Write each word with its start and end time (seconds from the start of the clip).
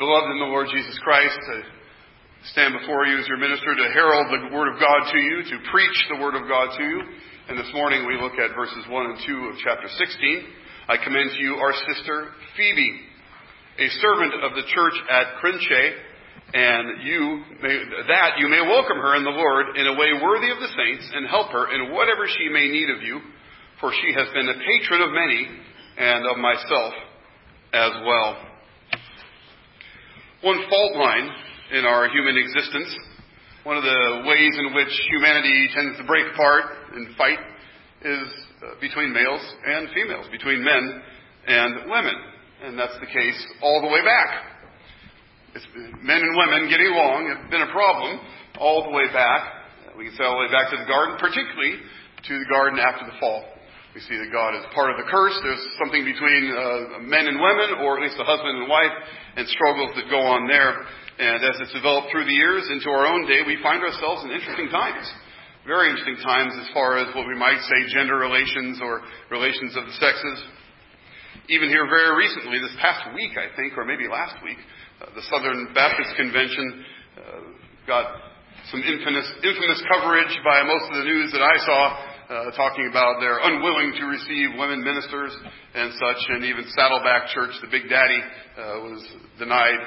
Beloved 0.00 0.32
in 0.32 0.40
the 0.40 0.48
Lord 0.48 0.64
Jesus 0.72 0.96
Christ, 1.04 1.36
I 1.36 1.60
stand 2.56 2.72
before 2.80 3.04
you 3.04 3.20
as 3.20 3.28
your 3.28 3.36
minister 3.36 3.68
to 3.68 3.92
herald 3.92 4.32
the 4.32 4.48
Word 4.48 4.72
of 4.72 4.80
God 4.80 5.12
to 5.12 5.18
you, 5.20 5.44
to 5.44 5.56
preach 5.68 5.98
the 6.08 6.16
Word 6.16 6.32
of 6.40 6.48
God 6.48 6.72
to 6.72 6.82
you. 6.82 7.04
And 7.52 7.60
this 7.60 7.68
morning 7.76 8.08
we 8.08 8.16
look 8.16 8.32
at 8.40 8.56
verses 8.56 8.80
1 8.88 8.96
and 8.96 9.20
2 9.28 9.52
of 9.52 9.60
chapter 9.60 9.92
16. 9.92 10.88
I 10.88 10.96
commend 11.04 11.36
to 11.36 11.40
you 11.44 11.60
our 11.60 11.76
sister 11.92 12.32
Phoebe, 12.56 12.96
a 13.76 13.88
servant 14.00 14.40
of 14.40 14.56
the 14.56 14.64
church 14.72 14.96
at 15.04 15.36
Cenchreae, 15.44 15.92
and 16.56 17.04
you 17.04 17.44
may, 17.60 17.76
that 18.08 18.40
you 18.40 18.48
may 18.48 18.64
welcome 18.64 18.96
her 18.96 19.20
in 19.20 19.24
the 19.28 19.36
Lord 19.36 19.76
in 19.76 19.84
a 19.84 20.00
way 20.00 20.16
worthy 20.16 20.48
of 20.48 20.64
the 20.64 20.72
saints 20.80 21.12
and 21.12 21.28
help 21.28 21.52
her 21.52 21.76
in 21.76 21.92
whatever 21.92 22.24
she 22.24 22.48
may 22.48 22.72
need 22.72 22.88
of 22.88 23.04
you, 23.04 23.20
for 23.84 23.92
she 23.92 24.16
has 24.16 24.32
been 24.32 24.48
a 24.48 24.56
patron 24.64 25.04
of 25.04 25.12
many 25.12 25.44
and 26.00 26.24
of 26.24 26.40
myself 26.40 26.96
as 27.76 27.92
well. 28.00 28.49
One 30.42 30.56
fault 30.70 30.96
line 30.96 31.28
in 31.76 31.84
our 31.84 32.08
human 32.08 32.38
existence, 32.38 32.88
one 33.64 33.76
of 33.76 33.84
the 33.84 34.24
ways 34.24 34.52
in 34.56 34.72
which 34.72 34.88
humanity 35.12 35.68
tends 35.74 35.98
to 35.98 36.04
break 36.04 36.32
apart 36.32 36.64
and 36.94 37.14
fight 37.16 37.38
is 38.00 38.24
uh, 38.64 38.80
between 38.80 39.12
males 39.12 39.44
and 39.66 39.88
females, 39.92 40.24
between 40.32 40.64
men 40.64 41.02
and 41.46 41.90
women. 41.90 42.14
And 42.64 42.78
that's 42.78 42.96
the 43.00 43.06
case 43.06 43.36
all 43.60 43.82
the 43.82 43.88
way 43.88 44.00
back. 44.00 44.50
It's 45.54 45.66
men 46.00 46.22
and 46.24 46.32
women 46.32 46.70
getting 46.70 46.88
along 46.88 47.36
have 47.36 47.50
been 47.50 47.60
a 47.60 47.72
problem 47.72 48.20
all 48.58 48.84
the 48.84 48.96
way 48.96 49.12
back. 49.12 49.44
We 49.98 50.08
can 50.08 50.16
say 50.16 50.24
all 50.24 50.40
the 50.40 50.48
way 50.48 50.52
back 50.52 50.70
to 50.70 50.78
the 50.80 50.88
garden, 50.88 51.20
particularly 51.20 51.84
to 52.28 52.32
the 52.38 52.48
garden 52.48 52.80
after 52.80 53.04
the 53.04 53.16
fall. 53.20 53.44
We 53.90 54.00
see 54.06 54.14
that 54.22 54.30
God 54.30 54.54
is 54.54 54.62
part 54.70 54.94
of 54.94 55.02
the 55.02 55.08
curse. 55.10 55.34
There's 55.42 55.66
something 55.82 56.06
between 56.06 56.42
uh, 56.54 57.02
men 57.02 57.26
and 57.26 57.42
women, 57.42 57.82
or 57.82 57.98
at 57.98 58.06
least 58.06 58.22
a 58.22 58.26
husband 58.26 58.62
and 58.62 58.70
wife, 58.70 58.94
and 59.34 59.50
struggles 59.50 59.90
that 59.98 60.06
go 60.06 60.22
on 60.22 60.46
there. 60.46 60.86
And 61.18 61.42
as 61.42 61.58
it's 61.58 61.74
developed 61.74 62.14
through 62.14 62.30
the 62.30 62.38
years 62.38 62.70
into 62.70 62.86
our 62.86 63.10
own 63.10 63.26
day, 63.26 63.42
we 63.42 63.58
find 63.58 63.82
ourselves 63.82 64.22
in 64.22 64.30
interesting 64.30 64.70
times. 64.70 65.10
Very 65.66 65.90
interesting 65.90 66.22
times 66.22 66.54
as 66.54 66.70
far 66.70 67.02
as 67.02 67.10
what 67.18 67.26
we 67.26 67.34
might 67.34 67.58
say 67.66 67.78
gender 67.90 68.14
relations 68.14 68.78
or 68.78 69.02
relations 69.26 69.74
of 69.74 69.84
the 69.90 69.96
sexes. 69.98 70.38
Even 71.50 71.66
here 71.66 71.90
very 71.90 72.14
recently, 72.14 72.62
this 72.62 72.72
past 72.78 73.10
week, 73.10 73.34
I 73.34 73.50
think, 73.58 73.74
or 73.74 73.82
maybe 73.82 74.06
last 74.06 74.38
week, 74.46 74.62
uh, 75.02 75.10
the 75.18 75.26
Southern 75.26 75.74
Baptist 75.74 76.14
Convention 76.14 76.86
uh, 77.18 77.42
got 77.90 78.06
some 78.70 78.86
infamous, 78.86 79.26
infamous 79.42 79.82
coverage 79.90 80.30
by 80.46 80.62
most 80.62 80.86
of 80.94 81.02
the 81.02 81.06
news 81.10 81.34
that 81.34 81.42
I 81.42 81.56
saw 81.66 82.09
uh, 82.30 82.50
talking 82.54 82.86
about 82.88 83.18
they're 83.18 83.42
unwilling 83.42 83.92
to 83.98 84.04
receive 84.06 84.54
women 84.56 84.84
ministers 84.84 85.34
and 85.74 85.92
such, 85.98 86.20
and 86.30 86.44
even 86.44 86.64
Saddleback 86.78 87.28
Church, 87.34 87.50
the 87.60 87.68
Big 87.68 87.90
Daddy, 87.90 88.22
uh, 88.56 88.86
was 88.86 89.02
denied 89.38 89.82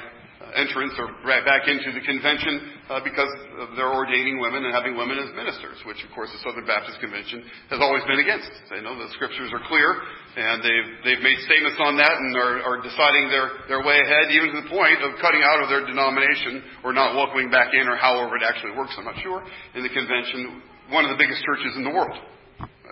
entrance 0.52 0.92
or 1.00 1.08
right 1.24 1.40
back 1.40 1.64
into 1.64 1.88
the 1.96 2.04
convention 2.04 2.76
uh, 2.92 3.00
because 3.00 3.32
they're 3.80 3.96
ordaining 3.96 4.36
women 4.44 4.68
and 4.68 4.76
having 4.76 4.92
women 4.92 5.16
as 5.16 5.32
ministers, 5.32 5.80
which 5.88 6.04
of 6.04 6.12
course 6.12 6.28
the 6.36 6.40
Southern 6.44 6.68
Baptist 6.68 7.00
Convention 7.00 7.40
has 7.72 7.80
always 7.80 8.04
been 8.04 8.20
against. 8.20 8.52
They 8.68 8.84
know 8.84 8.92
the 8.92 9.08
scriptures 9.16 9.48
are 9.56 9.64
clear, 9.64 9.88
and 10.36 10.60
they've 10.60 10.90
they've 11.00 11.24
made 11.24 11.40
statements 11.48 11.80
on 11.80 11.96
that 11.96 12.12
and 12.12 12.36
are, 12.36 12.60
are 12.60 12.78
deciding 12.84 13.32
their 13.32 13.48
their 13.72 13.82
way 13.82 13.96
ahead, 13.96 14.36
even 14.36 14.52
to 14.52 14.56
the 14.62 14.70
point 14.70 15.00
of 15.00 15.16
cutting 15.24 15.40
out 15.40 15.64
of 15.64 15.72
their 15.72 15.88
denomination 15.88 16.60
or 16.84 16.92
not 16.92 17.16
welcoming 17.16 17.48
back 17.48 17.72
in, 17.72 17.88
or 17.88 17.96
however 17.96 18.36
it 18.36 18.44
actually 18.44 18.76
works. 18.76 18.92
I'm 19.00 19.08
not 19.08 19.18
sure. 19.24 19.40
In 19.74 19.80
the 19.80 19.92
convention, 19.92 20.60
one 20.90 21.04
of 21.04 21.10
the 21.10 21.20
biggest 21.20 21.44
churches 21.44 21.76
in 21.76 21.84
the 21.84 21.92
world 21.92 22.18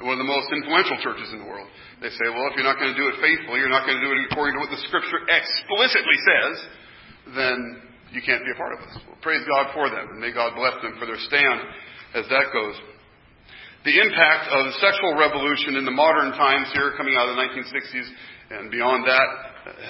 one 0.03 0.19
of 0.19 0.23
the 0.23 0.29
most 0.29 0.51
influential 0.51 0.99
churches 1.05 1.31
in 1.31 1.39
the 1.45 1.49
world. 1.49 1.69
They 2.03 2.11
say, 2.11 2.27
well, 2.33 2.51
if 2.51 2.59
you're 2.59 2.67
not 2.67 2.81
going 2.81 2.91
to 2.91 2.99
do 2.99 3.07
it 3.13 3.17
faithfully, 3.23 3.63
you're 3.63 3.73
not 3.73 3.87
going 3.87 4.01
to 4.01 4.05
do 4.05 4.11
it 4.11 4.19
according 4.31 4.59
to 4.59 4.61
what 4.65 4.73
the 4.75 4.83
Scripture 4.91 5.23
explicitly 5.31 6.19
says, 6.27 6.55
then 7.39 7.59
you 8.11 8.21
can't 8.21 8.43
be 8.43 8.51
a 8.51 8.59
part 8.59 8.75
of 8.75 8.81
us. 8.83 8.99
Well, 9.07 9.21
praise 9.23 9.45
God 9.47 9.71
for 9.77 9.87
them, 9.89 10.17
and 10.17 10.19
may 10.19 10.35
God 10.35 10.59
bless 10.59 10.75
them 10.83 10.99
for 10.99 11.07
their 11.07 11.21
stand 11.23 11.59
as 12.19 12.27
that 12.29 12.51
goes. 12.51 12.77
The 13.87 13.95
impact 13.99 14.51
of 14.51 14.71
the 14.71 14.77
sexual 14.79 15.19
revolution 15.19 15.79
in 15.79 15.85
the 15.85 15.95
modern 15.95 16.35
times 16.35 16.71
here, 16.75 16.95
coming 16.99 17.15
out 17.19 17.31
of 17.31 17.35
the 17.35 17.43
1960s 17.43 18.09
and 18.59 18.71
beyond 18.71 19.07
that, 19.07 19.29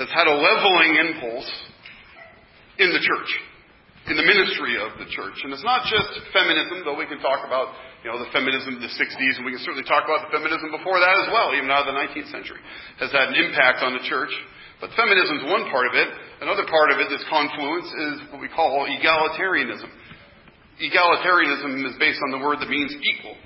has 0.01 0.09
had 0.13 0.29
a 0.29 0.37
leveling 0.37 0.93
impulse 1.09 1.51
in 2.79 2.89
the 2.89 3.01
church, 3.01 3.31
in 4.13 4.21
the 4.21 4.29
ministry 4.29 4.77
of 4.77 5.01
the 5.01 5.09
church. 5.09 5.41
And 5.41 5.57
it's 5.57 5.65
not 5.65 5.89
just 5.89 6.13
feminism, 6.37 6.85
though 6.85 7.01
we 7.01 7.09
can 7.09 7.17
talk 7.25 7.49
about 7.49 7.73
you 8.05 8.13
know, 8.13 8.21
the 8.21 8.29
feminism 8.29 8.77
of 8.77 8.85
the 8.85 8.93
60s, 8.93 9.35
and 9.41 9.49
we 9.49 9.57
can 9.57 9.65
certainly 9.65 9.89
talk 9.89 10.05
about 10.05 10.29
the 10.29 10.33
feminism 10.37 10.69
before 10.69 11.01
that 11.01 11.17
as 11.25 11.29
well, 11.33 11.57
even 11.57 11.73
out 11.73 11.89
of 11.89 11.97
the 11.97 11.97
19th 11.97 12.29
century, 12.29 12.61
has 13.01 13.09
had 13.09 13.33
an 13.33 13.37
impact 13.41 13.81
on 13.81 13.97
the 13.97 14.05
church. 14.05 14.31
But 14.85 14.93
feminism 15.01 15.41
is 15.41 15.45
one 15.49 15.65
part 15.73 15.89
of 15.89 15.97
it. 15.97 16.13
Another 16.45 16.69
part 16.69 16.93
of 16.93 17.01
it, 17.01 17.09
this 17.09 17.25
confluence, 17.33 17.89
is 17.89 18.15
what 18.29 18.43
we 18.43 18.53
call 18.53 18.85
egalitarianism. 18.85 19.89
Egalitarianism 20.83 21.73
is 21.89 21.97
based 21.97 22.21
on 22.29 22.37
the 22.37 22.43
word 22.43 22.61
that 22.61 22.69
means 22.69 22.93
equal. 22.93 23.39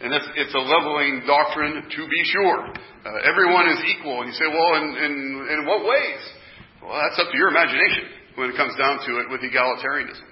And 0.00 0.14
it's, 0.14 0.28
it's 0.40 0.54
a 0.54 0.62
leveling 0.62 1.26
doctrine 1.28 1.84
to 1.84 2.00
be 2.08 2.22
sure. 2.32 2.60
Uh, 2.64 3.28
everyone 3.28 3.68
is 3.68 3.80
equal. 3.92 4.24
And 4.24 4.32
you 4.32 4.36
say, 4.38 4.48
well, 4.48 4.72
in, 4.80 4.86
in, 5.04 5.12
in 5.52 5.58
what 5.66 5.84
ways? 5.84 6.22
Well, 6.80 6.96
that's 6.96 7.18
up 7.20 7.28
to 7.28 7.36
your 7.36 7.50
imagination 7.50 8.23
when 8.34 8.50
it 8.50 8.56
comes 8.56 8.74
down 8.76 8.98
to 9.06 9.22
it 9.22 9.30
with 9.30 9.40
egalitarianism. 9.42 10.28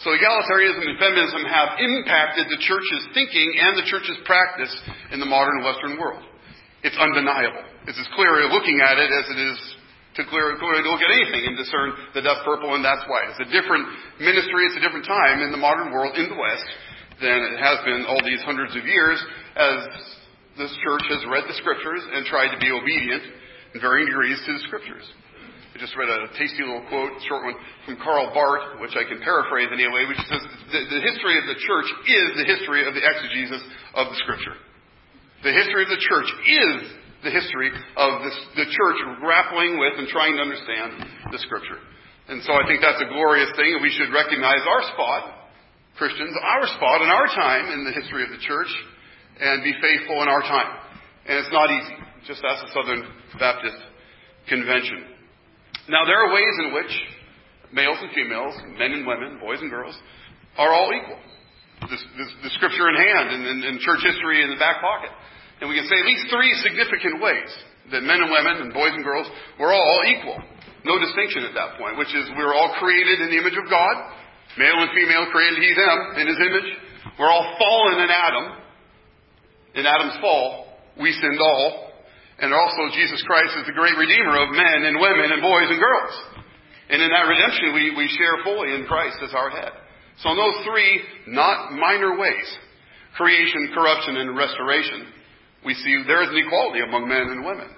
So 0.00 0.10
egalitarianism 0.10 0.82
and 0.82 0.98
feminism 0.98 1.42
have 1.46 1.78
impacted 1.78 2.48
the 2.48 2.60
church's 2.64 3.04
thinking 3.14 3.48
and 3.60 3.78
the 3.78 3.86
church's 3.86 4.18
practice 4.24 4.72
in 5.12 5.20
the 5.20 5.28
modern 5.28 5.62
Western 5.62 6.00
world. 6.00 6.24
It's 6.82 6.98
undeniable. 6.98 7.62
It's 7.86 8.00
as 8.00 8.10
clear 8.18 8.42
looking 8.50 8.82
at 8.82 8.98
it 8.98 9.10
as 9.12 9.26
it 9.30 9.38
is 9.38 9.58
to 10.18 10.22
clear, 10.28 10.58
clearly 10.60 10.84
look 10.84 11.00
at 11.00 11.08
anything 11.08 11.48
and 11.48 11.56
discern 11.56 11.94
that 12.12 12.20
that's 12.26 12.42
purple 12.44 12.74
and 12.74 12.84
that's 12.84 13.04
white. 13.08 13.32
It's 13.32 13.40
a 13.46 13.50
different 13.54 13.86
ministry, 14.20 14.68
it's 14.68 14.76
a 14.76 14.84
different 14.84 15.08
time 15.08 15.40
in 15.40 15.54
the 15.54 15.60
modern 15.60 15.88
world 15.94 16.18
in 16.18 16.28
the 16.28 16.36
West 16.36 16.68
than 17.22 17.38
it 17.48 17.56
has 17.62 17.78
been 17.86 18.04
all 18.04 18.20
these 18.20 18.42
hundreds 18.42 18.76
of 18.76 18.84
years 18.84 19.16
as 19.56 19.78
this 20.58 20.72
church 20.84 21.06
has 21.08 21.22
read 21.30 21.48
the 21.48 21.56
scriptures 21.56 22.02
and 22.12 22.26
tried 22.26 22.52
to 22.52 22.60
be 22.60 22.68
obedient 22.68 23.24
in 23.72 23.80
varying 23.80 24.10
degrees 24.10 24.36
to 24.44 24.52
the 24.52 24.62
scriptures. 24.68 25.06
I 25.72 25.80
just 25.80 25.96
read 25.96 26.12
a 26.12 26.28
tasty 26.36 26.60
little 26.60 26.84
quote, 26.92 27.16
short 27.24 27.48
one, 27.48 27.56
from 27.88 27.96
Karl 28.04 28.28
Barth, 28.36 28.80
which 28.84 28.92
I 28.92 29.08
can 29.08 29.24
paraphrase 29.24 29.72
anyway, 29.72 30.04
which 30.04 30.20
says, 30.28 30.44
the, 30.68 30.80
the 30.92 31.00
history 31.00 31.40
of 31.40 31.48
the 31.48 31.56
church 31.56 31.88
is 32.04 32.28
the 32.36 32.48
history 32.48 32.84
of 32.84 32.92
the 32.92 33.00
exegesis 33.00 33.64
of 33.96 34.12
the 34.12 34.18
scripture. 34.20 34.56
The 35.42 35.52
history 35.56 35.88
of 35.88 35.90
the 35.90 36.02
church 36.04 36.28
is 36.28 37.02
the 37.22 37.30
history 37.30 37.70
of 37.70 38.10
this, 38.22 38.36
the 38.58 38.66
church 38.66 38.98
grappling 39.22 39.78
with 39.78 39.94
and 39.98 40.06
trying 40.10 40.34
to 40.34 40.42
understand 40.42 40.90
the 41.30 41.38
Scripture. 41.38 41.78
And 42.28 42.42
so 42.42 42.54
I 42.54 42.66
think 42.66 42.82
that's 42.82 43.02
a 43.02 43.10
glorious 43.10 43.50
thing, 43.54 43.78
and 43.78 43.82
we 43.82 43.94
should 43.94 44.10
recognize 44.10 44.62
our 44.66 44.82
spot, 44.94 45.22
Christians, 45.98 46.34
our 46.34 46.66
spot 46.78 47.02
in 47.02 47.10
our 47.10 47.26
time 47.30 47.70
in 47.74 47.86
the 47.86 47.94
history 47.94 48.22
of 48.26 48.30
the 48.30 48.42
church, 48.42 48.70
and 49.38 49.62
be 49.62 49.74
faithful 49.78 50.22
in 50.22 50.28
our 50.28 50.42
time. 50.42 50.78
And 51.26 51.38
it's 51.38 51.52
not 51.54 51.70
easy. 51.70 51.96
Just 52.26 52.42
ask 52.42 52.66
the 52.66 52.72
Southern 52.74 53.06
Baptist 53.38 53.78
Convention. 54.48 55.11
Now, 55.92 56.08
there 56.08 56.24
are 56.24 56.32
ways 56.32 56.56
in 56.64 56.72
which 56.72 56.92
males 57.68 58.00
and 58.00 58.08
females, 58.16 58.56
men 58.80 58.96
and 58.96 59.04
women, 59.04 59.36
boys 59.36 59.60
and 59.60 59.68
girls, 59.68 59.92
are 60.56 60.72
all 60.72 60.88
equal. 60.88 61.20
The, 61.84 61.98
the, 62.00 62.26
the 62.48 62.52
scripture 62.56 62.88
in 62.88 62.96
hand 62.96 63.28
and, 63.36 63.42
and, 63.44 63.60
and 63.60 63.74
church 63.84 64.00
history 64.00 64.40
in 64.40 64.48
the 64.48 64.56
back 64.56 64.80
pocket. 64.80 65.12
And 65.60 65.68
we 65.68 65.76
can 65.76 65.84
say 65.84 66.00
at 66.00 66.08
least 66.08 66.32
three 66.32 66.48
significant 66.64 67.20
ways 67.20 67.50
that 67.92 68.00
men 68.00 68.24
and 68.24 68.32
women 68.32 68.64
and 68.64 68.68
boys 68.72 68.96
and 68.96 69.04
girls 69.04 69.28
were 69.60 69.68
all 69.68 70.00
equal. 70.08 70.40
No 70.88 70.96
distinction 70.96 71.44
at 71.44 71.54
that 71.54 71.76
point, 71.76 72.00
which 72.00 72.10
is 72.16 72.24
we 72.34 72.42
were 72.42 72.56
all 72.56 72.72
created 72.80 73.20
in 73.20 73.28
the 73.28 73.38
image 73.38 73.58
of 73.60 73.68
God. 73.68 73.94
Male 74.56 74.80
and 74.80 74.90
female 74.96 75.28
created 75.28 75.60
he 75.60 75.70
them 75.76 75.98
in 76.24 76.26
his 76.26 76.40
image. 76.40 76.68
We're 77.20 77.30
all 77.30 77.52
fallen 77.60 78.00
in 78.00 78.10
Adam. 78.10 78.46
In 79.76 79.84
Adam's 79.84 80.16
fall, 80.24 80.72
we 80.96 81.12
sinned 81.12 81.40
all. 81.40 81.91
And 82.42 82.50
also 82.50 82.90
Jesus 82.90 83.22
Christ 83.22 83.54
is 83.62 83.70
the 83.70 83.78
great 83.78 83.94
redeemer 83.94 84.34
of 84.42 84.50
men 84.50 84.82
and 84.82 84.98
women 84.98 85.30
and 85.30 85.40
boys 85.40 85.70
and 85.70 85.78
girls. 85.78 86.14
And 86.90 86.98
in 86.98 87.08
that 87.14 87.30
redemption, 87.30 87.70
we, 87.70 87.94
we 87.94 88.10
share 88.18 88.42
fully 88.42 88.74
in 88.74 88.84
Christ 88.90 89.22
as 89.22 89.30
our 89.32 89.48
head. 89.48 89.70
So 90.20 90.34
in 90.34 90.36
those 90.36 90.58
three 90.66 91.00
not 91.30 91.70
minor 91.72 92.18
ways, 92.18 92.48
creation, 93.14 93.70
corruption, 93.72 94.18
and 94.18 94.36
restoration, 94.36 95.06
we 95.64 95.78
see 95.78 96.02
there 96.04 96.26
is 96.26 96.34
an 96.34 96.42
equality 96.42 96.82
among 96.82 97.06
men 97.06 97.30
and 97.30 97.46
women. 97.46 97.70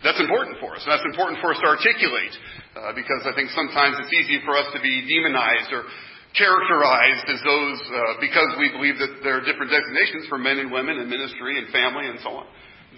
That's 0.00 0.18
important 0.24 0.56
for 0.58 0.72
us. 0.74 0.82
That's 0.88 1.04
important 1.04 1.44
for 1.44 1.52
us 1.52 1.60
to 1.60 1.68
articulate 1.68 2.34
uh, 2.72 2.96
because 2.96 3.28
I 3.28 3.36
think 3.36 3.52
sometimes 3.52 4.00
it's 4.00 4.14
easy 4.14 4.40
for 4.48 4.56
us 4.56 4.72
to 4.72 4.80
be 4.80 5.04
demonized 5.04 5.68
or 5.68 5.84
characterized 6.32 7.28
as 7.28 7.40
those 7.44 7.78
uh, 7.92 8.16
because 8.24 8.56
we 8.56 8.72
believe 8.72 8.96
that 8.96 9.20
there 9.20 9.36
are 9.36 9.44
different 9.44 9.68
designations 9.68 10.24
for 10.32 10.38
men 10.40 10.58
and 10.58 10.72
women 10.72 10.96
in 10.96 11.10
ministry 11.10 11.60
and 11.60 11.68
family 11.68 12.08
and 12.08 12.16
so 12.24 12.40
on. 12.40 12.46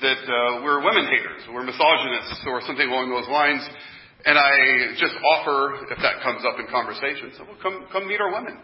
That 0.03 0.23
uh, 0.27 0.63
we're 0.67 0.83
women 0.83 1.07
haters, 1.07 1.47
we're 1.55 1.63
misogynists, 1.63 2.43
or 2.47 2.61
something 2.67 2.89
along 2.89 3.15
those 3.15 3.31
lines. 3.31 3.63
And 4.27 4.35
I 4.35 4.97
just 4.99 5.15
offer, 5.37 5.87
if 5.93 6.01
that 6.03 6.25
comes 6.25 6.43
up 6.43 6.59
in 6.59 6.67
conversation, 6.67 7.31
so 7.39 7.45
well, 7.45 7.61
come 7.63 7.87
come 7.93 8.09
meet 8.09 8.19
our 8.19 8.33
women. 8.33 8.59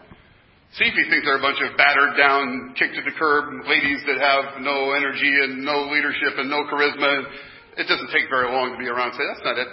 See 0.78 0.86
if 0.86 0.94
you 0.94 1.06
think 1.10 1.26
they're 1.26 1.38
a 1.38 1.42
bunch 1.42 1.58
of 1.62 1.74
battered 1.74 2.14
down, 2.14 2.74
kicked 2.78 2.94
to 2.94 3.02
the 3.02 3.14
curb 3.18 3.66
ladies 3.66 4.00
that 4.06 4.22
have 4.22 4.62
no 4.62 4.94
energy 4.94 5.30
and 5.42 5.66
no 5.66 5.90
leadership 5.90 6.38
and 6.38 6.46
no 6.46 6.62
charisma. 6.70 7.26
It 7.74 7.90
doesn't 7.90 8.10
take 8.14 8.30
very 8.30 8.50
long 8.50 8.70
to 8.70 8.78
be 8.78 8.86
around 8.86 9.14
and 9.14 9.18
say, 9.18 9.26
that's 9.34 9.42
not 9.42 9.58
it. 9.58 9.66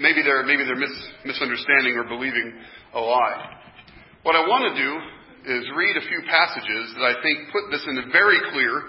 maybe 0.00 0.22
they're, 0.22 0.42
maybe 0.44 0.64
they're 0.64 0.80
mis- 0.80 1.08
misunderstanding 1.24 1.94
or 1.96 2.04
believing 2.04 2.56
a 2.94 3.00
lie. 3.00 3.60
What 4.22 4.34
I 4.34 4.40
want 4.48 4.74
to 4.74 4.80
do 4.80 4.90
is 5.44 5.64
read 5.76 5.96
a 5.96 6.04
few 6.08 6.22
passages 6.24 6.94
that 6.96 7.04
I 7.04 7.14
think 7.20 7.52
put 7.52 7.68
this 7.70 7.84
in 7.84 7.98
a 7.98 8.06
very 8.10 8.40
clear, 8.50 8.82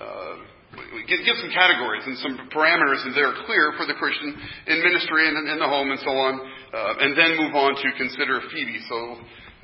uh, 0.00 0.34
give, 1.06 1.20
give 1.22 1.36
some 1.38 1.52
categories 1.54 2.02
and 2.06 2.18
some 2.18 2.34
parameters 2.50 3.06
that 3.06 3.22
are 3.22 3.36
clear 3.46 3.74
for 3.78 3.86
the 3.86 3.94
Christian 3.94 4.34
in 4.66 4.76
ministry 4.82 5.28
and 5.30 5.34
in, 5.48 5.58
the 5.58 5.70
home 5.70 5.90
and 5.90 6.00
so 6.02 6.10
on, 6.10 6.34
uh, 6.40 7.02
and 7.04 7.14
then 7.14 7.38
move 7.38 7.54
on 7.54 7.78
to 7.78 7.88
consider 7.96 8.42
Phoebe. 8.50 8.80
So 8.90 8.96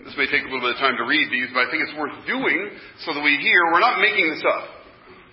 this 0.07 0.15
may 0.15 0.31
take 0.31 0.47
a 0.47 0.49
little 0.51 0.63
bit 0.63 0.79
of 0.79 0.81
time 0.83 0.95
to 1.01 1.07
read 1.09 1.27
these, 1.33 1.51
but 1.51 1.67
I 1.67 1.71
think 1.71 1.83
it's 1.83 1.97
worth 1.99 2.15
doing 2.27 2.71
so 3.03 3.15
that 3.15 3.23
we 3.23 3.35
hear 3.43 3.59
we're 3.73 3.83
not 3.83 3.99
making 3.99 4.31
this 4.31 4.45
up. 4.47 4.77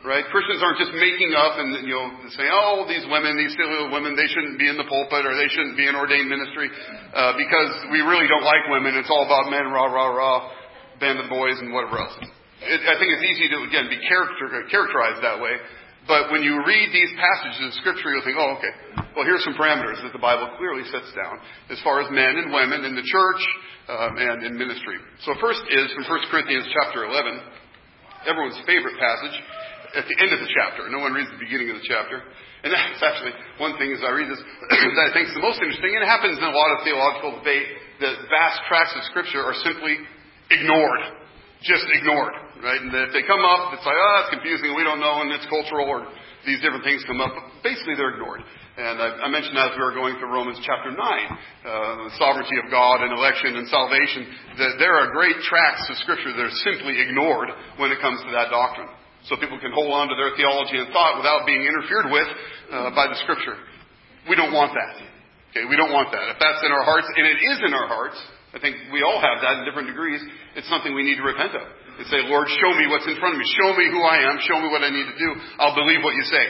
Right? 0.04 0.28
Christians 0.36 0.60
aren't 0.60 0.76
just 0.84 0.92
making 1.00 1.32
up 1.32 1.56
and, 1.56 1.88
you 1.88 1.96
know, 1.96 2.28
saying, 2.36 2.52
oh, 2.52 2.84
these 2.92 3.08
women, 3.08 3.40
these 3.40 3.56
silly 3.56 3.72
little 3.72 3.88
women, 3.88 4.20
they 4.20 4.28
shouldn't 4.28 4.60
be 4.60 4.68
in 4.68 4.76
the 4.76 4.84
pulpit 4.84 5.24
or 5.24 5.32
they 5.32 5.48
shouldn't 5.48 5.80
be 5.80 5.88
in 5.88 5.96
ordained 5.96 6.28
ministry, 6.28 6.68
uh, 6.68 7.32
because 7.40 7.72
we 7.88 8.04
really 8.04 8.28
don't 8.28 8.44
like 8.44 8.68
women. 8.68 9.00
It's 9.00 9.08
all 9.08 9.24
about 9.24 9.48
men, 9.48 9.72
rah, 9.72 9.88
rah, 9.88 10.12
rah, 10.12 10.52
band 11.00 11.24
of 11.24 11.32
boys 11.32 11.56
and 11.64 11.72
whatever 11.72 12.04
else. 12.04 12.20
It, 12.20 12.84
I 12.84 13.00
think 13.00 13.16
it's 13.16 13.24
easy 13.32 13.48
to, 13.56 13.64
again, 13.64 13.88
be 13.88 13.96
character, 14.04 14.52
characterized 14.68 15.24
that 15.24 15.40
way. 15.40 15.56
But 16.04 16.36
when 16.36 16.44
you 16.44 16.60
read 16.68 16.92
these 16.92 17.12
passages 17.16 17.60
in 17.64 17.72
Scripture, 17.80 18.12
you'll 18.12 18.28
think, 18.28 18.36
oh, 18.36 18.60
okay, 18.60 18.74
well, 19.16 19.24
here's 19.24 19.44
some 19.48 19.56
parameters 19.56 20.04
that 20.04 20.12
the 20.12 20.20
Bible 20.20 20.52
clearly 20.60 20.84
sets 20.92 21.08
down 21.16 21.40
as 21.72 21.80
far 21.80 22.04
as 22.04 22.12
men 22.12 22.36
and 22.44 22.52
women 22.52 22.84
in 22.84 22.94
the 22.96 23.06
church 23.08 23.42
um, 23.88 24.20
and 24.20 24.44
in 24.44 24.60
ministry. 24.60 25.00
So 25.24 25.32
first 25.40 25.64
is 25.72 25.88
from 25.96 26.04
1 26.04 26.32
Corinthians 26.32 26.68
chapter 26.76 27.08
11, 27.08 28.28
everyone's 28.28 28.60
favorite 28.68 29.00
passage 29.00 29.38
at 29.96 30.04
the 30.10 30.16
end 30.20 30.36
of 30.36 30.44
the 30.44 30.52
chapter. 30.52 30.92
No 30.92 31.00
one 31.00 31.16
reads 31.16 31.32
the 31.32 31.40
beginning 31.40 31.72
of 31.72 31.80
the 31.80 31.88
chapter. 31.88 32.20
And 32.64 32.72
that's 32.72 33.04
actually 33.04 33.36
one 33.60 33.76
thing 33.80 33.92
as 33.92 34.04
I 34.04 34.12
read 34.12 34.28
this 34.28 34.40
that 35.00 35.08
I 35.08 35.12
think 35.16 35.32
is 35.32 35.36
the 35.36 35.44
most 35.44 35.60
interesting. 35.64 35.96
And 35.96 36.04
it 36.04 36.10
happens 36.10 36.36
in 36.36 36.44
a 36.44 36.56
lot 36.56 36.70
of 36.76 36.84
theological 36.84 37.32
debate 37.40 37.68
that 38.04 38.28
vast 38.28 38.60
tracts 38.68 38.96
of 38.96 39.04
Scripture 39.08 39.44
are 39.44 39.56
simply 39.64 40.00
ignored. 40.52 41.23
Just 41.64 41.88
ignored, 41.96 42.36
right? 42.60 42.80
And 42.80 42.92
if 42.92 43.16
they 43.16 43.24
come 43.24 43.40
up, 43.40 43.72
it's 43.72 43.88
like, 43.88 43.96
oh, 43.96 44.16
it's 44.28 44.32
confusing, 44.36 44.76
we 44.76 44.84
don't 44.84 45.00
know, 45.00 45.24
and 45.24 45.32
it's 45.32 45.48
cultural, 45.48 45.88
or 45.88 46.04
these 46.44 46.60
different 46.60 46.84
things 46.84 47.00
come 47.08 47.24
up. 47.24 47.32
But 47.32 47.64
basically, 47.64 47.96
they're 47.96 48.20
ignored. 48.20 48.44
And 48.76 49.00
I, 49.00 49.24
I 49.24 49.28
mentioned 49.30 49.56
as 49.56 49.72
we 49.78 49.86
were 49.86 49.96
going 49.96 50.20
through 50.20 50.34
Romans 50.34 50.60
chapter 50.66 50.92
9, 50.92 50.98
uh, 50.98 52.10
the 52.10 52.14
sovereignty 52.20 52.58
of 52.60 52.68
God 52.74 53.06
and 53.06 53.16
election 53.16 53.56
and 53.56 53.70
salvation, 53.70 54.28
that 54.60 54.76
there 54.82 54.98
are 54.98 55.14
great 55.14 55.40
tracts 55.46 55.88
of 55.88 55.96
Scripture 56.04 56.36
that 56.36 56.42
are 56.42 56.58
simply 56.68 57.00
ignored 57.00 57.54
when 57.78 57.94
it 57.94 58.02
comes 58.02 58.20
to 58.26 58.32
that 58.34 58.52
doctrine 58.52 58.90
so 59.30 59.40
people 59.40 59.56
can 59.62 59.72
hold 59.72 59.94
on 59.96 60.12
to 60.12 60.16
their 60.20 60.36
theology 60.36 60.76
and 60.76 60.92
thought 60.92 61.16
without 61.16 61.48
being 61.48 61.64
interfered 61.64 62.12
with 62.12 62.28
uh, 62.74 62.92
by 62.92 63.08
the 63.08 63.16
Scripture. 63.24 63.56
We 64.28 64.36
don't 64.36 64.52
want 64.52 64.76
that. 64.76 64.96
Okay, 65.54 65.70
we 65.70 65.78
don't 65.78 65.94
want 65.94 66.10
that. 66.12 66.34
If 66.34 66.42
that's 66.42 66.66
in 66.66 66.74
our 66.74 66.84
hearts, 66.84 67.08
and 67.14 67.24
it 67.30 67.40
is 67.40 67.58
in 67.62 67.72
our 67.78 67.88
hearts, 67.88 68.18
I 68.54 68.62
think 68.62 68.94
we 68.94 69.02
all 69.02 69.18
have 69.18 69.42
that 69.42 69.62
in 69.62 69.66
different 69.66 69.90
degrees. 69.90 70.22
It's 70.54 70.70
something 70.70 70.94
we 70.94 71.02
need 71.02 71.18
to 71.18 71.26
repent 71.26 71.58
of 71.58 71.66
and 71.98 72.06
say, 72.10 72.22
Lord, 72.30 72.46
show 72.50 72.72
me 72.78 72.86
what's 72.90 73.06
in 73.06 73.18
front 73.18 73.34
of 73.34 73.40
me. 73.42 73.48
Show 73.58 73.74
me 73.74 73.90
who 73.90 74.02
I 74.06 74.30
am. 74.30 74.38
Show 74.46 74.58
me 74.62 74.70
what 74.70 74.86
I 74.86 74.90
need 74.94 75.10
to 75.10 75.18
do. 75.18 75.30
I'll 75.58 75.78
believe 75.78 76.02
what 76.06 76.14
you 76.14 76.26
say. 76.26 76.46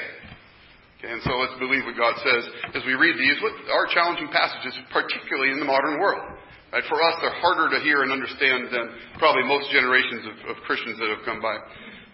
Okay, 0.99 1.11
and 1.11 1.23
so 1.23 1.35
let's 1.35 1.55
believe 1.59 1.83
what 1.83 1.99
God 1.99 2.15
says 2.23 2.43
as 2.79 2.83
we 2.87 2.95
read 2.95 3.19
these. 3.19 3.35
What 3.43 3.55
are 3.71 3.87
challenging 3.91 4.31
passages, 4.31 4.75
particularly 4.91 5.51
in 5.51 5.59
the 5.59 5.67
modern 5.67 5.99
world. 5.99 6.23
Right? 6.71 6.83
For 6.87 6.99
us, 7.03 7.15
they're 7.19 7.39
harder 7.43 7.75
to 7.75 7.83
hear 7.83 8.01
and 8.03 8.11
understand 8.11 8.71
than 8.71 8.87
probably 9.19 9.43
most 9.43 9.69
generations 9.69 10.25
of, 10.25 10.55
of 10.55 10.63
Christians 10.63 10.97
that 10.99 11.11
have 11.11 11.23
come 11.23 11.39
by 11.39 11.59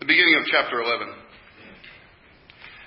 the 0.02 0.06
beginning 0.10 0.36
of 0.42 0.46
chapter 0.52 0.82
11. 0.82 1.08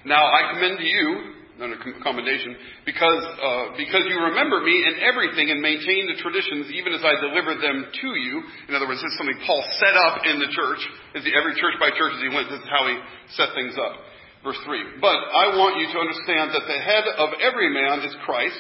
Now 0.05 0.26
I 0.26 0.52
commend 0.52 0.78
to 0.78 0.84
you, 0.84 1.31
a 1.60 2.02
commendation, 2.02 2.56
because, 2.88 3.25
uh, 3.38 3.76
because 3.76 4.08
you 4.08 4.19
remember 4.25 4.64
me 4.64 4.72
in 4.72 4.94
everything 5.04 5.52
and 5.52 5.60
maintain 5.60 6.08
the 6.08 6.16
traditions 6.16 6.72
even 6.72 6.96
as 6.96 7.04
I 7.04 7.12
delivered 7.20 7.60
them 7.60 7.93
to 7.93 8.08
you. 8.16 8.40
In 8.69 8.75
other 8.75 8.88
words, 8.88 9.04
this 9.04 9.12
is 9.12 9.19
something 9.20 9.37
Paul 9.44 9.62
set 9.76 9.94
up 10.08 10.25
in 10.25 10.40
the 10.40 10.49
church. 10.49 10.82
Is 11.14 11.28
every 11.28 11.54
church 11.60 11.76
by 11.76 11.93
church 11.93 12.16
as 12.16 12.22
he 12.25 12.32
went, 12.32 12.49
this 12.49 12.64
is 12.64 12.70
how 12.72 12.88
he 12.88 12.96
set 13.37 13.52
things 13.52 13.76
up. 13.76 14.00
Verse 14.43 14.58
3. 14.64 14.99
But 14.99 15.14
I 15.14 15.54
want 15.54 15.78
you 15.78 15.87
to 15.93 15.99
understand 16.02 16.50
that 16.56 16.66
the 16.66 16.81
head 16.81 17.04
of 17.20 17.31
every 17.44 17.70
man 17.70 18.02
is 18.02 18.16
Christ, 18.25 18.58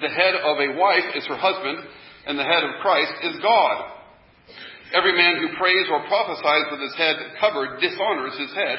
the 0.00 0.08
head 0.08 0.34
of 0.40 0.56
a 0.56 0.78
wife 0.78 1.10
is 1.14 1.26
her 1.26 1.36
husband, 1.36 1.84
and 2.26 2.38
the 2.38 2.46
head 2.46 2.64
of 2.64 2.80
Christ 2.80 3.12
is 3.22 3.36
God. 3.42 3.92
Every 4.94 5.12
man 5.12 5.42
who 5.42 5.50
prays 5.58 5.86
or 5.90 6.06
prophesies 6.06 6.70
with 6.70 6.80
his 6.80 6.94
head 6.94 7.16
covered 7.42 7.82
dishonors 7.82 8.38
his 8.38 8.54
head, 8.54 8.78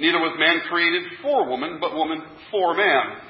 Neither 0.00 0.18
was 0.18 0.40
man 0.40 0.64
created 0.72 1.20
for 1.20 1.44
woman, 1.44 1.76
but 1.80 1.94
woman 1.94 2.24
for 2.50 2.74
man. 2.74 3.20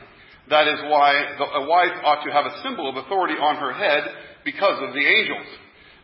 That 0.48 0.66
is 0.66 0.78
why 0.86 1.14
a 1.34 1.66
wife 1.66 1.98
ought 2.06 2.22
to 2.22 2.30
have 2.30 2.46
a 2.46 2.62
symbol 2.62 2.88
of 2.88 2.96
authority 2.96 3.34
on 3.34 3.58
her 3.58 3.74
head 3.74 4.06
because 4.44 4.78
of 4.82 4.94
the 4.94 5.02
angels. 5.02 5.46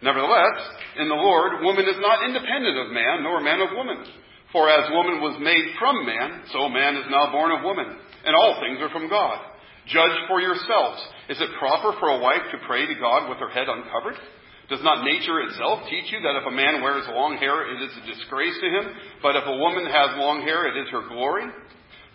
Nevertheless, 0.02 0.58
in 0.98 1.08
the 1.08 1.18
Lord, 1.18 1.62
woman 1.62 1.86
is 1.88 1.96
not 1.98 2.26
independent 2.26 2.78
of 2.78 2.92
man, 2.92 3.22
nor 3.22 3.40
man 3.40 3.62
of 3.62 3.74
woman. 3.74 4.04
For 4.52 4.68
as 4.70 4.90
woman 4.90 5.22
was 5.22 5.38
made 5.40 5.74
from 5.78 6.04
man, 6.06 6.46
so 6.52 6.69
man 6.69 6.96
is 6.96 7.06
now 7.10 7.32
born 7.32 7.50
of 7.50 7.64
woman. 7.64 7.86
And 8.26 8.34
all 8.34 8.60
things 8.60 8.78
are 8.82 8.90
from 8.90 9.08
God. 9.08 9.38
Judge 9.86 10.19
for 10.26 10.40
yourselves. 10.40 10.98
Is 11.30 11.40
it 11.40 11.58
proper 11.58 11.94
for 11.98 12.10
a 12.10 12.20
wife 12.20 12.42
to 12.50 12.66
pray 12.66 12.86
to 12.86 12.94
God 12.98 13.30
with 13.30 13.38
her 13.38 13.50
head 13.50 13.70
uncovered? 13.70 14.19
Does 14.68 14.82
not 14.82 15.06
nature 15.06 15.38
itself 15.46 15.86
teach 15.86 16.10
you 16.10 16.18
that 16.26 16.42
if 16.42 16.46
a 16.46 16.50
man 16.50 16.82
wears 16.82 17.06
long 17.14 17.38
hair, 17.38 17.70
it 17.70 17.78
is 17.86 17.92
a 18.02 18.02
disgrace 18.02 18.58
to 18.58 18.66
him? 18.66 18.84
But 19.22 19.38
if 19.38 19.46
a 19.46 19.56
woman 19.62 19.86
has 19.86 20.18
long 20.18 20.42
hair, 20.42 20.66
it 20.66 20.74
is 20.74 20.90
her 20.90 21.06
glory? 21.06 21.46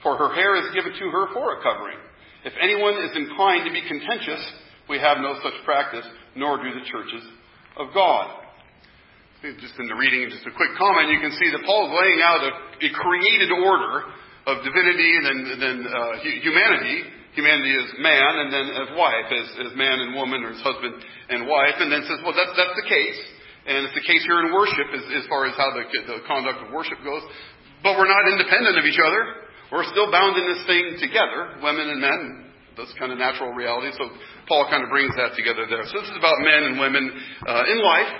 For 0.03 0.19
her 0.19 0.35
hair 0.35 0.59
is 0.59 0.67
given 0.75 0.91
to 0.91 1.05
her 1.15 1.31
for 1.31 1.55
a 1.55 1.63
covering. 1.63 1.95
If 2.43 2.51
anyone 2.59 2.99
is 3.07 3.15
inclined 3.15 3.63
to 3.69 3.71
be 3.71 3.79
contentious, 3.87 4.43
we 4.89 4.99
have 4.99 5.23
no 5.23 5.39
such 5.39 5.63
practice, 5.63 6.03
nor 6.35 6.59
do 6.59 6.75
the 6.75 6.83
churches 6.91 7.23
of 7.79 7.93
God. 7.93 8.43
Just 9.41 9.79
in 9.79 9.87
the 9.87 9.95
reading, 9.95 10.27
just 10.29 10.45
a 10.45 10.51
quick 10.51 10.75
comment, 10.75 11.07
you 11.07 11.23
can 11.23 11.31
see 11.31 11.49
that 11.55 11.63
Paul 11.63 11.87
is 11.87 11.93
laying 11.95 12.19
out 12.19 12.41
a, 12.43 12.51
a 12.83 12.89
created 12.93 13.49
order 13.55 14.11
of 14.45 14.59
divinity 14.67 15.11
and 15.17 15.23
then, 15.23 15.39
then 15.55 15.77
uh, 15.87 16.19
humanity 16.43 17.20
humanity 17.33 17.71
as 17.75 17.87
man 17.99 18.31
and 18.43 18.49
then 18.51 18.67
as 18.75 18.89
wife, 18.95 19.29
as, 19.31 19.47
as 19.67 19.71
man 19.77 20.03
and 20.03 20.15
woman, 20.15 20.43
or 20.43 20.51
as 20.51 20.61
husband 20.61 20.99
and 21.31 21.47
wife, 21.47 21.79
and 21.79 21.91
then 21.91 22.03
says, 22.03 22.19
well, 22.23 22.35
that's, 22.35 22.51
that's 22.59 22.75
the 22.75 22.87
case. 22.87 23.19
And 23.67 23.85
it's 23.85 23.95
the 23.95 24.03
case 24.03 24.25
here 24.25 24.41
in 24.41 24.51
worship 24.51 24.89
as, 24.91 25.05
as 25.21 25.25
far 25.29 25.45
as 25.45 25.53
how 25.55 25.69
the, 25.71 25.85
the 25.85 26.25
conduct 26.25 26.65
of 26.65 26.73
worship 26.73 26.97
goes. 27.05 27.21
But 27.85 27.95
we're 27.97 28.09
not 28.09 28.25
independent 28.35 28.77
of 28.77 28.85
each 28.85 28.99
other. 28.99 29.47
We're 29.71 29.87
still 29.87 30.11
bound 30.11 30.35
in 30.35 30.45
this 30.49 30.61
thing 30.67 30.99
together, 30.99 31.61
women 31.63 31.87
and 31.87 32.01
men. 32.01 32.21
That's 32.75 32.91
kind 32.99 33.11
of 33.11 33.19
natural 33.19 33.53
reality. 33.53 33.95
So 33.95 34.09
Paul 34.47 34.67
kind 34.69 34.83
of 34.83 34.89
brings 34.89 35.13
that 35.15 35.35
together 35.35 35.69
there. 35.69 35.85
So 35.87 36.01
this 36.01 36.09
is 36.09 36.17
about 36.17 36.39
men 36.43 36.71
and 36.71 36.75
women 36.79 37.03
uh, 37.47 37.63
in 37.71 37.79
life, 37.79 38.11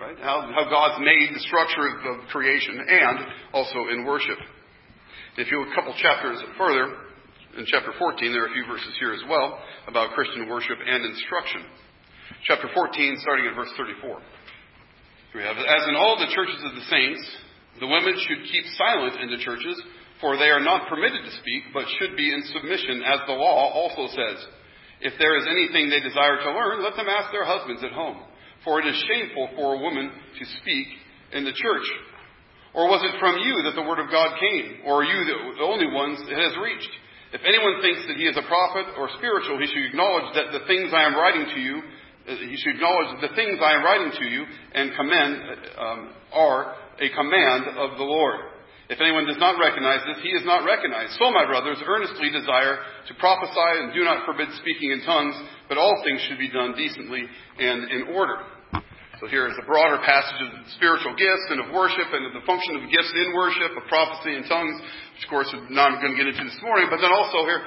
right? 0.00 0.18
How, 0.18 0.48
how 0.50 0.64
God's 0.70 0.98
made 1.04 1.30
the 1.34 1.42
structure 1.46 1.86
of, 1.86 1.94
of 2.02 2.28
creation 2.28 2.80
and 2.80 3.18
also 3.52 3.92
in 3.92 4.04
worship. 4.04 4.38
If 5.36 5.50
you 5.50 5.60
look 5.60 5.68
a 5.70 5.74
couple 5.74 5.94
chapters 6.00 6.42
further, 6.56 7.05
in 7.56 7.64
chapter 7.64 7.92
14, 7.98 8.32
there 8.32 8.44
are 8.44 8.52
a 8.52 8.56
few 8.56 8.68
verses 8.68 8.92
here 9.00 9.12
as 9.16 9.24
well 9.28 9.58
about 9.88 10.12
Christian 10.12 10.48
worship 10.48 10.76
and 10.76 11.04
instruction. 11.04 11.64
Chapter 12.44 12.68
14, 12.68 13.16
starting 13.24 13.48
at 13.48 13.56
verse 13.56 13.72
34. 13.76 14.20
We 15.34 15.42
have, 15.42 15.56
As 15.56 15.84
in 15.88 15.96
all 15.96 16.20
the 16.20 16.32
churches 16.32 16.60
of 16.64 16.76
the 16.76 16.86
saints, 16.92 17.24
the 17.80 17.88
women 17.88 18.12
should 18.28 18.44
keep 18.52 18.64
silent 18.76 19.20
in 19.20 19.32
the 19.32 19.40
churches, 19.40 19.76
for 20.20 20.36
they 20.36 20.52
are 20.52 20.64
not 20.64 20.88
permitted 20.88 21.24
to 21.24 21.38
speak, 21.40 21.72
but 21.72 21.88
should 21.96 22.16
be 22.16 22.28
in 22.28 22.44
submission, 22.52 23.00
as 23.04 23.20
the 23.26 23.36
law 23.36 23.72
also 23.72 24.08
says. 24.12 24.38
If 25.00 25.16
there 25.20 25.36
is 25.36 25.48
anything 25.48 25.88
they 25.88 26.00
desire 26.00 26.40
to 26.40 26.52
learn, 26.52 26.84
let 26.84 26.96
them 26.96 27.08
ask 27.08 27.32
their 27.32 27.44
husbands 27.44 27.84
at 27.84 27.92
home. 27.92 28.20
For 28.64 28.80
it 28.80 28.86
is 28.88 28.96
shameful 29.08 29.48
for 29.56 29.76
a 29.76 29.80
woman 29.80 30.08
to 30.08 30.44
speak 30.60 30.88
in 31.32 31.44
the 31.44 31.52
church. 31.52 31.88
Or 32.72 32.88
was 32.88 33.00
it 33.04 33.20
from 33.20 33.40
you 33.40 33.64
that 33.64 33.76
the 33.76 33.86
word 33.88 34.00
of 34.00 34.12
God 34.12 34.36
came? 34.40 34.84
Or 34.84 35.00
are 35.00 35.08
you 35.08 35.20
the 35.24 35.64
only 35.64 35.88
ones 35.88 36.20
it 36.28 36.36
has 36.36 36.56
reached? 36.60 36.92
If 37.36 37.44
anyone 37.44 37.84
thinks 37.84 38.00
that 38.08 38.16
he 38.16 38.24
is 38.24 38.32
a 38.40 38.48
prophet 38.48 38.96
or 38.96 39.12
spiritual, 39.20 39.60
he 39.60 39.68
should 39.68 39.92
acknowledge 39.92 40.32
that 40.40 40.56
the 40.56 40.64
things 40.64 40.88
I 40.96 41.04
am 41.04 41.12
writing 41.12 41.44
to 41.44 41.60
you, 41.60 41.84
uh, 41.84 42.32
he 42.32 42.56
should 42.56 42.80
acknowledge 42.80 43.12
that 43.12 43.28
the 43.28 43.36
things 43.36 43.60
I 43.60 43.76
am 43.76 43.84
writing 43.84 44.08
to 44.08 44.24
you 44.24 44.48
and 44.72 44.96
commend 44.96 45.36
um, 45.76 46.00
are 46.32 46.72
a 46.96 47.12
command 47.12 47.76
of 47.76 48.00
the 48.00 48.08
Lord. 48.08 48.40
If 48.88 49.04
anyone 49.04 49.28
does 49.28 49.36
not 49.36 49.60
recognize 49.60 50.00
this, 50.08 50.24
he 50.24 50.32
is 50.32 50.48
not 50.48 50.64
recognized. 50.64 51.20
So, 51.20 51.28
my 51.28 51.44
brothers, 51.44 51.76
earnestly 51.84 52.32
desire 52.32 52.80
to 53.04 53.12
prophesy 53.20 53.84
and 53.84 53.92
do 53.92 54.00
not 54.00 54.24
forbid 54.24 54.48
speaking 54.56 54.96
in 54.96 55.04
tongues, 55.04 55.36
but 55.68 55.76
all 55.76 55.92
things 56.08 56.24
should 56.24 56.38
be 56.40 56.48
done 56.48 56.72
decently 56.72 57.28
and 57.60 57.90
in 57.92 58.16
order. 58.16 58.40
So 59.16 59.24
here 59.32 59.48
is 59.48 59.56
a 59.56 59.64
broader 59.64 59.96
passage 60.04 60.44
of 60.44 60.52
spiritual 60.76 61.16
gifts 61.16 61.46
and 61.48 61.64
of 61.64 61.72
worship 61.72 62.04
and 62.12 62.28
of 62.28 62.36
the 62.36 62.44
function 62.44 62.76
of 62.76 62.84
gifts 62.92 63.08
in 63.16 63.32
worship, 63.32 63.72
of 63.72 63.88
prophecy 63.88 64.36
and 64.36 64.44
tongues, 64.44 64.76
which 65.16 65.24
of 65.24 65.30
course 65.32 65.48
I'm 65.56 65.72
not 65.72 66.04
going 66.04 66.12
to 66.12 66.18
get 66.20 66.28
into 66.28 66.44
this 66.44 66.60
morning, 66.60 66.92
but 66.92 67.00
then 67.00 67.08
also 67.08 67.48
here 67.48 67.64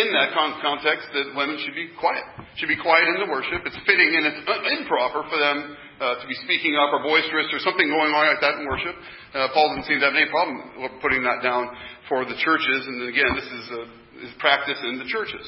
in 0.00 0.08
that 0.16 0.32
context 0.32 1.12
that 1.12 1.36
women 1.36 1.60
should 1.60 1.76
be 1.76 1.92
quiet, 2.00 2.24
should 2.56 2.72
be 2.72 2.80
quiet 2.80 3.04
in 3.04 3.20
the 3.20 3.28
worship. 3.28 3.68
It's 3.68 3.76
fitting 3.84 4.16
and 4.16 4.32
it's 4.32 4.40
improper 4.80 5.28
for 5.28 5.36
them 5.36 5.76
uh, 6.00 6.24
to 6.24 6.26
be 6.28 6.36
speaking 6.48 6.72
up 6.80 6.88
or 6.96 7.04
boisterous 7.04 7.52
or 7.52 7.60
something 7.60 7.84
going 7.84 8.08
on 8.08 8.24
like 8.24 8.40
that 8.40 8.56
in 8.56 8.64
worship. 8.64 8.96
Uh, 9.36 9.52
Paul 9.52 9.76
doesn't 9.76 9.92
seem 9.92 10.00
to 10.00 10.08
have 10.08 10.16
any 10.16 10.28
problem 10.32 10.88
putting 11.04 11.20
that 11.28 11.44
down 11.44 11.68
for 12.08 12.24
the 12.24 12.36
churches. 12.40 12.80
And 12.88 13.12
again, 13.12 13.36
this 13.36 13.48
is, 13.48 13.64
a, 13.76 13.80
is 14.24 14.32
practice 14.40 14.80
in 14.88 14.96
the 14.96 15.08
churches. 15.08 15.44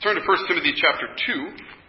Turn 0.00 0.16
to 0.16 0.24
1 0.24 0.48
Timothy 0.48 0.72
chapter 0.80 1.12
2. 1.28 1.79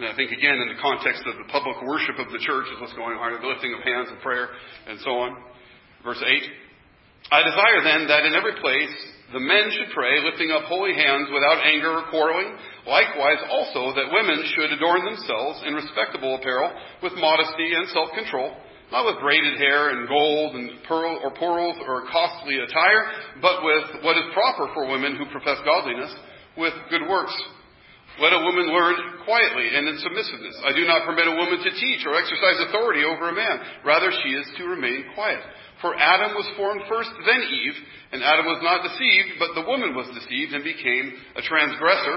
And 0.00 0.08
I 0.08 0.16
think 0.16 0.32
again 0.32 0.56
in 0.56 0.72
the 0.72 0.80
context 0.80 1.28
of 1.28 1.36
the 1.36 1.44
public 1.52 1.76
worship 1.84 2.16
of 2.16 2.32
the 2.32 2.40
church 2.40 2.64
is 2.72 2.80
what's 2.80 2.96
going 2.96 3.20
on, 3.20 3.36
the 3.36 3.44
lifting 3.44 3.76
of 3.76 3.84
hands 3.84 4.08
and 4.08 4.16
prayer 4.24 4.48
and 4.88 4.96
so 5.04 5.12
on. 5.28 5.36
Verse 6.00 6.24
8. 6.24 6.24
I 7.28 7.44
desire 7.44 7.84
then 7.84 8.08
that 8.08 8.24
in 8.24 8.32
every 8.32 8.56
place 8.64 8.96
the 9.36 9.44
men 9.44 9.68
should 9.68 9.92
pray, 9.92 10.24
lifting 10.24 10.56
up 10.56 10.64
holy 10.72 10.96
hands 10.96 11.28
without 11.28 11.60
anger 11.68 12.00
or 12.00 12.08
quarreling. 12.08 12.48
Likewise, 12.88 13.44
also, 13.52 13.92
that 13.92 14.08
women 14.08 14.40
should 14.56 14.72
adorn 14.72 15.04
themselves 15.04 15.60
in 15.68 15.76
respectable 15.76 16.40
apparel, 16.40 16.72
with 17.04 17.12
modesty 17.20 17.68
and 17.76 17.84
self 17.92 18.08
control, 18.16 18.56
not 18.88 19.04
with 19.04 19.20
braided 19.20 19.60
hair 19.60 19.92
and 19.92 20.08
gold 20.08 20.56
and 20.56 20.80
pearl 20.88 21.20
or 21.20 21.30
pearls 21.36 21.76
or 21.84 22.08
costly 22.08 22.56
attire, 22.56 23.04
but 23.44 23.60
with 23.68 24.00
what 24.00 24.16
is 24.16 24.32
proper 24.32 24.72
for 24.72 24.88
women 24.88 25.20
who 25.20 25.28
profess 25.28 25.60
godliness, 25.60 26.10
with 26.56 26.72
good 26.88 27.04
works. 27.04 27.36
Let 28.20 28.36
a 28.36 28.44
woman 28.44 28.68
learn 28.68 29.24
quietly 29.24 29.72
and 29.72 29.88
in 29.88 29.96
submissiveness. 29.96 30.60
I 30.60 30.76
do 30.76 30.84
not 30.84 31.08
permit 31.08 31.24
a 31.24 31.40
woman 31.40 31.56
to 31.56 31.72
teach 31.72 32.04
or 32.04 32.20
exercise 32.20 32.68
authority 32.68 33.00
over 33.00 33.32
a 33.32 33.34
man. 33.34 33.80
Rather, 33.80 34.12
she 34.12 34.36
is 34.36 34.46
to 34.60 34.68
remain 34.68 35.08
quiet. 35.16 35.40
For 35.80 35.96
Adam 35.96 36.36
was 36.36 36.44
formed 36.60 36.84
first, 36.84 37.08
then 37.24 37.40
Eve, 37.40 37.78
and 38.12 38.20
Adam 38.20 38.44
was 38.44 38.60
not 38.60 38.84
deceived, 38.84 39.40
but 39.40 39.56
the 39.56 39.64
woman 39.64 39.96
was 39.96 40.12
deceived 40.12 40.52
and 40.52 40.60
became 40.60 41.16
a 41.36 41.40
transgressor. 41.40 42.16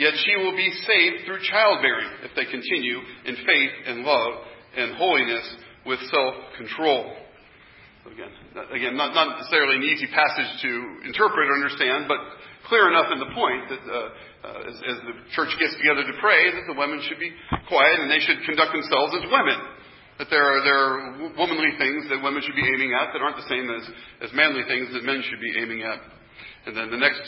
Yet 0.00 0.16
she 0.24 0.34
will 0.40 0.56
be 0.56 0.72
saved 0.88 1.28
through 1.28 1.44
childbearing 1.44 2.24
if 2.24 2.32
they 2.34 2.48
continue 2.48 2.98
in 3.28 3.36
faith 3.44 3.74
and 3.86 4.02
love 4.02 4.32
and 4.76 4.96
holiness 4.96 5.44
with 5.84 6.00
self-control. 6.08 7.20
So 8.04 8.10
Again, 8.10 8.32
again, 8.72 8.96
not, 8.96 9.14
not 9.14 9.38
necessarily 9.38 9.76
an 9.76 9.84
easy 9.84 10.08
passage 10.08 10.50
to 10.62 10.70
interpret 11.04 11.48
or 11.48 11.54
understand, 11.54 12.08
but 12.08 12.18
clear 12.68 12.88
enough 12.88 13.12
in 13.12 13.20
the 13.20 13.32
point 13.36 13.68
that 13.68 13.82
uh, 13.84 14.08
uh, 14.44 14.68
as, 14.68 14.76
as 14.76 14.98
the 15.08 15.14
church 15.32 15.56
gets 15.56 15.72
together 15.80 16.04
to 16.04 16.14
pray, 16.20 16.52
that 16.52 16.68
the 16.68 16.76
women 16.76 17.00
should 17.08 17.16
be 17.16 17.32
quiet 17.64 17.96
and 18.04 18.12
they 18.12 18.20
should 18.20 18.44
conduct 18.44 18.76
themselves 18.76 19.16
as 19.16 19.24
women. 19.32 19.56
That 20.20 20.28
there 20.28 20.44
are, 20.44 20.60
there 20.62 20.78
are 20.78 20.96
womanly 21.32 21.72
things 21.80 22.06
that 22.12 22.20
women 22.20 22.44
should 22.44 22.54
be 22.54 22.62
aiming 22.62 22.92
at 22.92 23.16
that 23.16 23.24
aren't 23.24 23.40
the 23.40 23.48
same 23.48 23.66
as, 23.72 23.82
as 24.22 24.30
manly 24.36 24.62
things 24.68 24.92
that 24.92 25.02
men 25.02 25.24
should 25.24 25.40
be 25.40 25.56
aiming 25.56 25.82
at. 25.82 25.98
And 26.68 26.76
then 26.76 26.92
the 26.92 27.00
next, 27.00 27.24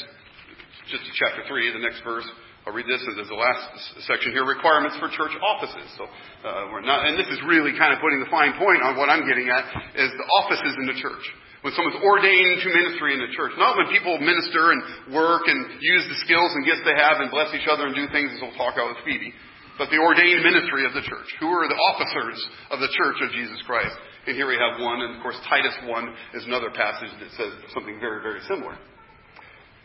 just 0.92 1.02
chapter 1.16 1.42
3, 1.48 1.72
the 1.72 1.82
next 1.82 2.04
verse, 2.04 2.28
I'll 2.68 2.76
read 2.76 2.86
this 2.86 3.00
as 3.00 3.26
the 3.26 3.34
last 3.34 4.04
section 4.06 4.30
here, 4.30 4.44
requirements 4.44 4.98
for 5.00 5.08
church 5.08 5.34
offices. 5.40 5.88
So, 5.96 6.04
uh, 6.04 6.68
we're 6.74 6.84
not, 6.84 7.06
and 7.06 7.16
this 7.16 7.30
is 7.32 7.38
really 7.46 7.72
kind 7.78 7.94
of 7.94 7.98
putting 7.98 8.20
the 8.20 8.30
fine 8.30 8.58
point 8.58 8.82
on 8.82 8.98
what 8.98 9.08
I'm 9.08 9.26
getting 9.26 9.48
at, 9.48 9.64
is 9.94 10.10
the 10.14 10.26
offices 10.44 10.74
in 10.78 10.86
the 10.86 10.98
church. 10.98 11.24
When 11.66 11.74
someone's 11.74 11.98
ordained 11.98 12.62
to 12.62 12.68
ministry 12.70 13.18
in 13.18 13.20
the 13.26 13.34
church. 13.34 13.50
Not 13.58 13.74
when 13.74 13.90
people 13.90 14.22
minister 14.22 14.70
and 14.70 15.10
work 15.10 15.50
and 15.50 15.82
use 15.82 16.06
the 16.06 16.18
skills 16.22 16.54
and 16.54 16.62
gifts 16.62 16.86
they 16.86 16.94
have 16.94 17.18
and 17.18 17.26
bless 17.26 17.50
each 17.58 17.66
other 17.66 17.90
and 17.90 17.94
do 17.98 18.06
things 18.14 18.30
as 18.30 18.38
we'll 18.38 18.54
talk 18.54 18.78
about 18.78 18.94
with 18.94 19.02
Phoebe 19.02 19.34
but 19.78 19.92
the 19.92 20.00
ordained 20.00 20.40
ministry 20.40 20.88
of 20.88 20.96
the 20.96 21.04
church. 21.04 21.28
Who 21.40 21.52
are 21.52 21.68
the 21.68 21.80
officers 21.92 22.40
of 22.72 22.80
the 22.80 22.88
church 22.96 23.20
of 23.20 23.28
Jesus 23.32 23.60
Christ? 23.68 23.92
And 24.26 24.34
here 24.34 24.48
we 24.48 24.56
have 24.56 24.80
one, 24.80 25.04
and 25.04 25.16
of 25.16 25.22
course 25.22 25.36
Titus 25.48 25.76
1 25.84 26.16
is 26.34 26.44
another 26.48 26.72
passage 26.72 27.12
that 27.20 27.30
says 27.36 27.52
something 27.76 28.00
very, 28.00 28.24
very 28.24 28.40
similar. 28.48 28.74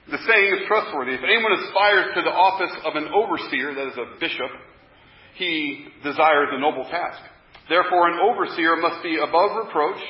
The 0.09 0.17
saying 0.25 0.49
is 0.57 0.67
trustworthy. 0.67 1.13
If 1.13 1.23
anyone 1.23 1.53
aspires 1.59 2.15
to 2.17 2.21
the 2.25 2.33
office 2.33 2.73
of 2.87 2.95
an 2.97 3.11
overseer, 3.13 3.75
that 3.75 3.87
is 3.93 3.97
a 3.99 4.17
bishop, 4.17 4.49
he 5.35 5.87
desires 6.03 6.49
a 6.51 6.59
noble 6.59 6.87
task. 6.89 7.21
Therefore, 7.69 8.09
an 8.09 8.19
overseer 8.19 8.75
must 8.81 9.03
be 9.03 9.21
above 9.21 9.67
reproach, 9.67 10.01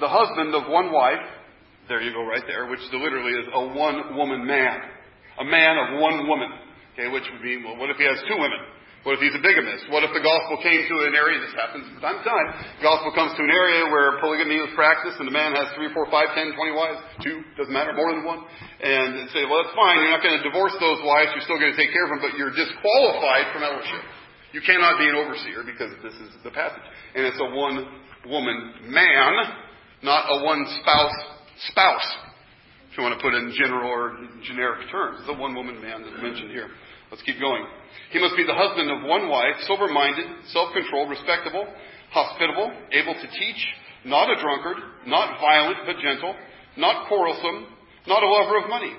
the 0.00 0.08
husband 0.08 0.54
of 0.54 0.70
one 0.70 0.92
wife, 0.92 1.22
there 1.88 2.00
you 2.00 2.12
go 2.12 2.24
right 2.24 2.42
there, 2.46 2.66
which 2.66 2.80
literally 2.92 3.32
is 3.38 3.46
a 3.52 3.62
one 3.76 4.16
woman 4.16 4.46
man. 4.46 4.80
A 5.38 5.44
man 5.44 5.76
of 5.78 6.00
one 6.00 6.26
woman. 6.26 6.50
Okay, 6.94 7.10
which 7.10 7.26
would 7.30 7.42
mean, 7.42 7.66
well, 7.66 7.76
what 7.76 7.90
if 7.90 7.98
he 7.98 8.06
has 8.06 8.18
two 8.30 8.38
women? 8.38 8.62
What 9.04 9.20
if 9.20 9.20
he's 9.20 9.36
a 9.36 9.42
bigamist? 9.44 9.92
What 9.92 10.00
if 10.00 10.16
the 10.16 10.24
gospel 10.24 10.64
came 10.64 10.80
to 10.80 10.96
an 11.04 11.12
area, 11.12 11.36
this 11.36 11.52
happens 11.52 11.84
from 11.92 12.00
time 12.00 12.22
to 12.22 12.24
time, 12.24 12.48
the 12.80 12.86
gospel 12.88 13.12
comes 13.12 13.36
to 13.36 13.42
an 13.44 13.52
area 13.52 13.84
where 13.92 14.16
polygamy 14.16 14.56
is 14.56 14.72
practiced 14.72 15.20
and 15.20 15.28
the 15.28 15.34
man 15.34 15.52
has 15.52 15.68
three, 15.76 15.92
four, 15.92 16.08
five, 16.08 16.32
ten, 16.32 16.56
twenty 16.56 16.72
wives, 16.72 17.04
two, 17.20 17.44
doesn't 17.60 17.74
matter, 17.74 17.92
more 17.92 18.16
than 18.16 18.24
one, 18.24 18.40
and 18.80 19.28
say, 19.36 19.44
well, 19.44 19.60
that's 19.60 19.76
fine, 19.76 20.00
you're 20.00 20.08
not 20.08 20.24
going 20.24 20.40
to 20.40 20.44
divorce 20.48 20.72
those 20.80 21.04
wives, 21.04 21.36
you're 21.36 21.44
still 21.44 21.60
going 21.60 21.76
to 21.76 21.76
take 21.76 21.92
care 21.92 22.08
of 22.08 22.16
them, 22.16 22.24
but 22.24 22.32
you're 22.40 22.56
disqualified 22.56 23.52
from 23.52 23.60
eldership. 23.60 24.00
You 24.56 24.64
cannot 24.64 24.96
be 24.96 25.04
an 25.04 25.20
overseer 25.20 25.68
because 25.68 25.92
this 26.00 26.16
is 26.24 26.32
the 26.40 26.54
passage. 26.54 26.86
And 27.12 27.28
it's 27.28 27.36
a 27.42 27.50
one 27.52 27.84
woman 28.24 28.88
man, 28.88 29.63
not 30.04 30.28
a 30.28 30.44
one 30.44 30.62
spouse 30.84 31.16
spouse, 31.72 32.08
if 32.92 32.98
you 32.98 33.02
want 33.02 33.16
to 33.16 33.22
put 33.24 33.32
it 33.32 33.40
in 33.40 33.56
general 33.56 33.88
or 33.88 34.20
generic 34.44 34.86
terms. 34.92 35.24
The 35.26 35.32
one 35.32 35.56
woman 35.56 35.80
man 35.80 36.04
that's 36.04 36.20
mentioned 36.20 36.52
here. 36.52 36.68
Let's 37.10 37.24
keep 37.24 37.40
going. 37.40 37.64
He 38.12 38.20
must 38.20 38.36
be 38.36 38.44
the 38.44 38.54
husband 38.54 38.92
of 38.92 39.08
one 39.08 39.32
wife, 39.32 39.56
sober 39.64 39.88
minded, 39.88 40.28
self 40.52 40.76
controlled, 40.76 41.08
respectable, 41.08 41.64
hospitable, 42.12 42.68
able 42.92 43.16
to 43.16 43.28
teach, 43.32 43.60
not 44.04 44.28
a 44.28 44.36
drunkard, 44.36 44.76
not 45.08 45.40
violent 45.40 45.88
but 45.88 45.96
gentle, 46.04 46.36
not 46.76 47.08
quarrelsome, 47.08 47.66
not 48.06 48.22
a 48.22 48.28
lover 48.28 48.60
of 48.60 48.68
money. 48.68 48.92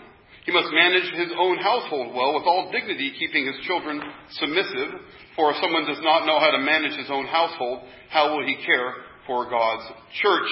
He 0.46 0.54
must 0.54 0.70
manage 0.74 1.10
his 1.14 1.34
own 1.38 1.58
household 1.58 2.14
well 2.14 2.34
with 2.34 2.46
all 2.46 2.72
dignity, 2.72 3.14
keeping 3.18 3.46
his 3.46 3.58
children 3.66 4.02
submissive. 4.42 5.02
For 5.36 5.52
if 5.52 5.58
someone 5.62 5.86
does 5.86 6.02
not 6.02 6.26
know 6.26 6.40
how 6.40 6.52
to 6.52 6.60
manage 6.60 6.98
his 6.98 7.10
own 7.10 7.26
household, 7.26 7.82
how 8.10 8.34
will 8.34 8.46
he 8.46 8.58
care 8.66 8.94
for 9.26 9.50
God's 9.50 9.86
church? 10.22 10.50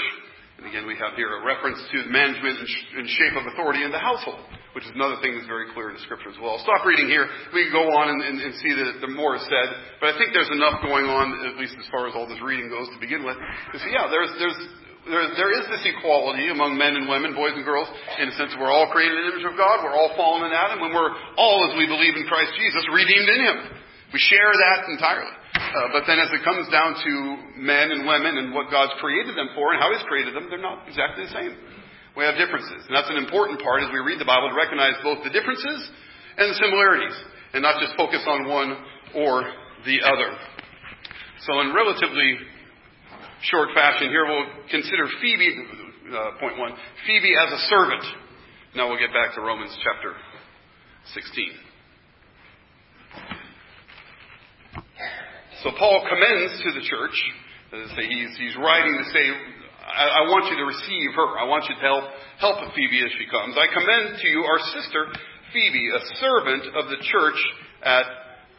And 0.58 0.68
again, 0.70 0.86
we 0.86 0.96
have 1.02 1.18
here 1.18 1.34
a 1.34 1.42
reference 1.44 1.82
to 1.92 1.98
the 2.04 2.12
management 2.14 2.60
and 2.62 3.10
shape 3.10 3.36
of 3.36 3.46
authority 3.54 3.84
in 3.84 3.92
the 3.92 4.00
household 4.00 4.42
which 4.74 4.86
is 4.90 4.94
another 4.98 5.22
thing 5.22 5.38
that's 5.38 5.50
very 5.50 5.70
clear 5.74 5.94
in 5.94 5.96
the 5.96 6.04
scripture 6.06 6.34
as 6.34 6.38
well. 6.42 6.58
I'll 6.58 6.66
stop 6.66 6.82
reading 6.86 7.06
here. 7.06 7.30
We 7.54 7.70
can 7.70 7.74
go 7.74 7.86
on 7.94 8.10
and, 8.10 8.20
and, 8.26 8.38
and 8.42 8.54
see 8.58 8.74
that 8.74 9.06
the 9.06 9.12
more 9.14 9.38
is 9.38 9.46
said, 9.46 9.68
but 10.02 10.14
I 10.14 10.18
think 10.18 10.34
there's 10.34 10.50
enough 10.50 10.82
going 10.82 11.06
on, 11.06 11.30
at 11.46 11.62
least 11.62 11.78
as 11.78 11.86
far 11.94 12.10
as 12.10 12.18
all 12.18 12.26
this 12.26 12.42
reading 12.42 12.74
goes 12.74 12.90
to 12.90 12.98
begin 12.98 13.22
with. 13.22 13.38
See, 13.78 13.94
yeah, 13.94 14.10
there's, 14.10 14.34
there's, 14.42 14.60
there, 15.06 15.26
there 15.38 15.52
is 15.54 15.66
this 15.70 15.86
equality 15.86 16.50
among 16.50 16.74
men 16.74 16.98
and 16.98 17.06
women, 17.06 17.38
boys 17.38 17.54
and 17.54 17.62
girls, 17.62 17.86
in 18.18 18.34
a 18.34 18.36
sense 18.36 18.58
we're 18.58 18.74
all 18.74 18.90
created 18.90 19.14
in 19.14 19.24
the 19.30 19.32
image 19.38 19.48
of 19.48 19.56
God, 19.56 19.86
we're 19.86 19.94
all 19.94 20.18
fallen 20.18 20.50
in 20.50 20.54
Adam, 20.54 20.82
and 20.82 20.90
we're 20.90 21.14
all, 21.38 21.70
as 21.70 21.78
we 21.78 21.86
believe 21.86 22.18
in 22.18 22.26
Christ 22.26 22.58
Jesus, 22.58 22.82
redeemed 22.90 23.30
in 23.30 23.40
Him. 23.46 23.58
We 24.14 24.22
share 24.22 24.54
that 24.54 24.86
entirely. 24.94 25.34
Uh, 25.58 25.90
but 25.90 26.06
then 26.06 26.22
as 26.22 26.30
it 26.30 26.46
comes 26.46 26.70
down 26.70 26.94
to 27.02 27.14
men 27.58 27.90
and 27.90 28.06
women 28.06 28.38
and 28.38 28.54
what 28.54 28.70
God's 28.70 28.94
created 29.02 29.34
them 29.34 29.50
for 29.58 29.74
and 29.74 29.82
how 29.82 29.90
He's 29.90 30.06
created 30.06 30.38
them, 30.38 30.54
they're 30.54 30.62
not 30.62 30.86
exactly 30.86 31.26
the 31.26 31.34
same. 31.34 31.58
We 32.14 32.22
have 32.22 32.38
differences. 32.38 32.86
And 32.86 32.94
that's 32.94 33.10
an 33.10 33.18
important 33.18 33.58
part 33.66 33.82
as 33.82 33.90
we 33.90 33.98
read 34.06 34.22
the 34.22 34.30
Bible 34.30 34.54
to 34.54 34.58
recognize 34.58 34.94
both 35.02 35.26
the 35.26 35.34
differences 35.34 35.90
and 36.38 36.46
the 36.46 36.58
similarities 36.62 37.18
and 37.58 37.66
not 37.66 37.82
just 37.82 37.98
focus 37.98 38.22
on 38.30 38.46
one 38.46 38.78
or 39.18 39.50
the 39.82 39.98
other. 40.06 40.30
So 41.50 41.58
in 41.66 41.74
relatively 41.74 42.38
short 43.50 43.74
fashion 43.74 44.14
here, 44.14 44.30
we'll 44.30 44.46
consider 44.70 45.10
Phoebe, 45.22 45.58
uh, 46.14 46.38
point 46.38 46.62
one, 46.62 46.78
Phoebe 47.10 47.34
as 47.34 47.50
a 47.50 47.62
servant. 47.66 48.06
Now 48.78 48.90
we'll 48.90 49.02
get 49.02 49.10
back 49.10 49.34
to 49.36 49.42
Romans 49.42 49.74
chapter 49.82 50.14
16. 51.18 51.73
So 55.64 55.72
Paul 55.80 56.04
commends 56.04 56.60
to 56.60 56.70
the 56.76 56.84
church, 56.84 57.16
he's, 57.96 58.36
he's 58.36 58.56
writing 58.60 59.00
to 59.00 59.06
say, 59.16 59.26
I, 59.80 60.24
I 60.24 60.24
want 60.28 60.52
you 60.52 60.60
to 60.60 60.68
receive 60.68 61.16
her. 61.16 61.40
I 61.40 61.48
want 61.48 61.64
you 61.72 61.76
to 61.76 61.84
help, 61.84 62.04
help 62.40 62.60
Phoebe 62.76 63.00
as 63.00 63.12
she 63.16 63.24
comes. 63.32 63.56
I 63.56 63.72
commend 63.72 64.20
to 64.20 64.28
you 64.28 64.44
our 64.44 64.60
sister 64.76 65.08
Phoebe, 65.56 65.88
a 65.96 66.04
servant 66.20 66.68
of 66.76 66.92
the 66.92 67.00
church 67.08 67.40
at 67.80 68.04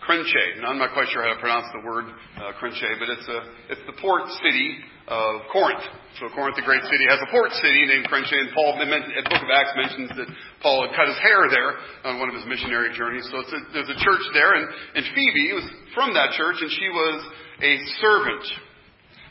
Cenchreae. 0.08 0.64
Now, 0.64 0.72
I'm 0.72 0.78
not 0.78 0.92
quite 0.96 1.08
sure 1.12 1.20
how 1.24 1.36
to 1.36 1.40
pronounce 1.40 1.68
the 1.76 1.84
word 1.84 2.08
uh, 2.08 2.56
Cenchreae, 2.56 2.96
but 2.96 3.08
it's, 3.12 3.28
a, 3.28 3.40
it's 3.68 3.84
the 3.84 4.00
port 4.00 4.24
city 4.40 4.80
of 5.08 5.44
Corinth. 5.52 5.84
So 6.20 6.30
Corinth, 6.30 6.56
the 6.56 6.62
great 6.62 6.82
city, 6.86 7.04
has 7.10 7.18
a 7.20 7.28
port 7.34 7.50
city 7.58 7.84
named 7.90 8.06
Cenchreae, 8.06 8.38
and 8.38 8.54
Paul, 8.54 8.78
the 8.78 8.86
book 8.86 9.42
of 9.42 9.50
Acts 9.50 9.74
mentions 9.74 10.10
that 10.14 10.28
Paul 10.62 10.86
had 10.86 10.94
cut 10.94 11.10
his 11.10 11.18
hair 11.18 11.50
there 11.50 11.74
on 12.06 12.22
one 12.22 12.30
of 12.30 12.36
his 12.38 12.46
missionary 12.46 12.94
journeys. 12.94 13.26
So 13.28 13.42
a, 13.42 13.58
there's 13.74 13.90
a 13.90 13.98
church 13.98 14.24
there, 14.32 14.54
and, 14.54 14.64
and 14.94 15.02
Phoebe 15.10 15.58
was 15.58 15.66
from 15.92 16.14
that 16.14 16.38
church, 16.38 16.62
and 16.62 16.70
she 16.70 16.88
was 16.88 17.18
a 17.60 17.72
servant, 17.98 18.44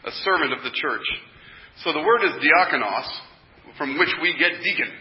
a 0.05 0.13
servant 0.27 0.51
of 0.53 0.61
the 0.67 0.75
church. 0.75 1.07
So 1.81 1.95
the 1.95 2.03
word 2.03 2.21
is 2.27 2.35
diakonos, 2.37 3.09
from 3.79 3.97
which 3.97 4.11
we 4.21 4.35
get 4.37 4.59
deacon. 4.61 4.91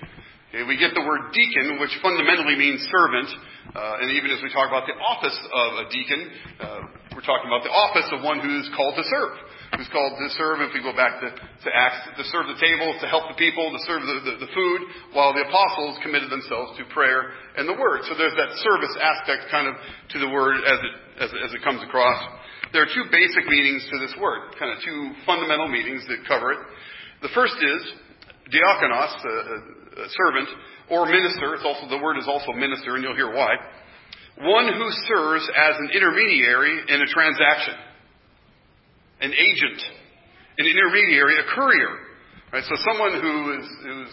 Okay, 0.52 0.68
we 0.68 0.76
get 0.76 0.92
the 0.94 1.02
word 1.02 1.32
deacon, 1.32 1.80
which 1.80 1.92
fundamentally 1.98 2.56
means 2.56 2.80
servant. 2.88 3.28
Uh, 3.74 4.04
and 4.04 4.12
even 4.12 4.30
as 4.30 4.38
we 4.44 4.52
talk 4.52 4.68
about 4.68 4.84
the 4.84 4.92
office 5.00 5.34
of 5.34 5.68
a 5.80 5.84
deacon, 5.88 6.30
uh, 6.60 6.80
we're 7.16 7.24
talking 7.24 7.48
about 7.48 7.64
the 7.64 7.72
office 7.72 8.08
of 8.12 8.22
one 8.22 8.38
who's 8.38 8.68
called 8.76 8.94
to 8.96 9.04
serve. 9.04 9.32
Who's 9.72 9.88
called 9.88 10.20
to 10.20 10.28
serve, 10.36 10.60
if 10.60 10.76
we 10.76 10.84
go 10.84 10.92
back 10.92 11.16
to, 11.24 11.32
to 11.32 11.68
Acts, 11.72 12.04
to 12.20 12.24
serve 12.28 12.44
the 12.44 12.60
table, 12.60 12.92
to 13.00 13.06
help 13.08 13.32
the 13.32 13.38
people, 13.40 13.72
to 13.72 13.80
serve 13.88 14.04
the, 14.04 14.16
the, 14.20 14.34
the 14.44 14.50
food, 14.52 14.80
while 15.16 15.32
the 15.32 15.48
apostles 15.48 15.96
committed 16.04 16.28
themselves 16.28 16.76
to 16.76 16.84
prayer 16.92 17.32
and 17.56 17.64
the 17.64 17.72
word. 17.72 18.04
So 18.04 18.12
there's 18.12 18.36
that 18.36 18.52
service 18.60 18.94
aspect 19.00 19.48
kind 19.48 19.72
of 19.72 19.74
to 20.12 20.16
the 20.20 20.28
word 20.28 20.60
as 20.60 20.76
it, 20.76 20.94
as, 21.24 21.30
as 21.48 21.50
it 21.56 21.64
comes 21.64 21.80
across. 21.80 22.20
There 22.76 22.84
are 22.84 22.92
two 22.92 23.08
basic 23.08 23.48
meanings 23.48 23.88
to 23.88 23.96
this 23.96 24.12
word, 24.20 24.52
kind 24.60 24.76
of 24.76 24.84
two 24.84 25.16
fundamental 25.24 25.72
meanings 25.72 26.04
that 26.04 26.20
cover 26.28 26.52
it. 26.52 26.60
The 27.24 27.32
first 27.32 27.56
is 27.56 27.80
diakonos, 28.52 29.12
a, 29.24 30.04
a 30.04 30.08
servant, 30.12 30.48
or 30.92 31.08
minister. 31.08 31.56
It's 31.56 31.64
also 31.64 31.88
the 31.88 32.00
word 32.00 32.20
is 32.20 32.28
also 32.28 32.52
minister, 32.52 32.96
and 32.96 33.04
you'll 33.04 33.16
hear 33.16 33.32
why. 33.32 33.56
One 34.36 34.68
who 34.68 34.88
serves 35.08 35.44
as 35.48 35.74
an 35.80 35.90
intermediary 35.96 36.92
in 36.92 37.00
a 37.00 37.08
transaction, 37.08 37.74
an 39.22 39.32
agent, 39.32 39.80
an 40.58 40.66
intermediary, 40.66 41.38
a 41.38 41.46
courier. 41.54 41.94
Right? 42.52 42.64
So 42.68 42.74
someone 42.84 43.16
who 43.22 43.34
is 43.56 43.66
who's 43.80 44.12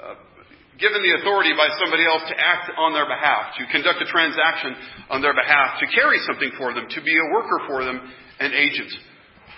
uh, 0.00 0.14
given 0.80 1.04
the 1.04 1.12
authority 1.20 1.52
by 1.52 1.68
somebody 1.76 2.08
else 2.08 2.24
to 2.26 2.36
act 2.40 2.72
on 2.74 2.96
their 2.96 3.04
behalf, 3.04 3.52
to 3.60 3.62
conduct 3.68 4.00
a 4.00 4.08
transaction 4.08 4.74
on 5.12 5.20
their 5.20 5.36
behalf, 5.36 5.78
to 5.78 5.86
carry 5.92 6.16
something 6.24 6.50
for 6.56 6.72
them, 6.72 6.88
to 6.88 7.00
be 7.04 7.14
a 7.14 7.26
worker 7.36 7.60
for 7.68 7.84
them, 7.84 8.00
an 8.40 8.56
agent. 8.56 8.90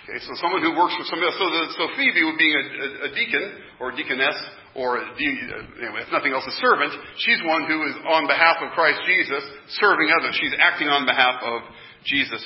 Okay, 0.03 0.19
so 0.19 0.35
someone 0.43 0.59
who 0.59 0.75
works 0.75 0.91
for 0.99 1.07
somebody 1.07 1.31
else. 1.31 1.39
So, 1.39 1.47
the, 1.47 1.63
so 1.79 1.83
Phoebe, 1.95 2.27
being 2.35 2.55
a, 2.59 2.63
a, 2.67 2.87
a 3.07 3.09
deacon 3.15 3.45
or 3.79 3.91
a 3.91 3.95
deaconess, 3.95 4.35
or 4.75 4.99
a, 4.99 5.03
anyway, 5.15 6.03
if 6.03 6.11
nothing 6.11 6.35
else, 6.35 6.43
a 6.43 6.57
servant, 6.59 6.91
she's 7.23 7.39
one 7.47 7.63
who 7.71 7.87
is 7.87 7.95
on 8.11 8.27
behalf 8.27 8.59
of 8.59 8.75
Christ 8.75 8.99
Jesus 9.07 9.43
serving 9.79 10.11
others. 10.19 10.35
She's 10.35 10.53
acting 10.59 10.91
on 10.91 11.07
behalf 11.07 11.39
of 11.39 11.63
Jesus. 12.03 12.43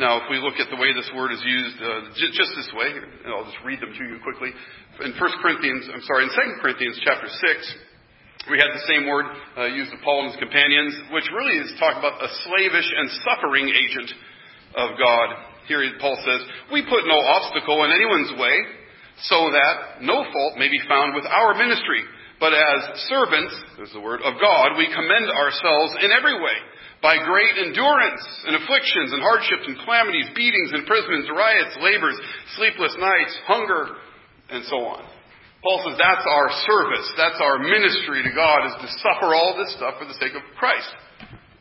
Now, 0.00 0.24
if 0.24 0.26
we 0.32 0.40
look 0.40 0.56
at 0.56 0.72
the 0.72 0.80
way 0.80 0.96
this 0.96 1.10
word 1.12 1.36
is 1.36 1.42
used, 1.44 1.76
uh, 1.76 2.16
j- 2.16 2.32
just 2.32 2.56
this 2.56 2.70
way, 2.72 2.96
and 2.96 3.28
I'll 3.28 3.44
just 3.44 3.60
read 3.60 3.76
them 3.76 3.92
to 3.92 4.04
you 4.08 4.16
quickly. 4.24 4.48
In 5.04 5.12
1 5.12 5.42
Corinthians, 5.44 5.84
I'm 5.92 6.00
sorry, 6.08 6.24
in 6.24 6.32
2 6.32 6.64
Corinthians 6.64 6.96
chapter 7.04 7.28
6, 7.28 8.48
we 8.48 8.56
had 8.56 8.72
the 8.72 8.88
same 8.88 9.04
word 9.04 9.28
uh, 9.54 9.68
used 9.68 9.92
of 9.92 10.00
Paul 10.00 10.24
and 10.24 10.32
his 10.32 10.40
companions, 10.40 10.96
which 11.12 11.28
really 11.36 11.60
is 11.60 11.76
talking 11.76 12.00
about 12.00 12.24
a 12.24 12.30
slavish 12.48 12.88
and 12.88 13.06
suffering 13.20 13.68
agent 13.68 14.10
of 14.80 14.96
God. 14.96 15.28
Here 15.68 15.84
Paul 16.00 16.16
says, 16.24 16.40
We 16.72 16.82
put 16.88 17.04
no 17.04 17.20
obstacle 17.20 17.84
in 17.84 17.92
anyone's 17.92 18.32
way, 18.40 18.56
so 19.28 19.52
that 19.52 20.00
no 20.02 20.24
fault 20.24 20.56
may 20.56 20.72
be 20.72 20.80
found 20.88 21.14
with 21.14 21.28
our 21.28 21.54
ministry. 21.54 22.02
But 22.40 22.56
as 22.56 22.98
servants, 23.06 23.54
there's 23.76 23.92
the 23.92 24.02
word, 24.02 24.24
of 24.24 24.34
God, 24.40 24.74
we 24.74 24.90
commend 24.90 25.28
ourselves 25.30 25.94
in 26.02 26.10
every 26.10 26.34
way, 26.34 26.58
by 27.02 27.18
great 27.18 27.58
endurance 27.58 28.22
and 28.46 28.54
afflictions 28.54 29.10
and 29.10 29.20
hardships 29.20 29.66
and 29.66 29.74
calamities, 29.82 30.30
beatings, 30.38 30.70
imprisonments, 30.70 31.26
riots, 31.34 31.74
labors, 31.82 32.14
sleepless 32.54 32.94
nights, 32.94 33.34
hunger, 33.50 33.98
and 34.54 34.62
so 34.70 34.78
on. 34.86 35.02
Paul 35.66 35.82
says 35.86 35.98
that's 35.98 36.26
our 36.26 36.50
service, 36.66 37.06
that's 37.18 37.42
our 37.42 37.58
ministry 37.58 38.22
to 38.22 38.32
God, 38.34 38.66
is 38.70 38.74
to 38.86 38.88
suffer 39.02 39.34
all 39.34 39.58
this 39.58 39.74
stuff 39.74 39.98
for 39.98 40.06
the 40.06 40.14
sake 40.18 40.34
of 40.34 40.42
Christ. 40.58 40.90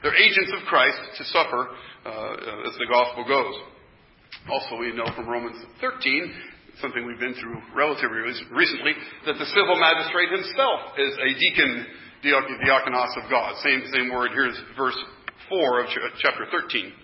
They're 0.02 0.18
agents 0.18 0.50
of 0.58 0.66
Christ 0.66 0.98
to 1.18 1.24
suffer 1.30 1.70
uh, 2.06 2.66
as 2.70 2.74
the 2.78 2.90
gospel 2.90 3.26
goes. 3.26 3.54
Also, 4.50 4.78
we 4.78 4.94
know 4.94 5.06
from 5.14 5.30
Romans 5.30 5.58
13, 5.82 6.82
something 6.82 7.06
we've 7.06 7.22
been 7.22 7.38
through 7.38 7.62
relatively 7.78 8.26
recently, 8.50 8.94
that 9.30 9.38
the 9.38 9.50
civil 9.54 9.78
magistrate 9.78 10.34
himself 10.34 10.98
is 10.98 11.14
a 11.22 11.30
deacon, 11.38 11.86
diakonos 12.26 13.14
of 13.22 13.30
God. 13.30 13.54
Same, 13.62 13.86
same 13.94 14.10
word. 14.10 14.32
Here's 14.34 14.58
verse 14.76 14.98
4 15.52 15.84
of 15.84 15.88
chapter 16.24 16.48
13. 16.48 16.96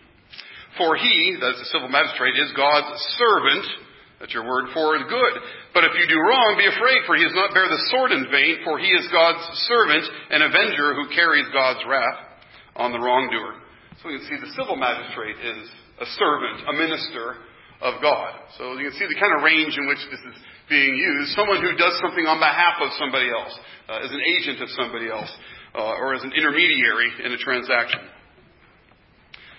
For 0.79 0.95
he, 0.95 1.35
that's 1.35 1.59
the 1.59 1.69
civil 1.75 1.91
magistrate, 1.91 2.39
is 2.39 2.55
God's 2.55 2.95
servant, 3.19 3.65
that's 4.23 4.33
your 4.33 4.47
word, 4.47 4.71
for 4.71 4.95
good. 5.03 5.33
But 5.75 5.83
if 5.83 5.93
you 5.99 6.07
do 6.07 6.17
wrong, 6.17 6.55
be 6.55 6.65
afraid, 6.65 7.03
for 7.05 7.19
he 7.19 7.27
does 7.27 7.35
not 7.35 7.53
bear 7.53 7.67
the 7.67 7.83
sword 7.91 8.15
in 8.15 8.25
vain, 8.31 8.63
for 8.63 8.79
he 8.79 8.89
is 8.89 9.05
God's 9.11 9.43
servant, 9.67 10.05
an 10.31 10.41
avenger 10.47 10.95
who 10.95 11.11
carries 11.11 11.45
God's 11.51 11.83
wrath 11.85 12.39
on 12.79 12.95
the 12.95 13.01
wrongdoer. 13.03 13.59
So 14.01 14.09
you 14.09 14.21
can 14.21 14.27
see 14.31 14.39
the 14.39 14.53
civil 14.55 14.79
magistrate 14.79 15.37
is 15.43 15.67
a 15.99 16.07
servant, 16.17 16.71
a 16.71 16.73
minister 16.73 17.41
of 17.81 18.01
God. 18.01 18.31
So 18.57 18.77
you 18.77 18.89
can 18.89 18.97
see 18.97 19.09
the 19.09 19.19
kind 19.19 19.33
of 19.37 19.45
range 19.45 19.77
in 19.77 19.85
which 19.85 20.01
this 20.09 20.21
is 20.23 20.37
being 20.69 20.97
used. 20.97 21.33
Someone 21.37 21.61
who 21.61 21.77
does 21.77 21.93
something 22.01 22.25
on 22.25 22.41
behalf 22.41 22.81
of 22.81 22.89
somebody 22.97 23.29
else, 23.29 23.53
uh, 23.89 24.01
as 24.01 24.09
an 24.13 24.21
agent 24.37 24.61
of 24.61 24.69
somebody 24.77 25.09
else, 25.09 25.29
uh, 25.77 26.01
or 26.01 26.13
as 26.13 26.23
an 26.25 26.33
intermediary 26.33 27.09
in 27.21 27.33
a 27.33 27.39
transaction. 27.41 28.01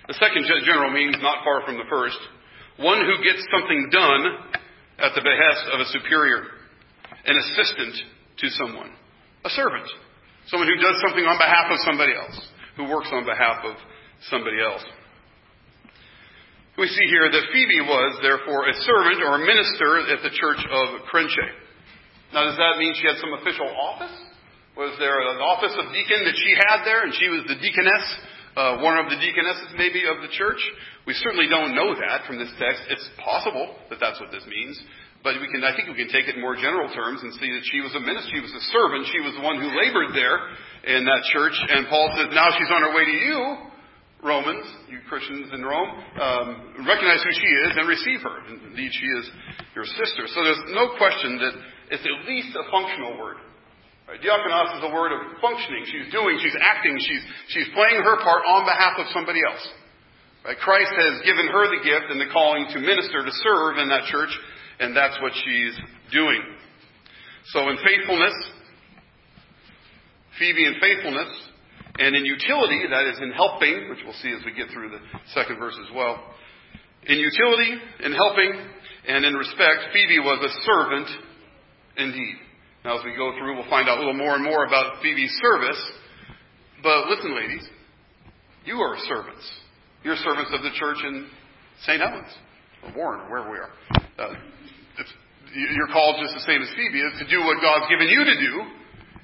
The 0.09 0.17
second 0.17 0.49
general 0.65 0.91
means 0.91 1.21
not 1.21 1.45
far 1.45 1.69
from 1.69 1.77
the 1.77 1.85
first. 1.93 2.17
One 2.81 2.97
who 3.05 3.21
gets 3.21 3.45
something 3.53 3.93
done 3.93 4.23
at 5.05 5.13
the 5.13 5.21
behest 5.21 5.65
of 5.69 5.85
a 5.85 5.89
superior, 5.93 6.49
an 7.29 7.37
assistant 7.37 7.95
to 8.41 8.47
someone, 8.57 8.89
a 9.45 9.51
servant, 9.53 9.85
someone 10.49 10.67
who 10.67 10.81
does 10.81 10.97
something 11.05 11.29
on 11.29 11.37
behalf 11.37 11.69
of 11.69 11.79
somebody 11.85 12.17
else, 12.17 12.41
who 12.81 12.89
works 12.89 13.13
on 13.13 13.29
behalf 13.29 13.61
of 13.69 13.77
somebody 14.33 14.57
else. 14.65 14.81
We 16.81 16.89
see 16.89 17.07
here 17.11 17.29
that 17.29 17.51
Phoebe 17.53 17.85
was, 17.85 18.23
therefore, 18.23 18.65
a 18.65 18.75
servant 18.89 19.21
or 19.21 19.37
a 19.37 19.45
minister 19.45 20.09
at 20.09 20.25
the 20.25 20.33
church 20.33 20.63
of 20.63 21.05
Cenchreae. 21.13 21.53
Now, 22.33 22.49
does 22.49 22.57
that 22.57 22.79
mean 22.79 22.95
she 22.97 23.05
had 23.05 23.21
some 23.21 23.35
official 23.35 23.69
office? 23.77 24.15
Was 24.79 24.95
there 25.03 25.21
an 25.21 25.43
office 25.43 25.75
of 25.75 25.93
deacon 25.93 26.23
that 26.25 26.39
she 26.39 26.55
had 26.55 26.87
there, 26.87 27.03
and 27.03 27.13
she 27.13 27.29
was 27.29 27.43
the 27.51 27.59
deaconess, 27.59 28.07
uh, 28.59 28.83
one 28.83 28.99
of 28.99 29.07
the 29.07 29.17
deaconesses 29.23 29.71
maybe 29.79 30.03
of 30.11 30.19
the 30.19 30.29
church? 30.35 30.59
We 31.07 31.15
certainly 31.15 31.47
don't 31.47 31.79
know 31.79 31.95
that 31.95 32.27
from 32.27 32.43
this 32.43 32.51
text. 32.59 32.83
It's 32.91 33.07
possible 33.23 33.71
that 33.89 34.03
that's 34.03 34.19
what 34.19 34.35
this 34.35 34.43
means, 34.51 34.75
but 35.23 35.39
we 35.39 35.47
can, 35.47 35.63
I 35.63 35.79
think 35.79 35.87
we 35.87 35.95
can 35.95 36.11
take 36.11 36.27
it 36.27 36.35
in 36.35 36.43
more 36.43 36.59
general 36.59 36.91
terms 36.91 37.23
and 37.23 37.31
see 37.39 37.49
that 37.55 37.65
she 37.71 37.79
was 37.79 37.95
a 37.95 38.03
minister, 38.03 38.35
she 38.35 38.43
was 38.43 38.51
a 38.51 38.65
servant, 38.75 39.07
she 39.15 39.23
was 39.23 39.39
the 39.39 39.45
one 39.47 39.63
who 39.63 39.71
labored 39.71 40.11
there 40.11 40.37
in 40.91 41.07
that 41.07 41.23
church, 41.31 41.55
and 41.55 41.87
Paul 41.87 42.11
says 42.19 42.35
now 42.35 42.51
she's 42.59 42.71
on 42.71 42.83
her 42.83 42.93
way 42.93 43.07
to 43.07 43.17
you, 43.31 43.39
Romans, 44.23 44.67
you 44.91 44.99
Christians 45.09 45.51
in 45.55 45.63
Rome, 45.63 45.91
um, 46.19 46.83
recognize 46.83 47.23
who 47.23 47.31
she 47.31 47.47
is 47.47 47.71
and 47.79 47.87
receive 47.87 48.21
her. 48.27 48.37
Indeed, 48.51 48.91
she 48.91 49.07
is 49.07 49.31
your 49.75 49.87
sister. 49.87 50.27
So 50.27 50.43
there's 50.43 50.75
no 50.75 50.99
question 50.99 51.39
that 51.39 51.55
it's 51.95 52.03
at 52.03 52.27
least 52.27 52.51
a 52.59 52.67
functional 52.71 53.19
word. 53.19 53.39
Right? 54.09 54.21
Diakonos 54.25 54.81
is 54.81 54.83
a 54.89 54.93
word 54.93 55.13
of 55.13 55.21
functioning. 55.45 55.85
She's 55.85 56.09
doing, 56.11 56.41
she's 56.41 56.57
acting, 56.57 56.97
she's, 56.97 57.25
she's 57.53 57.69
playing 57.77 58.01
her 58.01 58.17
part 58.25 58.41
on 58.49 58.65
behalf 58.65 58.97
of 58.97 59.07
somebody 59.13 59.45
else. 59.45 59.61
Right? 60.49 60.57
Christ 60.57 60.97
has 60.97 61.21
given 61.29 61.45
her 61.53 61.69
the 61.69 61.85
gift 61.85 62.09
and 62.09 62.17
the 62.17 62.33
calling 62.33 62.65
to 62.73 62.81
minister, 62.81 63.21
to 63.21 63.35
serve 63.45 63.77
in 63.77 63.93
that 63.93 64.09
church, 64.09 64.33
and 64.81 64.97
that's 64.97 65.21
what 65.21 65.33
she's 65.45 65.77
doing. 66.11 66.41
So 67.53 67.69
in 67.69 67.77
faithfulness, 67.85 68.33
Phoebe 70.39 70.65
in 70.65 70.81
faithfulness, 70.81 71.29
and 71.99 72.15
in 72.15 72.25
utility, 72.25 72.81
that 72.89 73.11
is 73.13 73.19
in 73.21 73.33
helping, 73.33 73.91
which 73.91 73.99
we'll 74.05 74.17
see 74.23 74.31
as 74.31 74.41
we 74.47 74.53
get 74.55 74.73
through 74.73 74.89
the 74.89 75.01
second 75.35 75.59
verse 75.59 75.77
as 75.85 75.93
well. 75.95 76.17
In 77.05 77.19
utility, 77.19 77.75
in 78.05 78.13
helping, 78.13 78.53
and 79.09 79.25
in 79.25 79.35
respect, 79.35 79.93
Phoebe 79.93 80.21
was 80.21 80.39
a 80.41 80.53
servant 80.65 81.09
indeed. 81.97 82.48
Now, 82.89 82.97
as 82.97 83.05
we 83.05 83.13
go 83.13 83.37
through, 83.37 83.53
we'll 83.53 83.69
find 83.69 83.85
out 83.85 84.01
a 84.01 84.01
little 84.01 84.17
more 84.17 84.33
and 84.33 84.41
more 84.41 84.65
about 84.65 85.05
Phoebe's 85.05 85.37
service. 85.45 85.77
But 86.81 87.13
listen, 87.13 87.37
ladies, 87.37 87.69
you 88.65 88.81
are 88.81 88.97
servants. 89.05 89.45
You're 90.01 90.17
servants 90.17 90.49
of 90.57 90.65
the 90.65 90.73
church 90.73 90.97
in 91.05 91.29
St. 91.85 92.01
Helens, 92.01 92.33
or 92.81 92.97
Warren, 92.97 93.21
or 93.21 93.29
wherever 93.29 93.51
we 93.53 93.61
are. 93.61 93.73
Uh, 94.17 94.33
you're 95.53 95.93
called 95.93 96.17
just 96.17 96.33
the 96.33 96.49
same 96.49 96.65
as 96.65 96.73
Phoebe 96.81 97.05
is 97.05 97.13
to 97.21 97.29
do 97.29 97.45
what 97.45 97.61
God's 97.61 97.93
given 97.93 98.09
you 98.09 98.25
to 98.25 98.37
do 98.41 98.55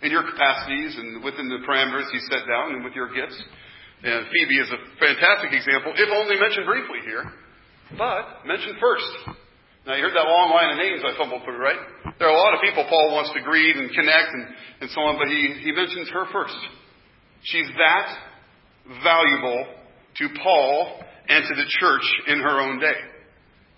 in 0.04 0.12
your 0.12 0.28
capacities 0.28 1.00
and 1.00 1.24
within 1.24 1.48
the 1.48 1.64
parameters 1.64 2.12
He 2.12 2.20
set 2.28 2.44
down 2.44 2.76
and 2.76 2.84
with 2.84 2.92
your 2.92 3.16
gifts. 3.16 3.40
And 4.04 4.28
Phoebe 4.28 4.60
is 4.60 4.68
a 4.76 4.80
fantastic 5.00 5.56
example, 5.56 5.96
if 5.96 6.12
only 6.12 6.36
mentioned 6.36 6.68
briefly 6.68 7.00
here, 7.08 7.32
but 7.96 8.44
mentioned 8.44 8.76
first. 8.76 9.40
Now, 9.84 10.00
you 10.00 10.02
heard 10.08 10.16
that 10.16 10.24
long 10.24 10.48
line 10.48 10.72
of 10.72 10.78
names 10.80 11.04
I 11.04 11.12
fumbled 11.12 11.44
through, 11.44 11.60
right? 11.60 11.76
There 12.16 12.24
are 12.24 12.32
a 12.32 12.40
lot 12.40 12.56
of 12.56 12.64
people 12.64 12.88
Paul 12.88 13.12
wants 13.12 13.36
to 13.36 13.40
greet 13.44 13.76
and 13.76 13.92
connect 13.92 14.32
and, 14.32 14.44
and 14.80 14.88
so 14.88 15.04
on, 15.04 15.20
but 15.20 15.28
he, 15.28 15.60
he 15.60 15.76
mentions 15.76 16.08
her 16.08 16.24
first. 16.32 16.56
She's 17.44 17.68
that 17.76 18.08
valuable 19.04 19.60
to 19.60 20.24
Paul 20.40 21.04
and 21.28 21.44
to 21.44 21.54
the 21.60 21.68
church 21.68 22.06
in 22.32 22.40
her 22.40 22.64
own 22.64 22.80
day. 22.80 22.96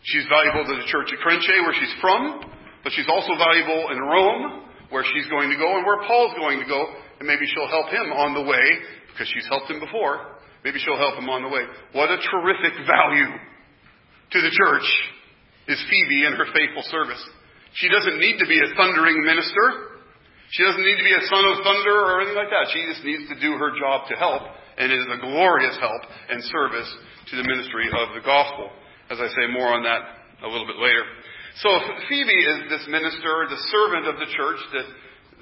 She's 0.06 0.22
valuable 0.30 0.62
to 0.70 0.78
the 0.78 0.86
church 0.86 1.10
at 1.10 1.18
Cenchreae, 1.18 1.66
where 1.66 1.74
she's 1.74 1.94
from, 1.98 2.54
but 2.86 2.94
she's 2.94 3.10
also 3.10 3.34
valuable 3.34 3.90
in 3.90 3.98
Rome, 3.98 4.62
where 4.94 5.02
she's 5.02 5.26
going 5.26 5.50
to 5.50 5.58
go 5.58 5.74
and 5.74 5.82
where 5.82 6.06
Paul's 6.06 6.38
going 6.38 6.62
to 6.62 6.68
go, 6.70 6.86
and 7.18 7.26
maybe 7.26 7.50
she'll 7.50 7.66
help 7.66 7.90
him 7.90 8.14
on 8.14 8.30
the 8.38 8.46
way, 8.46 8.66
because 9.10 9.26
she's 9.34 9.46
helped 9.50 9.66
him 9.66 9.82
before. 9.82 10.38
Maybe 10.62 10.78
she'll 10.78 11.02
help 11.02 11.18
him 11.18 11.26
on 11.26 11.42
the 11.42 11.50
way. 11.50 11.66
What 11.98 12.14
a 12.14 12.18
terrific 12.22 12.78
value 12.86 13.34
to 14.30 14.38
the 14.38 14.54
church 14.54 14.86
is 15.68 15.78
Phoebe 15.90 16.26
and 16.26 16.34
her 16.38 16.46
faithful 16.54 16.84
service. 16.90 17.22
She 17.74 17.88
doesn't 17.90 18.18
need 18.18 18.38
to 18.38 18.48
be 18.48 18.56
a 18.56 18.72
thundering 18.74 19.20
minister. 19.22 20.00
She 20.50 20.62
doesn't 20.62 20.86
need 20.86 20.96
to 20.96 21.06
be 21.06 21.12
a 21.12 21.26
son 21.26 21.44
of 21.44 21.60
thunder 21.66 21.96
or 22.06 22.22
anything 22.22 22.38
like 22.38 22.54
that. 22.54 22.70
She 22.70 22.86
just 22.86 23.02
needs 23.02 23.26
to 23.28 23.36
do 23.42 23.58
her 23.58 23.74
job 23.74 24.06
to 24.08 24.14
help, 24.14 24.46
and 24.78 24.88
it 24.92 24.96
is 24.96 25.10
a 25.10 25.18
glorious 25.20 25.76
help 25.82 26.02
and 26.30 26.38
service 26.44 26.90
to 27.30 27.34
the 27.36 27.44
ministry 27.44 27.90
of 27.90 28.14
the 28.14 28.22
gospel. 28.22 28.70
As 29.10 29.18
I 29.18 29.26
say, 29.34 29.50
more 29.50 29.74
on 29.74 29.82
that 29.82 30.02
a 30.42 30.48
little 30.48 30.66
bit 30.66 30.78
later. 30.78 31.02
So 31.62 31.70
Phoebe 32.08 32.36
is 32.36 32.58
this 32.68 32.84
minister, 32.86 33.48
the 33.48 33.60
servant 33.72 34.06
of 34.06 34.16
the 34.20 34.28
church 34.28 34.60
that 34.76 34.86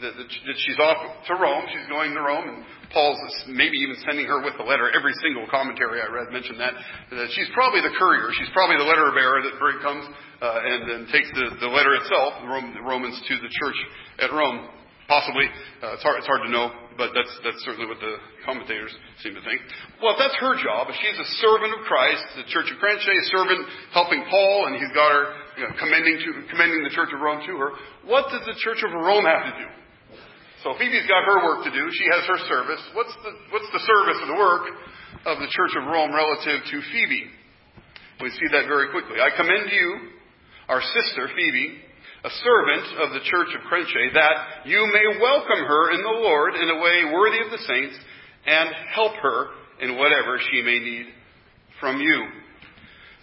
that, 0.04 0.12
that, 0.20 0.56
she's 0.60 0.76
off 0.76 1.00
to 1.26 1.34
Rome. 1.40 1.64
She's 1.72 1.88
going 1.88 2.12
to 2.12 2.20
Rome, 2.20 2.44
and 2.44 2.58
Paul's 2.92 3.16
maybe 3.48 3.80
even 3.80 3.96
sending 4.04 4.28
her 4.28 4.44
with 4.44 4.54
the 4.60 4.66
letter. 4.68 4.92
Every 4.92 5.16
single 5.24 5.48
commentary 5.48 6.04
I 6.04 6.12
read 6.12 6.28
mentioned 6.28 6.60
that. 6.60 6.76
That 7.10 7.32
she's 7.32 7.48
probably 7.56 7.80
the 7.80 7.96
courier. 7.96 8.28
She's 8.36 8.52
probably 8.52 8.76
the 8.76 8.86
letter 8.86 9.08
bearer 9.16 9.40
that 9.40 9.56
comes 9.80 10.04
uh, 10.44 10.60
and 10.60 10.80
then 10.84 11.00
takes 11.08 11.32
the, 11.32 11.56
the 11.58 11.70
letter 11.72 11.96
itself, 11.96 12.36
the 12.44 12.84
Romans, 12.84 13.16
to 13.16 13.34
the 13.40 13.48
church 13.48 13.78
at 14.20 14.30
Rome. 14.30 14.68
Possibly. 15.04 15.44
Uh, 15.84 16.00
it's, 16.00 16.04
hard, 16.04 16.16
it's 16.16 16.24
hard 16.24 16.48
to 16.48 16.52
know, 16.52 16.72
but 16.96 17.12
that's, 17.12 17.28
that's 17.44 17.60
certainly 17.68 17.84
what 17.84 18.00
the 18.00 18.16
commentators 18.40 18.88
seem 19.20 19.36
to 19.36 19.44
think. 19.44 19.60
Well, 20.00 20.16
if 20.16 20.18
that's 20.18 20.36
her 20.40 20.56
job, 20.56 20.88
if 20.88 20.96
she's 20.96 21.20
a 21.20 21.28
servant 21.44 21.76
of 21.76 21.84
Christ, 21.84 22.24
the 22.40 22.48
Church 22.48 22.72
of 22.72 22.80
Cenchreae, 22.80 23.20
a 23.20 23.28
servant 23.28 23.68
helping 23.92 24.24
Paul, 24.32 24.72
and 24.72 24.80
he's 24.80 24.88
got 24.96 25.12
her 25.12 25.24
you 25.60 25.64
know, 25.68 25.76
commending, 25.76 26.24
to, 26.24 26.28
commending 26.48 26.88
the 26.88 26.94
Church 26.96 27.12
of 27.12 27.20
Rome 27.20 27.44
to 27.44 27.52
her, 27.52 27.70
what 28.08 28.32
does 28.32 28.48
the 28.48 28.56
Church 28.64 28.80
of 28.80 28.96
Rome 28.96 29.28
have 29.28 29.52
to 29.52 29.54
do? 29.60 29.68
So 30.64 30.72
Phoebe's 30.80 31.04
got 31.04 31.28
her 31.28 31.44
work 31.44 31.68
to 31.68 31.72
do. 31.76 31.84
She 31.92 32.08
has 32.08 32.24
her 32.24 32.40
service. 32.48 32.80
What's 32.96 33.12
the, 33.20 33.32
what's 33.52 33.68
the 33.68 33.84
service 33.84 34.16
the 34.24 34.40
work 34.40 34.64
of 35.28 35.36
the 35.36 35.52
Church 35.52 35.76
of 35.76 35.84
Rome 35.84 36.08
relative 36.08 36.64
to 36.64 36.76
Phoebe? 36.88 37.28
We 38.24 38.32
see 38.32 38.48
that 38.48 38.64
very 38.64 38.88
quickly. 38.88 39.20
I 39.20 39.28
commend 39.36 39.68
you, 39.68 40.08
our 40.72 40.80
sister 40.80 41.28
Phoebe, 41.36 41.84
a 42.24 42.32
servant 42.40 42.86
of 43.04 43.12
the 43.12 43.20
Church 43.28 43.52
of 43.52 43.60
Cenchreae, 43.68 44.16
that 44.16 44.64
you 44.64 44.80
may 44.88 45.20
welcome 45.20 45.68
her 45.68 45.92
in 45.92 46.00
the 46.00 46.16
Lord 46.24 46.56
in 46.56 46.64
a 46.72 46.80
way 46.80 47.12
worthy 47.12 47.44
of 47.44 47.52
the 47.52 47.60
saints 47.68 48.00
and 48.48 48.72
help 48.96 49.20
her 49.20 49.52
in 49.84 49.98
whatever 50.00 50.40
she 50.48 50.62
may 50.62 50.80
need 50.80 51.12
from 51.78 52.00
you. 52.00 52.24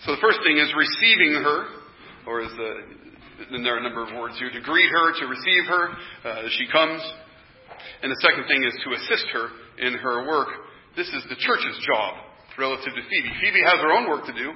So 0.06 0.14
the 0.14 0.22
first 0.22 0.46
thing 0.46 0.62
is 0.62 0.70
receiving 0.78 1.42
her, 1.42 1.66
or 2.28 2.42
is 2.46 2.54
the, 2.54 2.72
and 3.50 3.66
there 3.66 3.74
are 3.74 3.80
a 3.80 3.84
number 3.84 4.06
of 4.06 4.14
words 4.14 4.38
here, 4.38 4.52
to 4.52 4.62
greet 4.62 4.90
her, 4.94 5.20
to 5.22 5.26
receive 5.26 5.66
her 5.66 5.90
uh, 6.26 6.46
as 6.46 6.52
she 6.54 6.68
comes. 6.72 7.02
And 8.02 8.12
the 8.12 8.22
second 8.22 8.46
thing 8.48 8.64
is 8.64 8.74
to 8.86 8.90
assist 8.98 9.28
her 9.34 9.46
in 9.80 9.94
her 10.00 10.28
work. 10.28 10.50
This 10.96 11.08
is 11.08 11.24
the 11.30 11.40
church's 11.40 11.78
job 11.88 12.20
relative 12.58 12.94
to 12.94 13.04
Phoebe. 13.08 13.32
Phoebe 13.40 13.64
has 13.64 13.80
her 13.80 13.92
own 13.96 14.10
work 14.10 14.26
to 14.28 14.36
do, 14.36 14.52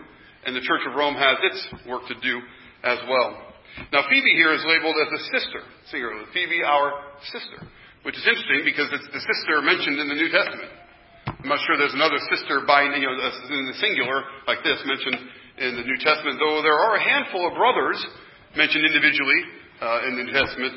and 0.46 0.56
the 0.56 0.66
Church 0.66 0.84
of 0.90 0.94
Rome 0.96 1.16
has 1.16 1.38
its 1.42 1.60
work 1.88 2.06
to 2.12 2.16
do 2.20 2.42
as 2.84 3.00
well. 3.08 3.56
Now, 3.92 4.08
Phoebe 4.08 4.34
here 4.36 4.54
is 4.54 4.64
labeled 4.68 4.96
as 5.00 5.12
a 5.12 5.22
sister, 5.36 5.62
singular. 5.92 6.24
Phoebe, 6.32 6.64
our 6.64 7.20
sister, 7.28 7.60
which 8.04 8.16
is 8.16 8.24
interesting 8.24 8.64
because 8.64 8.88
it's 8.92 9.10
the 9.12 9.24
sister 9.24 9.60
mentioned 9.64 10.00
in 10.00 10.08
the 10.08 10.16
New 10.16 10.32
Testament. 10.32 10.72
I'm 11.28 11.50
not 11.50 11.60
sure 11.66 11.76
there's 11.76 11.98
another 11.98 12.22
sister 12.32 12.64
by, 12.64 12.86
you 12.86 13.04
know, 13.04 13.16
in 13.18 13.66
the 13.66 13.78
singular 13.82 14.24
like 14.48 14.64
this 14.64 14.80
mentioned 14.86 15.20
in 15.58 15.72
the 15.76 15.86
New 15.86 16.00
Testament, 16.00 16.40
though 16.40 16.62
there 16.62 16.78
are 16.78 16.96
a 16.96 17.04
handful 17.04 17.48
of 17.48 17.56
brothers 17.58 18.00
mentioned 18.56 18.86
individually 18.86 19.42
uh, 19.82 20.08
in 20.08 20.16
the 20.16 20.24
New 20.24 20.36
Testament 20.36 20.74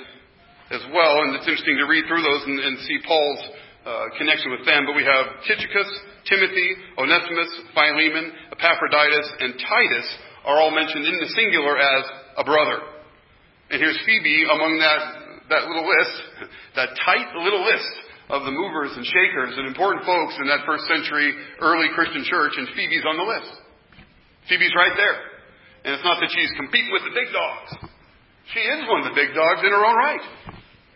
as 0.71 0.85
well, 0.93 1.15
and 1.25 1.37
it's 1.37 1.49
interesting 1.49 1.81
to 1.81 1.89
read 1.89 2.05
through 2.05 2.21
those 2.21 2.45
and, 2.45 2.61
and 2.61 2.75
see 2.85 2.99
Paul's 3.09 3.43
uh, 3.89 4.13
connection 4.21 4.53
with 4.53 4.69
them. 4.69 4.85
But 4.85 5.01
we 5.01 5.05
have 5.05 5.41
Tychicus, 5.49 5.91
Timothy, 6.29 6.69
Onesimus, 7.01 7.51
Philemon, 7.73 8.33
Epaphroditus, 8.53 9.29
and 9.41 9.57
Titus 9.57 10.09
are 10.45 10.61
all 10.61 10.71
mentioned 10.71 11.09
in 11.09 11.17
the 11.25 11.31
singular 11.33 11.77
as 11.81 12.05
a 12.37 12.45
brother. 12.45 12.85
And 13.73 13.81
here's 13.81 13.97
Phoebe 14.05 14.45
among 14.45 14.81
that, 14.81 15.01
that 15.53 15.63
little 15.69 15.89
list, 15.89 16.17
that 16.77 16.93
tight 17.05 17.33
little 17.41 17.65
list 17.65 17.93
of 18.29 18.45
the 18.45 18.53
movers 18.53 18.93
and 18.93 19.05
shakers 19.09 19.57
and 19.57 19.65
important 19.69 20.05
folks 20.05 20.37
in 20.37 20.53
that 20.53 20.69
first 20.69 20.85
century 20.85 21.33
early 21.65 21.89
Christian 21.97 22.25
church, 22.29 22.53
and 22.61 22.69
Phoebe's 22.77 23.09
on 23.09 23.17
the 23.17 23.25
list. 23.25 23.53
Phoebe's 24.53 24.77
right 24.77 24.93
there. 24.97 25.17
And 25.85 25.97
it's 25.97 26.05
not 26.05 26.21
that 26.21 26.29
she's 26.29 26.53
competing 26.61 26.93
with 26.93 27.09
the 27.09 27.15
big 27.17 27.33
dogs. 27.33 27.89
She 28.53 28.61
is 28.61 28.89
one 28.89 29.05
of 29.05 29.13
the 29.13 29.17
big 29.17 29.33
dogs 29.37 29.61
in 29.61 29.73
her 29.73 29.85
own 29.85 29.97
right. 29.97 30.25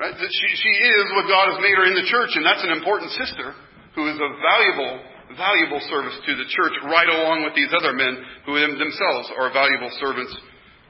Right? 0.02 0.18
She, 0.18 0.48
she 0.58 0.72
is 0.82 1.06
what 1.14 1.30
God 1.30 1.54
has 1.54 1.62
made 1.62 1.78
her 1.78 1.86
in 1.86 1.94
the 1.94 2.02
church, 2.10 2.34
and 2.34 2.42
that's 2.42 2.66
an 2.66 2.74
important 2.74 3.14
sister 3.14 3.54
who 3.94 4.10
is 4.10 4.18
a 4.18 4.30
valuable, 4.34 4.98
valuable 5.38 5.78
service 5.86 6.18
to 6.26 6.32
the 6.34 6.48
church, 6.50 6.74
right 6.90 7.06
along 7.06 7.46
with 7.46 7.54
these 7.54 7.70
other 7.70 7.94
men 7.94 8.18
who 8.42 8.58
themselves 8.58 9.30
are 9.38 9.54
valuable 9.54 9.94
servants 10.02 10.34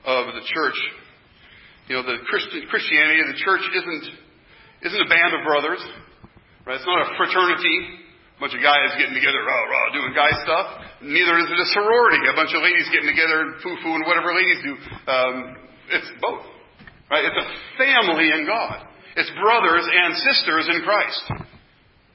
of 0.08 0.32
the 0.32 0.40
church. 0.48 0.78
You 1.92 2.00
know, 2.00 2.08
the 2.08 2.24
Christian, 2.24 2.64
Christianity 2.72 3.20
of 3.20 3.28
the 3.36 3.36
church 3.36 3.60
isn't, 3.60 4.04
isn't 4.88 5.02
a 5.04 5.10
band 5.12 5.36
of 5.36 5.44
brothers, 5.44 5.84
right? 6.64 6.80
It's 6.80 6.88
not 6.88 7.04
a 7.04 7.12
fraternity, 7.20 8.08
a 8.32 8.40
bunch 8.40 8.56
of 8.56 8.64
guys 8.64 8.96
getting 8.96 9.12
together, 9.12 9.44
rah, 9.44 9.64
rah, 9.68 9.92
doing 9.92 10.16
guy 10.16 10.32
stuff. 10.40 10.88
Neither 11.04 11.36
is 11.36 11.52
it 11.52 11.58
a 11.60 11.68
sorority, 11.76 12.32
a 12.32 12.36
bunch 12.38 12.56
of 12.56 12.64
ladies 12.64 12.88
getting 12.88 13.12
together, 13.12 13.44
and 13.44 13.60
foo-foo, 13.60 13.92
and 13.92 14.08
whatever 14.08 14.32
ladies 14.32 14.64
do. 14.64 14.72
Um, 15.04 15.36
it's 15.92 16.08
both, 16.16 16.48
right? 17.12 17.28
It's 17.28 17.40
a 17.44 17.48
family 17.76 18.32
in 18.32 18.48
God. 18.48 18.88
It's 19.16 19.30
brothers 19.36 19.84
and 19.84 20.10
sisters 20.16 20.66
in 20.72 20.82
Christ. 20.82 21.22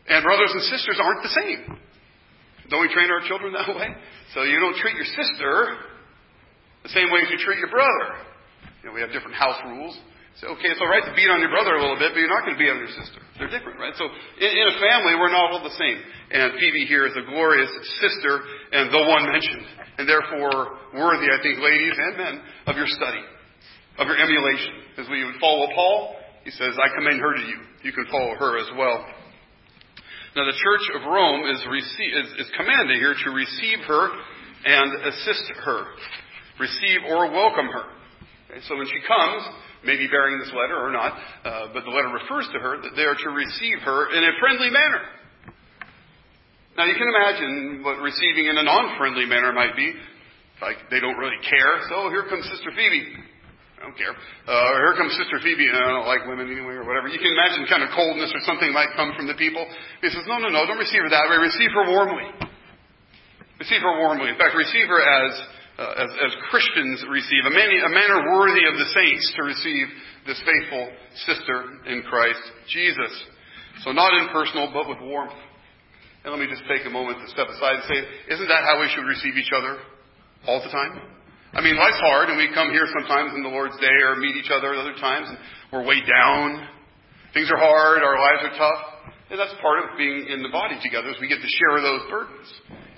And 0.08 0.24
brothers 0.24 0.52
and 0.54 0.64
sisters 0.72 0.98
aren't 1.02 1.22
the 1.22 1.34
same. 1.36 1.78
Don't 2.70 2.82
we 2.82 2.92
train 2.92 3.12
our 3.12 3.24
children 3.28 3.54
that 3.54 3.68
way? 3.70 3.92
So 4.34 4.44
you 4.44 4.60
don't 4.60 4.76
treat 4.76 4.96
your 4.96 5.08
sister 5.08 5.78
the 6.84 6.92
same 6.92 7.12
way 7.12 7.24
as 7.24 7.30
you 7.32 7.40
treat 7.40 7.60
your 7.60 7.72
brother. 7.72 8.24
You 8.84 8.90
know, 8.90 8.94
we 8.96 9.02
have 9.02 9.12
different 9.12 9.36
house 9.36 9.60
rules. 9.68 9.96
So, 10.40 10.54
okay, 10.54 10.70
it's 10.70 10.78
all 10.78 10.88
right 10.88 11.02
to 11.02 11.16
beat 11.18 11.34
on 11.34 11.42
your 11.42 11.50
brother 11.50 11.74
a 11.74 11.82
little 11.82 11.98
bit, 11.98 12.14
but 12.14 12.22
you're 12.22 12.30
not 12.30 12.46
going 12.46 12.54
to 12.54 12.62
beat 12.62 12.70
on 12.70 12.78
your 12.78 12.94
sister. 12.94 13.18
They're 13.42 13.50
different, 13.50 13.82
right? 13.82 13.98
So, 13.98 14.06
in, 14.06 14.52
in 14.54 14.66
a 14.70 14.78
family, 14.78 15.18
we're 15.18 15.34
not 15.34 15.50
all 15.50 15.66
the 15.66 15.74
same. 15.74 15.98
And 16.30 16.54
Phoebe 16.62 16.86
here 16.86 17.10
is 17.10 17.18
a 17.18 17.26
glorious 17.26 17.74
sister 17.98 18.46
and 18.70 18.94
the 18.94 19.02
one 19.10 19.26
mentioned. 19.34 19.66
And 19.98 20.06
therefore, 20.06 20.78
worthy, 20.94 21.26
I 21.34 21.42
think, 21.42 21.58
ladies 21.58 21.98
and 21.98 22.14
men, 22.22 22.36
of 22.70 22.78
your 22.78 22.86
study, 22.86 23.24
of 23.98 24.06
your 24.06 24.20
emulation. 24.22 25.02
As 25.02 25.10
we 25.10 25.26
would 25.26 25.42
follow 25.42 25.74
Paul, 25.74 26.16
he 26.48 26.56
says, 26.56 26.80
I 26.80 26.88
commend 26.96 27.20
her 27.20 27.36
to 27.36 27.44
you. 27.44 27.60
You 27.84 27.92
can 27.92 28.08
follow 28.08 28.32
her 28.40 28.56
as 28.56 28.72
well. 28.80 29.04
Now, 30.32 30.48
the 30.48 30.56
Church 30.56 30.86
of 30.96 31.04
Rome 31.04 31.44
is, 31.52 31.60
is, 31.60 32.48
is 32.48 32.50
commanded 32.56 33.04
here 33.04 33.12
to 33.12 33.30
receive 33.36 33.84
her 33.84 34.08
and 34.64 35.12
assist 35.12 35.44
her, 35.60 35.92
receive 36.56 37.04
or 37.12 37.28
welcome 37.36 37.68
her. 37.68 37.92
Okay, 38.48 38.64
so 38.64 38.80
when 38.80 38.88
she 38.88 38.96
comes, 39.04 39.44
maybe 39.84 40.08
bearing 40.08 40.40
this 40.40 40.48
letter 40.56 40.80
or 40.80 40.88
not, 40.88 41.20
uh, 41.44 41.68
but 41.76 41.84
the 41.84 41.92
letter 41.92 42.16
refers 42.16 42.48
to 42.56 42.64
her, 42.64 42.80
that 42.80 42.96
they 42.96 43.04
are 43.04 43.20
to 43.20 43.30
receive 43.36 43.84
her 43.84 44.08
in 44.16 44.24
a 44.24 44.32
friendly 44.40 44.72
manner. 44.72 45.04
Now, 46.80 46.88
you 46.88 46.96
can 46.96 47.12
imagine 47.12 47.84
what 47.84 48.00
receiving 48.00 48.48
in 48.48 48.56
a 48.56 48.64
non 48.64 48.96
friendly 48.96 49.26
manner 49.26 49.52
might 49.52 49.76
be. 49.76 49.92
Like 50.62 50.78
they 50.90 51.02
don't 51.04 51.18
really 51.20 51.44
care. 51.44 51.76
So 51.92 52.08
here 52.08 52.24
comes 52.32 52.48
Sister 52.48 52.72
Phoebe. 52.72 53.27
I 53.78 53.86
don't 53.86 53.94
care. 53.94 54.10
Uh, 54.10 54.74
here 54.82 54.98
comes 54.98 55.14
Sister 55.22 55.38
Phoebe, 55.38 55.70
and 55.70 55.78
I 55.78 55.94
don't 55.94 56.10
like 56.10 56.26
women 56.26 56.50
anyway, 56.50 56.82
or 56.82 56.86
whatever. 56.86 57.14
You 57.14 57.22
can 57.22 57.30
imagine 57.30 57.70
kind 57.70 57.86
of 57.86 57.94
coldness 57.94 58.34
or 58.34 58.42
something 58.42 58.74
might 58.74 58.90
come 58.98 59.14
from 59.14 59.30
the 59.30 59.38
people. 59.38 59.62
He 60.02 60.10
says, 60.10 60.26
no, 60.26 60.42
no, 60.42 60.50
no, 60.50 60.66
don't 60.66 60.82
receive 60.82 61.06
her 61.06 61.12
that 61.14 61.30
way. 61.30 61.38
Receive 61.38 61.70
her 61.78 61.86
warmly. 61.86 62.26
Receive 63.62 63.82
her 63.86 63.96
warmly. 64.02 64.34
In 64.34 64.38
fact, 64.42 64.58
receive 64.58 64.90
her 64.90 64.98
as, 64.98 65.32
uh, 65.78 66.04
as, 66.06 66.10
as 66.10 66.32
Christians 66.50 67.06
receive, 67.06 67.46
a, 67.46 67.54
man, 67.54 67.70
a 67.70 67.94
manner 67.94 68.34
worthy 68.34 68.66
of 68.66 68.82
the 68.82 68.90
saints 68.98 69.26
to 69.38 69.42
receive 69.46 69.86
this 70.26 70.42
faithful 70.42 70.90
sister 71.30 71.58
in 71.86 72.02
Christ 72.10 72.42
Jesus. 72.74 73.14
So 73.86 73.94
not 73.94 74.10
impersonal, 74.26 74.74
but 74.74 74.90
with 74.90 74.98
warmth. 75.06 75.38
And 76.26 76.34
let 76.34 76.42
me 76.42 76.50
just 76.50 76.66
take 76.66 76.82
a 76.86 76.90
moment 76.90 77.22
to 77.22 77.30
step 77.30 77.46
aside 77.46 77.78
and 77.78 77.86
say, 77.86 78.00
isn't 78.34 78.50
that 78.50 78.66
how 78.66 78.82
we 78.82 78.90
should 78.90 79.06
receive 79.06 79.38
each 79.38 79.54
other 79.54 79.78
all 80.50 80.66
the 80.66 80.74
time? 80.74 81.17
I 81.58 81.66
mean, 81.66 81.74
life's 81.74 81.98
hard, 81.98 82.30
and 82.30 82.38
we 82.38 82.54
come 82.54 82.70
here 82.70 82.86
sometimes 82.86 83.34
in 83.34 83.42
the 83.42 83.50
Lord's 83.50 83.74
Day 83.82 83.98
or 84.06 84.14
meet 84.22 84.38
each 84.38 84.54
other 84.54 84.78
at 84.78 84.80
other 84.80 84.94
times, 85.02 85.26
and 85.26 85.42
we're 85.74 85.82
weighed 85.82 86.06
down. 86.06 86.62
Things 87.34 87.50
are 87.50 87.58
hard, 87.58 88.06
our 88.06 88.14
lives 88.14 88.46
are 88.46 88.56
tough. 88.62 88.82
And 89.34 89.42
that's 89.42 89.58
part 89.58 89.82
of 89.82 89.98
being 89.98 90.30
in 90.30 90.46
the 90.46 90.54
body 90.54 90.78
together, 90.86 91.10
is 91.10 91.18
we 91.18 91.26
get 91.26 91.42
to 91.42 91.50
share 91.50 91.82
those 91.82 92.06
burdens. 92.14 92.46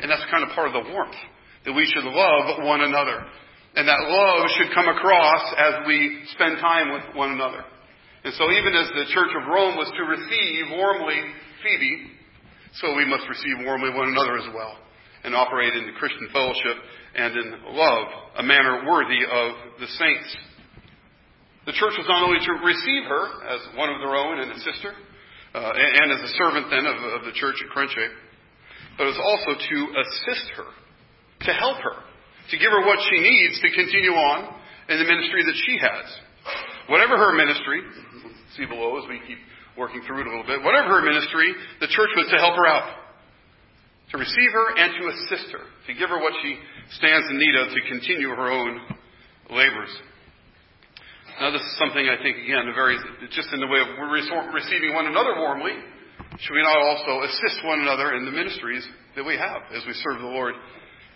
And 0.03 0.11
that's 0.11 0.27
kind 0.27 0.43
of 0.43 0.51
part 0.51 0.67
of 0.67 0.75
the 0.75 0.91
warmth, 0.91 1.15
that 1.63 1.71
we 1.71 1.87
should 1.87 2.03
love 2.03 2.59
one 2.67 2.83
another. 2.83 3.23
And 3.79 3.87
that 3.87 4.03
love 4.11 4.51
should 4.59 4.75
come 4.75 4.91
across 4.91 5.43
as 5.55 5.87
we 5.87 6.27
spend 6.35 6.59
time 6.59 6.91
with 6.91 7.15
one 7.15 7.31
another. 7.31 7.63
And 8.27 8.35
so 8.35 8.43
even 8.51 8.75
as 8.75 8.91
the 8.91 9.07
Church 9.15 9.31
of 9.39 9.47
Rome 9.47 9.79
was 9.79 9.87
to 9.87 10.03
receive 10.03 10.75
warmly 10.75 11.15
Phoebe, 11.63 12.11
so 12.75 12.91
we 12.91 13.07
must 13.07 13.23
receive 13.23 13.63
warmly 13.63 13.95
one 13.95 14.11
another 14.11 14.35
as 14.35 14.51
well 14.51 14.75
and 15.23 15.31
operate 15.31 15.75
in 15.75 15.87
the 15.87 15.95
Christian 15.95 16.27
fellowship 16.31 16.75
and 17.15 17.35
in 17.37 17.47
love, 17.73 18.07
a 18.37 18.43
manner 18.43 18.85
worthy 18.85 19.21
of 19.25 19.79
the 19.79 19.87
saints. 19.87 20.29
The 21.65 21.73
church 21.73 21.93
was 21.97 22.07
not 22.07 22.23
only 22.23 22.39
to 22.39 22.53
receive 22.65 23.03
her 23.05 23.25
as 23.45 23.61
one 23.77 23.89
of 23.89 23.99
their 24.01 24.15
own 24.15 24.39
and 24.39 24.51
a 24.51 24.59
sister, 24.59 24.93
uh, 25.53 25.73
and, 25.73 26.11
as 26.13 26.21
a 26.21 26.33
servant 26.37 26.69
then 26.69 26.85
of, 26.85 26.97
of 27.19 27.21
the 27.25 27.33
church 27.33 27.57
at 27.61 27.69
Cenchreae, 27.73 28.13
but 28.97 29.09
it 29.09 29.13
was 29.17 29.21
also 29.21 29.57
to 29.57 29.77
assist 29.97 30.47
her, 30.57 30.69
to 31.45 31.51
help 31.53 31.77
her, 31.81 31.97
to 32.51 32.55
give 32.57 32.69
her 32.69 32.85
what 32.85 32.99
she 33.09 33.17
needs 33.17 33.57
to 33.61 33.69
continue 33.73 34.13
on 34.13 34.53
in 34.89 34.97
the 34.97 35.05
ministry 35.05 35.41
that 35.45 35.57
she 35.65 35.77
has. 35.77 36.05
whatever 36.89 37.17
her 37.17 37.33
ministry, 37.33 37.81
see 38.57 38.65
below 38.65 38.97
as 38.97 39.07
we 39.07 39.21
keep 39.27 39.37
working 39.77 40.01
through 40.05 40.21
it 40.21 40.27
a 40.27 40.29
little 40.29 40.45
bit, 40.45 40.61
whatever 40.61 40.99
her 40.99 41.05
ministry, 41.05 41.53
the 41.79 41.87
church 41.87 42.09
was 42.17 42.27
to 42.29 42.37
help 42.37 42.55
her 42.57 42.67
out, 42.67 43.08
to 44.11 44.17
receive 44.17 44.51
her 44.53 44.67
and 44.77 44.89
to 44.97 45.03
assist 45.07 45.51
her, 45.53 45.65
to 45.87 45.93
give 45.93 46.09
her 46.09 46.19
what 46.19 46.33
she 46.41 46.57
stands 46.97 47.27
in 47.29 47.37
need 47.37 47.55
of 47.55 47.69
to 47.69 47.81
continue 47.89 48.29
her 48.29 48.49
own 48.49 48.81
labors. 49.51 49.93
Now, 51.39 51.51
this 51.51 51.61
is 51.61 51.77
something 51.79 52.03
I 52.03 52.21
think, 52.21 52.37
again, 52.37 52.67
very, 52.75 52.97
just 53.31 53.47
in 53.53 53.59
the 53.61 53.67
way 53.67 53.79
of 53.79 53.87
receiving 54.53 54.93
one 54.93 55.07
another 55.07 55.37
warmly. 55.37 55.71
Should 56.39 56.53
we 56.53 56.63
not 56.63 56.77
also 56.77 57.23
assist 57.23 57.63
one 57.63 57.79
another 57.79 58.13
in 58.15 58.25
the 58.25 58.31
ministries 58.31 58.85
that 59.15 59.23
we 59.23 59.37
have 59.37 59.61
as 59.71 59.83
we 59.87 59.93
serve 59.93 60.19
the 60.19 60.27
Lord 60.27 60.55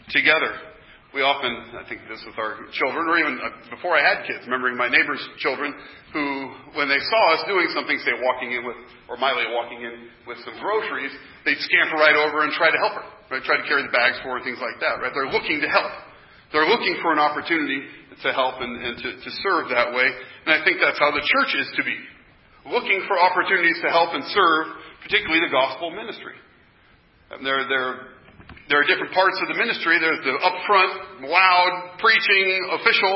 together? 0.10 0.73
We 1.14 1.22
often, 1.22 1.78
I 1.78 1.86
think 1.86 2.02
this 2.10 2.26
with 2.26 2.34
our 2.42 2.58
children, 2.74 3.06
or 3.06 3.16
even 3.22 3.38
uh, 3.38 3.54
before 3.70 3.94
I 3.94 4.02
had 4.02 4.26
kids, 4.26 4.42
remembering 4.50 4.74
my 4.74 4.90
neighbor's 4.90 5.22
children 5.38 5.70
who, 6.10 6.26
when 6.74 6.90
they 6.90 6.98
saw 6.98 7.22
us 7.38 7.46
doing 7.46 7.70
something, 7.70 7.94
say 8.02 8.18
walking 8.18 8.50
in 8.50 8.66
with, 8.66 8.78
or 9.06 9.22
Miley 9.22 9.46
walking 9.54 9.78
in 9.86 10.10
with 10.26 10.42
some 10.42 10.58
groceries, 10.58 11.14
they'd 11.46 11.62
scamper 11.62 12.02
right 12.02 12.18
over 12.18 12.42
and 12.42 12.50
try 12.58 12.74
to 12.74 12.80
help 12.82 12.98
her, 12.98 13.06
right? 13.30 13.46
Try 13.46 13.62
to 13.62 13.68
carry 13.70 13.86
the 13.86 13.94
bags 13.94 14.18
for 14.26 14.38
her, 14.38 14.42
things 14.42 14.58
like 14.58 14.82
that, 14.82 15.06
right? 15.06 15.14
They're 15.14 15.30
looking 15.30 15.62
to 15.62 15.70
help. 15.70 15.94
They're 16.50 16.70
looking 16.70 16.98
for 17.06 17.14
an 17.14 17.22
opportunity 17.22 17.86
to 18.26 18.30
help 18.34 18.62
and, 18.62 18.74
and 18.78 18.94
to, 18.98 19.10
to 19.14 19.30
serve 19.46 19.70
that 19.70 19.94
way. 19.94 20.10
And 20.46 20.50
I 20.50 20.66
think 20.66 20.82
that's 20.82 20.98
how 20.98 21.14
the 21.14 21.22
church 21.22 21.52
is 21.62 21.70
to 21.78 21.86
be. 21.86 21.98
Looking 22.74 23.06
for 23.06 23.22
opportunities 23.22 23.78
to 23.86 23.90
help 23.90 24.18
and 24.18 24.26
serve, 24.34 24.66
particularly 25.06 25.46
the 25.46 25.54
gospel 25.54 25.94
ministry. 25.94 26.38
And 27.34 27.46
they're, 27.46 27.66
they're 27.70 28.13
there 28.70 28.80
are 28.80 28.88
different 28.88 29.12
parts 29.12 29.36
of 29.44 29.52
the 29.52 29.58
ministry. 29.60 30.00
There's 30.00 30.24
the 30.24 30.40
upfront, 30.40 31.28
loud, 31.28 32.00
preaching, 32.00 32.80
official, 32.80 33.16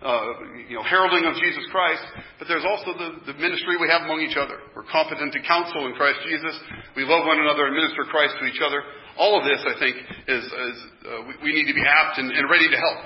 uh, 0.00 0.32
you 0.64 0.76
know, 0.80 0.84
heralding 0.86 1.28
of 1.28 1.36
Jesus 1.36 1.60
Christ. 1.68 2.04
But 2.40 2.48
there's 2.48 2.64
also 2.64 2.96
the, 2.96 3.32
the 3.32 3.36
ministry 3.36 3.76
we 3.76 3.88
have 3.92 4.08
among 4.08 4.24
each 4.24 4.40
other. 4.40 4.56
We're 4.72 4.88
competent 4.88 5.36
to 5.36 5.40
counsel 5.44 5.84
in 5.86 5.92
Christ 5.92 6.24
Jesus. 6.24 6.56
We 6.96 7.04
love 7.04 7.28
one 7.28 7.36
another 7.36 7.68
and 7.68 7.76
minister 7.76 8.08
Christ 8.08 8.40
to 8.40 8.46
each 8.48 8.64
other. 8.64 8.80
All 9.20 9.36
of 9.36 9.44
this, 9.44 9.60
I 9.60 9.74
think, 9.76 9.96
is, 10.30 10.44
is 10.46 10.76
uh, 11.04 11.26
we, 11.28 11.50
we, 11.50 11.50
need 11.52 11.68
to 11.68 11.76
be 11.76 11.84
apt 11.84 12.16
and, 12.16 12.30
and 12.30 12.48
ready 12.48 12.70
to 12.70 12.78
help. 12.78 12.98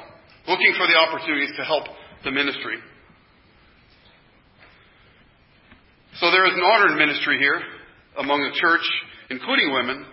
Looking 0.46 0.74
for 0.78 0.86
the 0.86 0.94
opportunities 0.94 1.50
to 1.56 1.64
help 1.64 1.88
the 2.22 2.30
ministry. 2.30 2.76
So 6.20 6.30
there 6.30 6.46
is 6.46 6.52
an 6.54 6.62
honored 6.62 6.98
ministry 6.98 7.38
here 7.38 7.58
among 8.18 8.42
the 8.44 8.52
church, 8.60 8.84
including 9.30 9.72
women, 9.72 10.04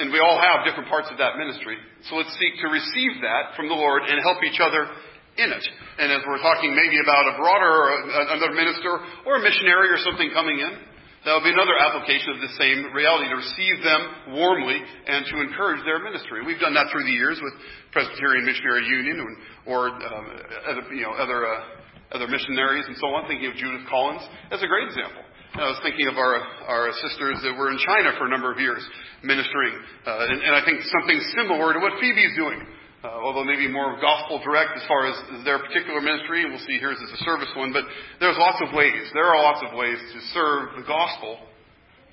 and 0.00 0.08
we 0.08 0.18
all 0.18 0.40
have 0.40 0.64
different 0.64 0.88
parts 0.88 1.12
of 1.12 1.20
that 1.20 1.36
ministry. 1.36 1.76
So 2.08 2.16
let's 2.16 2.32
seek 2.40 2.56
to 2.64 2.68
receive 2.72 3.20
that 3.20 3.52
from 3.54 3.68
the 3.68 3.76
Lord 3.76 4.08
and 4.08 4.16
help 4.24 4.40
each 4.42 4.58
other 4.58 4.88
in 5.36 5.52
it. 5.52 5.64
And 6.00 6.08
as 6.10 6.24
we're 6.24 6.40
talking 6.40 6.72
maybe 6.72 6.98
about 6.98 7.28
a 7.28 7.34
broader, 7.36 7.72
another 8.32 8.56
minister 8.56 8.96
or 9.28 9.36
a 9.36 9.42
missionary 9.44 9.92
or 9.92 10.00
something 10.00 10.32
coming 10.32 10.58
in, 10.58 10.72
that 11.24 11.36
would 11.36 11.44
be 11.44 11.52
another 11.52 11.76
application 11.76 12.32
of 12.32 12.40
the 12.40 12.48
same 12.56 12.96
reality, 12.96 13.28
to 13.28 13.36
receive 13.36 13.76
them 13.84 14.32
warmly 14.40 14.80
and 14.80 15.28
to 15.28 15.44
encourage 15.44 15.84
their 15.84 16.00
ministry. 16.00 16.40
We've 16.48 16.58
done 16.58 16.72
that 16.72 16.88
through 16.88 17.04
the 17.04 17.12
years 17.12 17.36
with 17.44 17.52
Presbyterian 17.92 18.48
Missionary 18.48 18.88
Union 18.88 19.20
or, 19.68 19.92
um, 19.92 20.24
other, 20.64 20.82
you 20.96 21.04
know, 21.04 21.12
other, 21.12 21.44
uh, 21.44 22.16
other 22.16 22.26
missionaries 22.26 22.88
and 22.88 22.96
so 22.96 23.12
on, 23.12 23.28
thinking 23.28 23.52
of 23.52 23.54
Judith 23.54 23.84
Collins 23.86 24.24
as 24.50 24.62
a 24.62 24.66
great 24.66 24.88
example. 24.88 25.20
I 25.50 25.66
was 25.66 25.82
thinking 25.82 26.06
of 26.06 26.14
our, 26.14 26.38
our 26.70 26.94
sisters 27.02 27.42
that 27.42 27.50
were 27.58 27.74
in 27.74 27.78
China 27.82 28.14
for 28.14 28.30
a 28.30 28.30
number 28.30 28.54
of 28.54 28.62
years 28.62 28.86
ministering, 29.26 29.74
uh, 30.06 30.30
and, 30.30 30.38
and, 30.46 30.54
I 30.54 30.62
think 30.62 30.78
something 30.86 31.18
similar 31.34 31.74
to 31.74 31.82
what 31.82 31.98
Phoebe's 31.98 32.38
doing, 32.38 32.62
uh, 33.02 33.18
although 33.18 33.42
maybe 33.42 33.66
more 33.66 33.98
gospel 33.98 34.38
direct 34.46 34.78
as 34.78 34.86
far 34.86 35.10
as 35.10 35.18
their 35.42 35.58
particular 35.58 35.98
ministry, 35.98 36.46
we'll 36.46 36.62
see 36.70 36.78
here's 36.78 37.02
as 37.02 37.10
a 37.18 37.20
service 37.26 37.50
one, 37.58 37.74
but 37.74 37.82
there's 38.22 38.38
lots 38.38 38.62
of 38.62 38.70
ways. 38.78 39.10
There 39.10 39.26
are 39.26 39.42
lots 39.42 39.58
of 39.66 39.74
ways 39.74 39.98
to 39.98 40.18
serve 40.30 40.78
the 40.78 40.86
gospel 40.86 41.42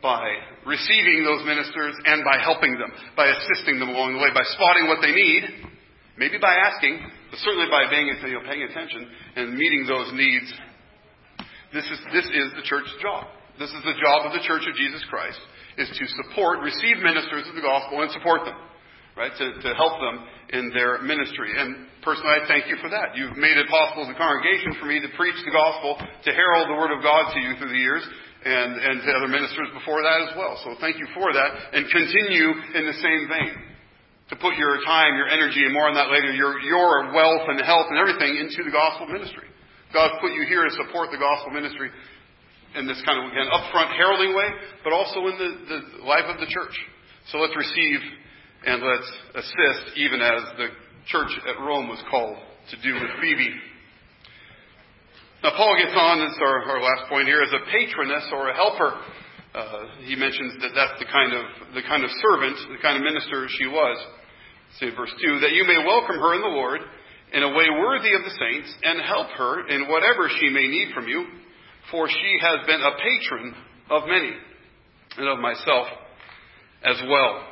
by 0.01 0.25
receiving 0.65 1.21
those 1.21 1.45
ministers 1.45 1.93
and 2.09 2.25
by 2.25 2.41
helping 2.41 2.73
them, 2.73 2.89
by 3.13 3.29
assisting 3.29 3.77
them 3.77 3.93
along 3.93 4.17
the 4.17 4.21
way, 4.21 4.33
by 4.33 4.45
spotting 4.57 4.89
what 4.89 4.97
they 5.05 5.13
need, 5.13 5.69
maybe 6.17 6.41
by 6.41 6.57
asking, 6.73 7.05
but 7.29 7.37
certainly 7.45 7.69
by 7.69 7.85
paying 7.85 8.09
attention 8.09 9.05
and 9.37 9.53
meeting 9.53 9.85
those 9.85 10.09
needs 10.17 10.49
this 11.77 11.85
is, 11.93 11.99
this 12.09 12.25
is 12.33 12.47
the 12.57 12.65
church's 12.65 12.97
job. 12.97 13.29
This 13.61 13.69
is 13.69 13.81
the 13.85 13.97
job 14.01 14.25
of 14.25 14.33
the 14.33 14.41
Church 14.45 14.65
of 14.65 14.73
Jesus 14.73 15.01
Christ, 15.09 15.37
is 15.77 15.89
to 15.89 16.05
support, 16.21 16.61
receive 16.61 17.01
ministers 17.01 17.45
of 17.45 17.53
the 17.53 17.65
gospel 17.65 18.01
and 18.05 18.09
support 18.13 18.45
them, 18.45 18.57
right? 19.17 19.33
To, 19.33 19.45
to 19.61 19.69
help 19.77 19.97
them 19.97 20.25
in 20.53 20.69
their 20.77 21.01
ministry. 21.01 21.53
And 21.57 21.89
personally, 22.05 22.37
I 22.37 22.45
thank 22.45 22.69
you 22.69 22.77
for 22.81 22.89
that. 22.93 23.17
You've 23.17 23.37
made 23.37 23.57
it 23.57 23.65
possible 23.69 24.05
as 24.05 24.13
a 24.13 24.17
congregation 24.17 24.77
for 24.77 24.85
me 24.85 25.01
to 25.01 25.09
preach 25.17 25.37
the 25.41 25.53
gospel, 25.53 25.97
to 25.97 26.31
herald 26.33 26.69
the 26.69 26.77
word 26.77 26.93
of 26.93 27.01
God 27.01 27.33
to 27.33 27.39
you 27.41 27.57
through 27.57 27.73
the 27.73 27.81
years, 27.81 28.05
and, 28.45 28.77
and 28.77 28.95
to 29.01 29.09
other 29.13 29.29
ministers 29.29 29.69
before 29.73 30.05
that 30.05 30.29
as 30.29 30.31
well. 30.37 30.53
So 30.61 30.77
thank 30.77 31.01
you 31.01 31.09
for 31.17 31.33
that, 31.33 31.49
and 31.73 31.89
continue 31.89 32.53
in 32.77 32.85
the 32.85 32.97
same 33.01 33.25
vein. 33.25 33.53
To 34.29 34.35
put 34.37 34.53
your 34.59 34.77
time, 34.85 35.17
your 35.17 35.33
energy, 35.33 35.65
and 35.65 35.73
more 35.73 35.89
on 35.89 35.95
that 35.95 36.13
later, 36.13 36.29
your, 36.29 36.59
your 36.59 37.15
wealth 37.15 37.47
and 37.47 37.57
health 37.63 37.87
and 37.89 37.97
everything 37.97 38.37
into 38.37 38.61
the 38.61 38.75
gospel 38.75 39.07
ministry. 39.07 39.47
God 39.93 40.11
put 40.19 40.33
you 40.33 40.45
here 40.47 40.63
to 40.63 40.71
support 40.71 41.11
the 41.11 41.17
gospel 41.17 41.51
ministry 41.51 41.89
in 42.75 42.85
this 42.85 43.01
kind 43.05 43.23
of, 43.23 43.31
again, 43.31 43.47
upfront 43.47 43.95
heralding 43.95 44.35
way, 44.35 44.49
but 44.83 44.91
also 44.93 45.19
in 45.27 45.35
the, 45.39 45.49
the 45.67 46.03
life 46.03 46.27
of 46.27 46.39
the 46.39 46.47
church. 46.47 46.75
So 47.31 47.39
let's 47.39 47.55
receive 47.55 47.99
and 48.65 48.83
let's 48.83 49.11
assist, 49.35 49.97
even 49.97 50.21
as 50.21 50.41
the 50.57 50.67
church 51.07 51.31
at 51.47 51.59
Rome 51.63 51.87
was 51.87 52.03
called 52.11 52.37
to 52.71 52.75
do 52.83 52.93
with 52.93 53.11
Phoebe. 53.21 53.49
Now, 55.43 55.51
Paul 55.55 55.77
gets 55.77 55.95
on, 55.95 56.19
this 56.19 56.33
is 56.35 56.41
our, 56.41 56.65
our 56.65 56.81
last 56.81 57.07
point 57.09 57.27
here, 57.27 57.41
as 57.41 57.53
a 57.53 57.63
patroness 57.71 58.25
or 58.33 58.49
a 58.49 58.55
helper. 58.55 58.99
Uh, 59.55 59.85
he 60.03 60.15
mentions 60.15 60.59
that 60.61 60.75
that's 60.75 60.99
the 60.99 61.05
kind 61.05 61.33
of 61.33 61.45
the 61.73 61.81
kind 61.81 62.03
of 62.03 62.11
servant, 62.21 62.57
the 62.73 62.81
kind 62.81 62.97
of 62.97 63.03
minister 63.03 63.47
she 63.57 63.65
was. 63.65 63.97
Say 64.79 64.93
verse 64.93 65.13
two, 65.23 65.39
that 65.39 65.53
you 65.53 65.63
may 65.63 65.77
welcome 65.85 66.17
her 66.17 66.35
in 66.35 66.41
the 66.41 66.51
Lord 66.51 66.81
in 67.33 67.43
a 67.43 67.49
way 67.49 67.67
worthy 67.69 68.13
of 68.15 68.23
the 68.23 68.35
saints 68.39 68.73
and 68.83 69.01
help 69.01 69.27
her 69.37 69.67
in 69.67 69.87
whatever 69.87 70.29
she 70.39 70.49
may 70.49 70.67
need 70.67 70.93
from 70.93 71.07
you, 71.07 71.25
for 71.91 72.07
she 72.07 72.31
has 72.41 72.65
been 72.65 72.81
a 72.81 72.93
patron 72.99 73.55
of 73.89 74.07
many 74.07 74.31
and 75.17 75.27
of 75.27 75.39
myself 75.39 75.87
as 76.83 77.01
well. 77.07 77.43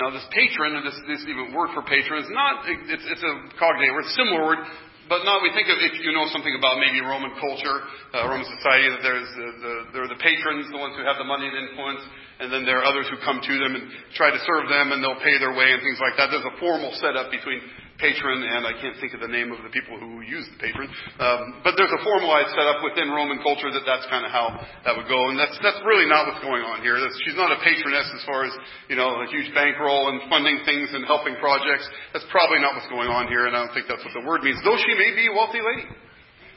Now, 0.00 0.08
this 0.10 0.24
patron, 0.32 0.76
and 0.76 0.84
this, 0.88 0.96
this 1.06 1.22
even 1.28 1.52
word 1.52 1.70
for 1.76 1.84
patron, 1.84 2.24
is 2.24 2.30
not, 2.32 2.64
it's, 2.64 3.04
it's 3.06 3.22
a 3.22 3.34
cognate 3.60 3.92
word, 3.92 4.08
similar 4.16 4.40
word, 4.40 4.60
but 5.08 5.20
not, 5.28 5.44
we 5.44 5.52
think 5.52 5.68
of, 5.68 5.76
if 5.84 6.00
you 6.00 6.16
know 6.16 6.24
something 6.32 6.56
about 6.56 6.80
maybe 6.80 7.04
Roman 7.04 7.36
culture, 7.36 7.84
uh, 8.16 8.24
Roman 8.24 8.48
society, 8.48 8.88
that 8.88 9.02
there's 9.04 9.28
the, 9.36 9.48
the, 9.60 9.74
there 9.92 10.02
are 10.08 10.12
the 10.12 10.16
patrons, 10.16 10.72
the 10.72 10.80
ones 10.80 10.96
who 10.96 11.04
have 11.04 11.20
the 11.20 11.28
money 11.28 11.44
and 11.44 11.56
influence, 11.68 12.00
and 12.40 12.48
then 12.48 12.64
there 12.64 12.80
are 12.80 12.86
others 12.88 13.04
who 13.12 13.20
come 13.20 13.44
to 13.44 13.54
them 13.60 13.76
and 13.76 13.84
try 14.16 14.32
to 14.32 14.40
serve 14.40 14.72
them, 14.72 14.96
and 14.96 15.04
they'll 15.04 15.20
pay 15.20 15.36
their 15.36 15.52
way 15.52 15.76
and 15.76 15.84
things 15.84 16.00
like 16.00 16.16
that. 16.16 16.32
There's 16.32 16.48
a 16.48 16.56
formal 16.56 16.96
setup 16.96 17.28
between 17.28 17.60
patron, 17.98 18.44
and 18.44 18.64
I 18.64 18.72
can't 18.78 18.96
think 19.00 19.12
of 19.12 19.20
the 19.20 19.30
name 19.30 19.52
of 19.52 19.60
the 19.60 19.72
people 19.72 19.98
who 19.98 20.24
use 20.24 20.46
the 20.52 20.58
patron. 20.60 20.88
Um, 21.20 21.60
but 21.64 21.74
there's 21.76 21.92
a 21.92 22.02
formalized 22.04 22.52
setup 22.54 22.80
within 22.84 23.12
Roman 23.12 23.40
culture 23.40 23.68
that 23.72 23.84
that's 23.84 24.06
kind 24.08 24.24
of 24.24 24.32
how 24.32 24.56
that 24.84 24.96
would 24.96 25.08
go, 25.08 25.32
and 25.32 25.36
that's 25.36 25.54
that's 25.60 25.80
really 25.84 26.08
not 26.08 26.28
what's 26.30 26.42
going 26.42 26.64
on 26.64 26.80
here. 26.80 26.96
That's, 26.98 27.16
she's 27.26 27.38
not 27.38 27.52
a 27.52 27.58
patroness 27.60 28.08
as 28.14 28.22
far 28.24 28.44
as 28.48 28.52
you 28.88 28.96
know 28.96 29.20
a 29.20 29.26
huge 29.28 29.52
bankroll 29.52 30.12
and 30.14 30.24
funding 30.30 30.62
things 30.64 30.90
and 30.92 31.04
helping 31.04 31.36
projects. 31.42 31.86
That's 32.16 32.26
probably 32.32 32.60
not 32.62 32.74
what's 32.78 32.90
going 32.90 33.10
on 33.10 33.28
here, 33.28 33.46
and 33.50 33.56
I 33.56 33.66
don't 33.66 33.74
think 33.74 33.86
that's 33.88 34.02
what 34.02 34.14
the 34.16 34.24
word 34.24 34.42
means. 34.46 34.58
Though 34.64 34.78
she 34.78 34.94
may 34.94 35.12
be 35.12 35.28
a 35.28 35.34
wealthy 35.34 35.60
lady. 35.60 35.88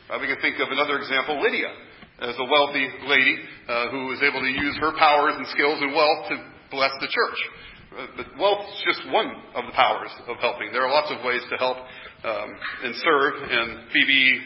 Uh, 0.06 0.22
we 0.22 0.30
can 0.30 0.38
think 0.38 0.62
of 0.62 0.70
another 0.70 1.02
example, 1.02 1.42
Lydia, 1.42 1.66
as 2.22 2.38
a 2.38 2.46
wealthy 2.46 2.86
lady 3.10 3.42
uh, 3.66 3.90
who 3.90 4.06
was 4.06 4.22
able 4.22 4.38
to 4.38 4.54
use 4.54 4.78
her 4.78 4.94
powers 5.02 5.34
and 5.34 5.48
skills 5.50 5.82
and 5.82 5.98
wealth 5.98 6.30
to 6.30 6.38
bless 6.70 6.94
the 7.02 7.10
church. 7.10 7.40
Uh, 7.96 8.08
but 8.18 8.28
wealth 8.38 8.68
is 8.68 8.84
just 8.84 9.08
one 9.08 9.32
of 9.56 9.64
the 9.66 9.72
powers 9.72 10.12
of 10.28 10.36
helping. 10.44 10.72
There 10.72 10.84
are 10.84 10.92
lots 10.92 11.08
of 11.16 11.24
ways 11.24 11.42
to 11.50 11.56
help 11.56 11.78
um, 12.28 12.50
and 12.84 12.94
serve. 13.00 13.34
And 13.40 13.88
Phoebe, 13.94 14.42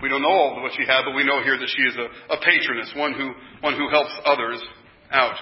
we 0.00 0.08
don't 0.08 0.22
know 0.22 0.32
all 0.32 0.56
of 0.56 0.62
what 0.62 0.72
she 0.72 0.88
had, 0.88 1.04
but 1.04 1.12
we 1.12 1.24
know 1.24 1.42
here 1.44 1.58
that 1.58 1.68
she 1.68 1.82
is 1.84 1.96
a, 2.00 2.08
a 2.32 2.38
patroness, 2.40 2.88
one 2.96 3.12
who 3.12 3.36
one 3.60 3.76
who 3.76 3.88
helps 3.92 4.12
others 4.24 4.62
out. 5.12 5.36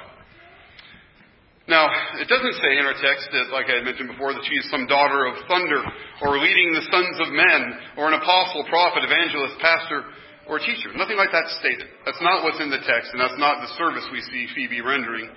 Now, 1.71 1.89
it 2.21 2.29
doesn't 2.29 2.61
say 2.61 2.77
in 2.77 2.85
our 2.85 2.99
text 2.99 3.31
that, 3.33 3.49
like 3.49 3.73
I 3.73 3.81
had 3.81 3.89
mentioned 3.89 4.13
before, 4.13 4.35
that 4.35 4.45
she 4.45 4.59
is 4.59 4.69
some 4.69 4.85
daughter 4.85 5.25
of 5.25 5.39
thunder, 5.49 5.81
or 6.21 6.37
leading 6.37 6.77
the 6.77 6.85
sons 6.93 7.17
of 7.25 7.33
men, 7.33 7.63
or 7.97 8.13
an 8.13 8.21
apostle, 8.21 8.69
prophet, 8.69 9.01
evangelist, 9.01 9.57
pastor, 9.65 10.05
or 10.45 10.61
teacher. 10.61 10.93
Nothing 10.93 11.17
like 11.17 11.33
that 11.33 11.49
stated. 11.65 11.89
That's 12.05 12.21
not 12.21 12.45
what's 12.45 12.61
in 12.61 12.69
the 12.69 12.85
text, 12.85 13.17
and 13.17 13.21
that's 13.23 13.41
not 13.41 13.65
the 13.65 13.73
service 13.81 14.05
we 14.13 14.21
see 14.29 14.45
Phoebe 14.53 14.85
rendering 14.85 15.31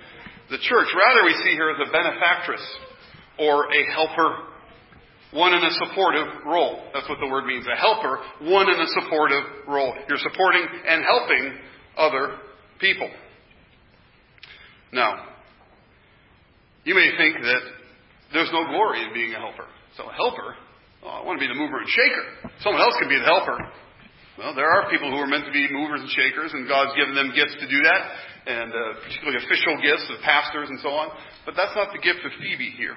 the 0.50 0.58
church. 0.58 0.88
Rather, 0.94 1.24
we 1.24 1.34
see 1.44 1.56
her 1.56 1.70
as 1.72 1.88
a 1.88 1.92
benefactress 1.92 2.62
or 3.38 3.72
a 3.72 3.92
helper, 3.92 4.36
one 5.32 5.52
in 5.52 5.62
a 5.62 5.70
supportive 5.86 6.26
role. 6.46 6.82
That's 6.94 7.08
what 7.08 7.18
the 7.20 7.28
word 7.28 7.46
means. 7.46 7.66
A 7.66 7.76
helper, 7.76 8.18
one 8.40 8.68
in 8.68 8.80
a 8.80 8.86
supportive 9.00 9.44
role. 9.68 9.94
You're 10.08 10.18
supporting 10.18 10.64
and 10.88 11.04
helping 11.04 11.52
other 11.96 12.38
people. 12.80 13.10
Now, 14.92 15.26
you 16.84 16.94
may 16.94 17.10
think 17.18 17.36
that 17.42 17.60
there's 18.32 18.50
no 18.52 18.64
glory 18.66 19.02
in 19.02 19.12
being 19.12 19.34
a 19.34 19.38
helper. 19.38 19.66
So, 19.96 20.08
a 20.08 20.12
helper, 20.12 20.56
oh, 21.04 21.08
I 21.08 21.24
want 21.26 21.40
to 21.40 21.46
be 21.46 21.52
the 21.52 21.58
mover 21.58 21.78
and 21.78 21.88
shaker. 21.88 22.50
Someone 22.60 22.80
else 22.80 22.94
can 22.98 23.08
be 23.08 23.18
the 23.18 23.24
helper. 23.24 23.58
Well, 24.38 24.54
there 24.54 24.70
are 24.70 24.86
people 24.86 25.10
who 25.10 25.18
are 25.18 25.26
meant 25.26 25.50
to 25.50 25.50
be 25.50 25.66
movers 25.66 25.98
and 25.98 26.06
shakers, 26.14 26.54
and 26.54 26.70
God's 26.70 26.94
given 26.94 27.18
them 27.18 27.34
gifts 27.34 27.58
to 27.58 27.66
do 27.66 27.82
that, 27.82 28.02
and 28.46 28.70
uh, 28.70 29.02
particularly 29.02 29.42
official 29.42 29.74
gifts 29.82 30.06
of 30.14 30.22
pastors 30.22 30.70
and 30.70 30.78
so 30.78 30.94
on. 30.94 31.10
But 31.42 31.58
that's 31.58 31.74
not 31.74 31.90
the 31.90 31.98
gift 31.98 32.22
of 32.22 32.30
Phoebe 32.38 32.70
here. 32.78 32.94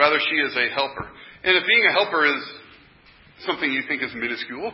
Rather, 0.00 0.16
she 0.16 0.36
is 0.40 0.56
a 0.56 0.72
helper. 0.72 1.04
And 1.44 1.60
if 1.60 1.68
being 1.68 1.84
a 1.84 1.92
helper 1.92 2.24
is 2.24 2.40
something 3.44 3.68
you 3.68 3.84
think 3.84 4.00
is 4.00 4.16
minuscule, 4.16 4.72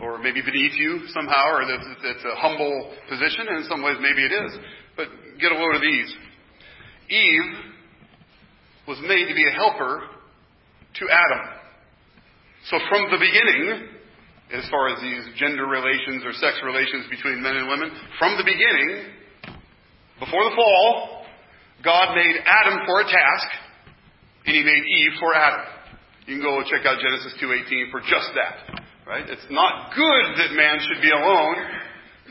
or 0.00 0.16
maybe 0.24 0.40
beneath 0.40 0.72
you 0.72 1.04
somehow, 1.12 1.52
or 1.52 1.68
that 1.68 1.84
it's 1.84 2.24
a 2.24 2.40
humble 2.40 2.96
position, 3.04 3.44
and 3.44 3.60
in 3.60 3.68
some 3.68 3.84
ways 3.84 4.00
maybe 4.00 4.24
it 4.24 4.32
is. 4.32 4.56
But 4.96 5.12
get 5.36 5.52
a 5.52 5.58
load 5.60 5.76
of 5.76 5.84
these. 5.84 6.16
Eve 7.12 7.48
was 8.88 8.96
made 9.04 9.28
to 9.28 9.36
be 9.36 9.44
a 9.44 9.52
helper 9.52 10.00
to 10.00 11.04
Adam. 11.12 11.44
So 12.72 12.80
from 12.88 13.12
the 13.12 13.20
beginning, 13.20 13.95
as 14.52 14.68
far 14.70 14.88
as 14.94 15.00
these 15.02 15.26
gender 15.36 15.66
relations 15.66 16.22
or 16.24 16.32
sex 16.32 16.60
relations 16.62 17.06
between 17.10 17.42
men 17.42 17.56
and 17.56 17.68
women, 17.68 17.90
from 18.18 18.36
the 18.38 18.44
beginning, 18.44 19.10
before 20.20 20.44
the 20.48 20.54
fall, 20.54 21.26
God 21.82 22.14
made 22.14 22.36
Adam 22.46 22.86
for 22.86 23.00
a 23.00 23.04
task, 23.04 23.48
and 24.46 24.54
he 24.54 24.62
made 24.62 24.84
Eve 24.86 25.18
for 25.18 25.34
Adam. 25.34 25.66
You 26.26 26.38
can 26.38 26.42
go 26.42 26.62
check 26.62 26.86
out 26.86 26.98
Genesis 27.00 27.34
2:18 27.38 27.90
for 27.90 28.00
just 28.00 28.34
that. 28.34 28.82
Right? 29.06 29.28
It's 29.28 29.46
not 29.50 29.94
good 29.94 30.24
that 30.38 30.52
man 30.52 30.80
should 30.80 31.00
be 31.00 31.10
alone. 31.10 31.56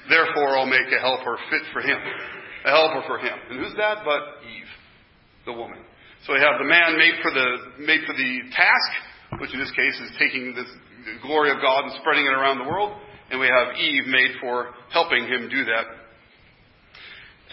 Therefore, 0.09 0.57
I'll 0.59 0.65
make 0.65 0.91
a 0.91 0.99
helper 0.99 1.37
fit 1.49 1.63
for 1.71 1.81
him. 1.81 1.97
A 2.65 2.69
helper 2.69 3.07
for 3.07 3.17
him. 3.19 3.37
And 3.49 3.59
who's 3.59 3.75
that 3.75 4.03
but 4.03 4.43
Eve, 4.43 4.69
the 5.45 5.53
woman? 5.53 5.79
So 6.25 6.33
we 6.33 6.39
have 6.39 6.59
the 6.59 6.65
man 6.65 6.97
made 6.97 7.15
for 7.21 7.31
the 7.31 7.47
made 7.79 8.03
for 8.05 8.13
the 8.13 8.31
task, 8.51 8.91
which 9.39 9.53
in 9.53 9.59
this 9.59 9.71
case 9.71 9.99
is 10.01 10.11
taking 10.17 10.53
this 10.53 10.67
the 11.05 11.21
glory 11.21 11.53
of 11.53 11.61
God 11.61 11.85
and 11.85 11.93
spreading 12.01 12.25
it 12.25 12.33
around 12.33 12.59
the 12.59 12.69
world. 12.69 12.97
And 13.31 13.39
we 13.39 13.47
have 13.47 13.77
Eve 13.77 14.05
made 14.09 14.37
for 14.41 14.73
helping 14.91 15.25
him 15.25 15.49
do 15.49 15.65
that. 15.65 15.85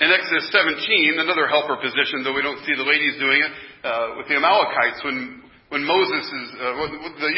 In 0.00 0.08
Exodus 0.08 0.48
17, 0.50 1.20
another 1.20 1.46
helper 1.46 1.76
position, 1.76 2.24
though 2.24 2.32
we 2.32 2.42
don't 2.42 2.60
see 2.64 2.74
the 2.74 2.84
ladies 2.84 3.20
doing 3.20 3.40
it, 3.44 3.52
uh, 3.84 4.16
with 4.16 4.28
the 4.28 4.36
Amalekites, 4.36 5.04
when 5.04 5.42
when 5.72 5.88
Moses 5.88 6.20
is, 6.28 6.48
uh, 6.60 6.84
the, 7.16 7.32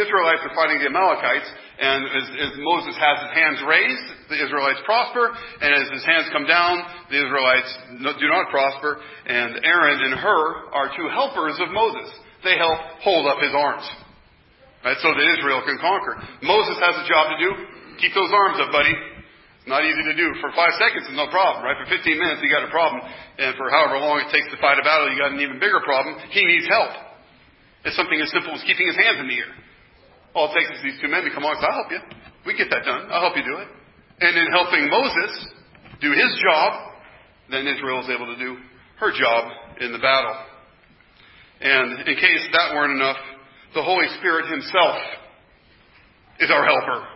Israelites 0.00 0.40
are 0.48 0.56
fighting 0.56 0.80
the 0.80 0.88
Amalekites, 0.88 1.44
and 1.76 2.00
as, 2.08 2.26
as, 2.40 2.50
Moses 2.56 2.96
has 2.96 3.20
his 3.20 3.32
hands 3.36 3.60
raised, 3.68 4.32
the 4.32 4.40
Israelites 4.40 4.80
prosper, 4.88 5.28
and 5.60 5.70
as 5.76 5.92
his 5.92 6.00
hands 6.08 6.32
come 6.32 6.48
down, 6.48 6.80
the 7.12 7.20
Israelites 7.20 7.68
do 8.00 8.28
not 8.32 8.48
prosper, 8.48 8.96
and 9.28 9.60
Aaron 9.60 10.08
and 10.08 10.16
Hur 10.16 10.72
are 10.72 10.88
two 10.96 11.04
helpers 11.12 11.60
of 11.60 11.68
Moses. 11.68 12.08
They 12.48 12.56
help 12.56 12.80
hold 13.04 13.28
up 13.28 13.36
his 13.44 13.52
arms. 13.52 13.84
Right, 14.84 15.00
so 15.00 15.08
that 15.16 15.26
Israel 15.40 15.64
can 15.64 15.80
conquer. 15.80 16.20
Moses 16.44 16.76
has 16.76 16.92
a 16.92 17.06
job 17.08 17.32
to 17.32 17.36
do. 17.40 17.50
Keep 18.04 18.12
those 18.12 18.28
arms 18.28 18.60
up, 18.60 18.68
buddy. 18.68 18.92
It's 18.92 19.64
not 19.64 19.80
easy 19.80 20.04
to 20.04 20.12
do. 20.12 20.36
For 20.44 20.52
five 20.52 20.76
seconds, 20.76 21.08
it's 21.08 21.16
no 21.16 21.32
problem, 21.32 21.64
right? 21.64 21.72
For 21.80 21.88
15 21.88 22.04
minutes, 22.20 22.44
you 22.44 22.52
got 22.52 22.68
a 22.68 22.72
problem. 22.72 23.00
And 23.40 23.56
for 23.56 23.72
however 23.72 23.96
long 23.96 24.20
it 24.20 24.28
takes 24.28 24.52
to 24.52 24.60
fight 24.60 24.76
a 24.76 24.84
battle, 24.84 25.08
you 25.08 25.16
got 25.16 25.32
an 25.32 25.40
even 25.40 25.56
bigger 25.56 25.80
problem. 25.80 26.20
He 26.28 26.44
needs 26.44 26.68
help. 26.68 26.92
It's 27.88 27.96
something 27.96 28.20
as 28.20 28.28
simple 28.28 28.52
as 28.52 28.60
keeping 28.68 28.84
his 28.84 29.00
hands 29.00 29.24
in 29.24 29.28
the 29.32 29.40
air. 29.40 29.56
All 30.36 30.52
it 30.52 30.56
takes 30.60 30.68
is 30.68 30.84
these 30.84 31.00
two 31.00 31.08
men 31.08 31.24
to 31.24 31.32
come 31.32 31.48
on 31.48 31.56
and 31.56 31.64
say, 31.64 31.68
I'll 31.72 31.80
help 31.80 31.88
you. 31.88 32.02
We 32.44 32.52
get 32.52 32.68
that 32.68 32.84
done. 32.84 33.08
I'll 33.08 33.32
help 33.32 33.40
you 33.40 33.46
do 33.48 33.56
it. 33.64 33.68
And 34.20 34.36
in 34.36 34.52
helping 34.52 34.84
Moses 34.92 35.32
do 36.04 36.12
his 36.12 36.28
job, 36.44 36.92
then 37.48 37.64
Israel 37.64 38.04
is 38.04 38.12
able 38.12 38.28
to 38.28 38.36
do 38.36 38.60
her 39.00 39.16
job 39.16 39.48
in 39.80 39.96
the 39.96 40.02
battle. 40.02 40.36
And 41.64 42.04
in 42.04 42.14
case 42.20 42.44
that 42.52 42.76
weren't 42.76 43.00
enough, 43.00 43.16
the 43.74 43.82
Holy 43.82 44.06
Spirit 44.18 44.50
Himself 44.50 44.98
is 46.40 46.50
our 46.50 46.64
helper. 46.64 47.06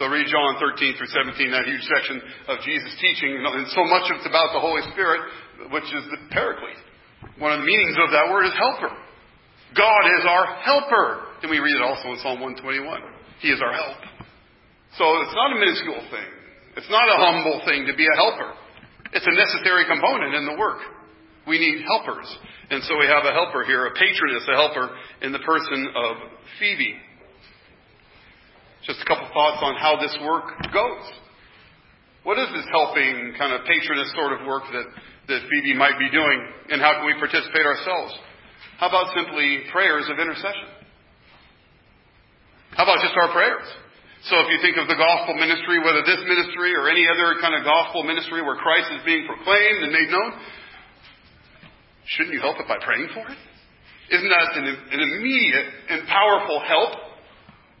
So 0.00 0.10
read 0.10 0.26
John 0.26 0.58
13 0.58 0.98
through 0.98 1.06
17, 1.06 1.54
that 1.54 1.70
huge 1.70 1.86
section 1.86 2.18
of 2.50 2.58
Jesus' 2.66 2.98
teaching, 2.98 3.38
and 3.38 3.68
so 3.70 3.86
much 3.86 4.10
of 4.10 4.18
it's 4.18 4.26
about 4.26 4.50
the 4.50 4.58
Holy 4.58 4.82
Spirit, 4.90 5.22
which 5.70 5.86
is 5.86 6.02
the 6.10 6.18
Paraclete. 6.34 6.82
One 7.38 7.54
of 7.54 7.62
the 7.62 7.68
meanings 7.68 7.94
of 8.02 8.10
that 8.10 8.26
word 8.26 8.50
is 8.50 8.54
helper. 8.58 8.90
God 9.74 10.02
is 10.18 10.24
our 10.26 10.46
helper. 10.66 11.30
And 11.42 11.50
we 11.50 11.58
read 11.58 11.76
it 11.78 11.82
also 11.82 12.10
in 12.10 12.18
Psalm 12.22 12.42
121. 12.42 12.86
He 13.38 13.50
is 13.50 13.62
our 13.62 13.74
help. 13.74 14.00
So 14.98 15.04
it's 15.22 15.34
not 15.34 15.54
a 15.54 15.58
minuscule 15.58 16.02
thing. 16.10 16.30
It's 16.78 16.90
not 16.90 17.06
a 17.06 17.18
humble 17.18 17.62
thing 17.66 17.86
to 17.86 17.94
be 17.94 18.06
a 18.06 18.16
helper. 18.18 18.50
It's 19.14 19.26
a 19.26 19.34
necessary 19.34 19.86
component 19.86 20.34
in 20.34 20.46
the 20.46 20.58
work. 20.58 20.82
We 21.46 21.58
need 21.58 21.84
helpers. 21.84 22.26
And 22.70 22.82
so 22.84 22.96
we 22.98 23.06
have 23.06 23.24
a 23.24 23.32
helper 23.32 23.64
here, 23.64 23.86
a 23.86 23.92
patroness, 23.92 24.44
a 24.48 24.56
helper 24.56 24.88
in 25.22 25.32
the 25.32 25.40
person 25.40 25.92
of 25.94 26.16
Phoebe. 26.58 26.96
Just 28.86 29.00
a 29.00 29.06
couple 29.08 29.28
thoughts 29.32 29.60
on 29.60 29.76
how 29.76 29.96
this 30.00 30.16
work 30.24 30.44
goes. 30.72 31.04
What 32.24 32.40
is 32.40 32.48
this 32.56 32.64
helping 32.72 33.36
kind 33.36 33.52
of 33.52 33.68
patroness 33.68 34.08
sort 34.16 34.32
of 34.32 34.46
work 34.48 34.64
that, 34.72 34.86
that 35.28 35.40
Phoebe 35.44 35.76
might 35.76 36.00
be 36.00 36.08
doing, 36.08 36.40
and 36.72 36.80
how 36.80 36.96
can 36.96 37.04
we 37.04 37.16
participate 37.20 37.64
ourselves? 37.64 38.16
How 38.80 38.88
about 38.88 39.12
simply 39.12 39.68
prayers 39.72 40.08
of 40.08 40.16
intercession? 40.16 40.68
How 42.72 42.88
about 42.88 43.04
just 43.04 43.12
our 43.20 43.28
prayers? 43.28 43.68
So 44.24 44.40
if 44.40 44.48
you 44.48 44.58
think 44.64 44.80
of 44.80 44.88
the 44.88 44.96
gospel 44.96 45.36
ministry, 45.36 45.84
whether 45.84 46.00
this 46.00 46.24
ministry 46.24 46.72
or 46.72 46.88
any 46.88 47.04
other 47.04 47.36
kind 47.44 47.52
of 47.52 47.60
gospel 47.60 48.08
ministry 48.08 48.40
where 48.40 48.56
Christ 48.56 48.88
is 48.96 49.04
being 49.04 49.28
proclaimed 49.28 49.84
and 49.84 49.92
made 49.92 50.08
known, 50.08 50.32
Shouldn't 52.06 52.34
you 52.34 52.40
help 52.40 52.60
it 52.60 52.68
by 52.68 52.76
praying 52.84 53.08
for 53.14 53.24
it? 53.24 53.38
Isn't 54.12 54.28
that 54.28 54.48
an, 54.60 54.66
an 54.68 55.00
immediate 55.00 55.68
and 55.88 56.06
powerful 56.08 56.60
help 56.60 56.92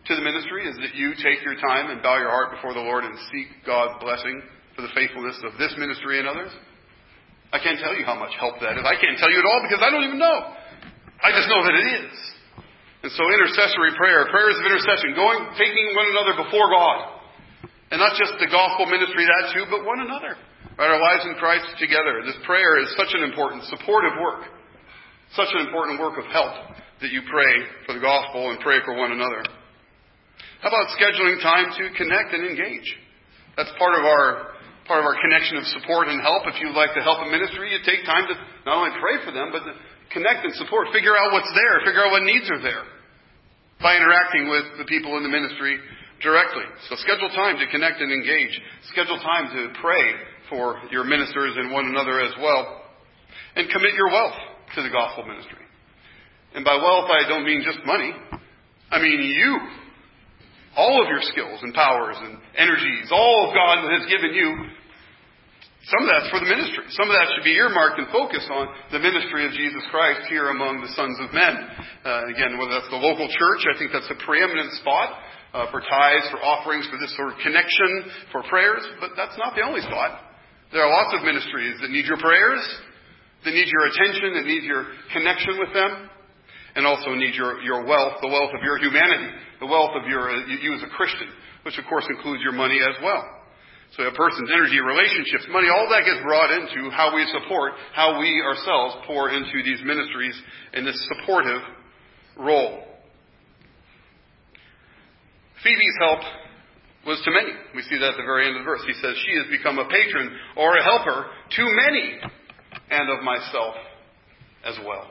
to 0.08 0.12
the 0.16 0.24
ministry? 0.24 0.64
Is 0.64 0.76
that 0.80 0.96
you 0.96 1.12
take 1.20 1.44
your 1.44 1.56
time 1.60 1.92
and 1.92 2.00
bow 2.00 2.16
your 2.16 2.32
heart 2.32 2.56
before 2.56 2.72
the 2.72 2.80
Lord 2.80 3.04
and 3.04 3.12
seek 3.28 3.48
God's 3.68 4.00
blessing 4.00 4.40
for 4.76 4.82
the 4.82 4.92
faithfulness 4.96 5.36
of 5.44 5.60
this 5.60 5.76
ministry 5.76 6.18
and 6.18 6.28
others? 6.28 6.52
I 7.52 7.60
can't 7.60 7.78
tell 7.78 7.92
you 7.94 8.08
how 8.08 8.16
much 8.16 8.32
help 8.40 8.58
that 8.64 8.80
is. 8.80 8.84
I 8.88 8.96
can't 8.96 9.20
tell 9.20 9.30
you 9.30 9.38
at 9.38 9.46
all 9.46 9.60
because 9.62 9.84
I 9.84 9.92
don't 9.92 10.02
even 10.08 10.18
know. 10.18 10.38
I 11.22 11.30
just 11.30 11.46
know 11.46 11.60
that 11.62 11.76
it 11.76 11.88
is. 12.08 12.14
And 13.04 13.12
so 13.12 13.22
intercessory 13.28 13.92
prayer, 14.00 14.24
prayers 14.32 14.56
of 14.56 14.64
intercession, 14.64 15.12
going, 15.12 15.44
taking 15.60 15.86
one 15.92 16.08
another 16.08 16.40
before 16.40 16.72
God. 16.72 17.20
And 17.92 18.00
not 18.00 18.16
just 18.16 18.40
the 18.40 18.48
gospel 18.48 18.88
ministry, 18.88 19.28
that 19.28 19.52
too, 19.52 19.68
but 19.68 19.84
one 19.84 20.00
another. 20.00 20.40
Right, 20.74 20.90
our 20.90 20.98
lives 20.98 21.22
in 21.30 21.38
Christ 21.38 21.70
together. 21.78 22.26
This 22.26 22.34
prayer 22.42 22.82
is 22.82 22.90
such 22.98 23.14
an 23.14 23.22
important 23.22 23.62
supportive 23.70 24.18
work, 24.18 24.42
such 25.38 25.46
an 25.54 25.70
important 25.70 26.02
work 26.02 26.18
of 26.18 26.26
help 26.34 26.50
that 26.98 27.14
you 27.14 27.22
pray 27.30 27.54
for 27.86 27.94
the 27.94 28.02
gospel 28.02 28.50
and 28.50 28.58
pray 28.58 28.82
for 28.82 28.98
one 28.98 29.14
another. 29.14 29.46
How 30.66 30.74
about 30.74 30.90
scheduling 30.98 31.38
time 31.38 31.70
to 31.78 31.94
connect 31.94 32.34
and 32.34 32.42
engage? 32.42 32.90
That's 33.54 33.70
part 33.78 33.94
of 33.94 34.02
our 34.02 34.58
part 34.90 34.98
of 34.98 35.06
our 35.06 35.14
connection 35.22 35.62
of 35.62 35.64
support 35.78 36.10
and 36.10 36.18
help. 36.18 36.42
If 36.50 36.58
you'd 36.58 36.74
like 36.74 36.90
to 36.98 37.06
help 37.06 37.22
a 37.22 37.30
ministry, 37.30 37.70
you 37.70 37.78
take 37.86 38.02
time 38.02 38.26
to 38.26 38.34
not 38.66 38.82
only 38.82 38.98
pray 38.98 39.22
for 39.22 39.30
them, 39.30 39.54
but 39.54 39.62
to 39.62 39.78
connect 40.10 40.42
and 40.42 40.58
support. 40.58 40.90
Figure 40.90 41.14
out 41.14 41.30
what's 41.30 41.54
there. 41.54 41.86
Figure 41.86 42.02
out 42.02 42.10
what 42.10 42.26
needs 42.26 42.50
are 42.50 42.58
there 42.58 42.82
by 43.78 43.94
interacting 43.94 44.50
with 44.50 44.82
the 44.82 44.86
people 44.90 45.14
in 45.16 45.22
the 45.22 45.30
ministry 45.30 45.78
directly. 46.18 46.66
So 46.90 46.98
schedule 46.98 47.30
time 47.30 47.62
to 47.62 47.66
connect 47.70 48.02
and 48.02 48.10
engage. 48.10 48.58
Schedule 48.90 49.22
time 49.22 49.54
to 49.54 49.70
pray 49.78 50.33
for 50.48 50.80
your 50.90 51.04
ministers 51.04 51.54
and 51.56 51.72
one 51.72 51.86
another 51.86 52.20
as 52.20 52.32
well. 52.40 52.82
And 53.56 53.70
commit 53.70 53.94
your 53.94 54.08
wealth 54.08 54.34
to 54.74 54.82
the 54.82 54.90
gospel 54.90 55.26
ministry. 55.26 55.62
And 56.54 56.64
by 56.64 56.76
wealth, 56.76 57.10
I 57.10 57.28
don't 57.28 57.44
mean 57.44 57.62
just 57.64 57.84
money. 57.86 58.12
I 58.90 59.00
mean 59.00 59.20
you. 59.22 59.58
All 60.76 61.02
of 61.02 61.08
your 61.08 61.22
skills 61.22 61.60
and 61.62 61.72
powers 61.74 62.16
and 62.18 62.38
energies, 62.58 63.10
all 63.12 63.48
of 63.48 63.54
God 63.54 63.90
has 63.94 64.10
given 64.10 64.34
you, 64.34 64.70
some 65.84 66.00
of 66.00 66.08
that's 66.08 66.30
for 66.32 66.40
the 66.40 66.48
ministry. 66.48 66.88
Some 66.96 67.12
of 67.12 67.14
that 67.14 67.28
should 67.36 67.44
be 67.44 67.52
earmarked 67.60 68.00
and 68.00 68.08
focused 68.08 68.48
on 68.48 68.72
the 68.88 68.98
ministry 68.98 69.44
of 69.44 69.52
Jesus 69.52 69.84
Christ 69.92 70.24
here 70.32 70.48
among 70.48 70.80
the 70.80 70.88
sons 70.96 71.20
of 71.20 71.28
men. 71.36 71.54
Uh, 72.00 72.24
again, 72.32 72.56
whether 72.56 72.72
that's 72.72 72.88
the 72.88 72.96
local 72.96 73.28
church, 73.28 73.62
I 73.68 73.76
think 73.76 73.92
that's 73.92 74.08
a 74.08 74.16
preeminent 74.24 74.72
spot 74.80 75.12
uh, 75.52 75.68
for 75.68 75.84
tithes, 75.84 76.26
for 76.32 76.40
offerings, 76.40 76.88
for 76.88 76.96
this 76.96 77.12
sort 77.20 77.36
of 77.36 77.38
connection, 77.44 78.08
for 78.32 78.40
prayers, 78.48 78.80
but 78.96 79.12
that's 79.12 79.36
not 79.36 79.52
the 79.52 79.60
only 79.60 79.84
spot. 79.84 80.33
There 80.74 80.82
are 80.82 80.90
lots 80.90 81.14
of 81.14 81.22
ministries 81.22 81.78
that 81.86 81.94
need 81.94 82.02
your 82.02 82.18
prayers, 82.18 82.58
that 83.46 83.54
need 83.54 83.70
your 83.70 83.86
attention, 83.94 84.34
that 84.34 84.42
need 84.42 84.66
your 84.66 84.90
connection 85.14 85.54
with 85.62 85.70
them, 85.70 86.10
and 86.74 86.82
also 86.82 87.14
need 87.14 87.38
your, 87.38 87.62
your 87.62 87.86
wealth, 87.86 88.18
the 88.20 88.26
wealth 88.26 88.50
of 88.50 88.58
your 88.66 88.82
humanity, 88.82 89.30
the 89.60 89.70
wealth 89.70 89.94
of 89.94 90.02
your, 90.10 90.34
uh, 90.34 90.46
you 90.50 90.74
as 90.74 90.82
a 90.82 90.90
Christian, 90.98 91.30
which 91.62 91.78
of 91.78 91.84
course 91.86 92.02
includes 92.10 92.42
your 92.42 92.58
money 92.58 92.80
as 92.82 92.98
well. 93.04 93.22
So 93.94 94.02
a 94.02 94.10
person's 94.18 94.50
energy, 94.50 94.80
relationships, 94.80 95.46
money, 95.54 95.68
all 95.70 95.86
that 95.94 96.02
gets 96.02 96.18
brought 96.26 96.50
into 96.50 96.90
how 96.90 97.14
we 97.14 97.22
support, 97.30 97.74
how 97.94 98.18
we 98.18 98.42
ourselves 98.42 98.96
pour 99.06 99.30
into 99.30 99.62
these 99.62 99.78
ministries 99.86 100.34
in 100.72 100.84
this 100.84 100.98
supportive 101.06 101.62
role. 102.36 102.82
Phoebe's 105.62 105.96
help 106.00 106.20
was 107.06 107.20
to 107.24 107.30
many. 107.30 107.52
We 107.76 107.82
see 107.88 107.98
that 108.00 108.16
at 108.16 108.18
the 108.18 108.28
very 108.28 108.48
end 108.48 108.56
of 108.56 108.64
the 108.64 108.68
verse. 108.68 108.80
He 108.86 108.96
says, 108.96 109.14
She 109.24 109.36
has 109.36 109.46
become 109.52 109.78
a 109.78 109.88
patron 109.88 110.32
or 110.56 110.76
a 110.76 110.82
helper 110.82 111.26
to 111.28 111.62
many, 111.62 112.20
and 112.90 113.06
of 113.10 113.24
myself 113.24 113.76
as 114.64 114.76
well. 114.84 115.06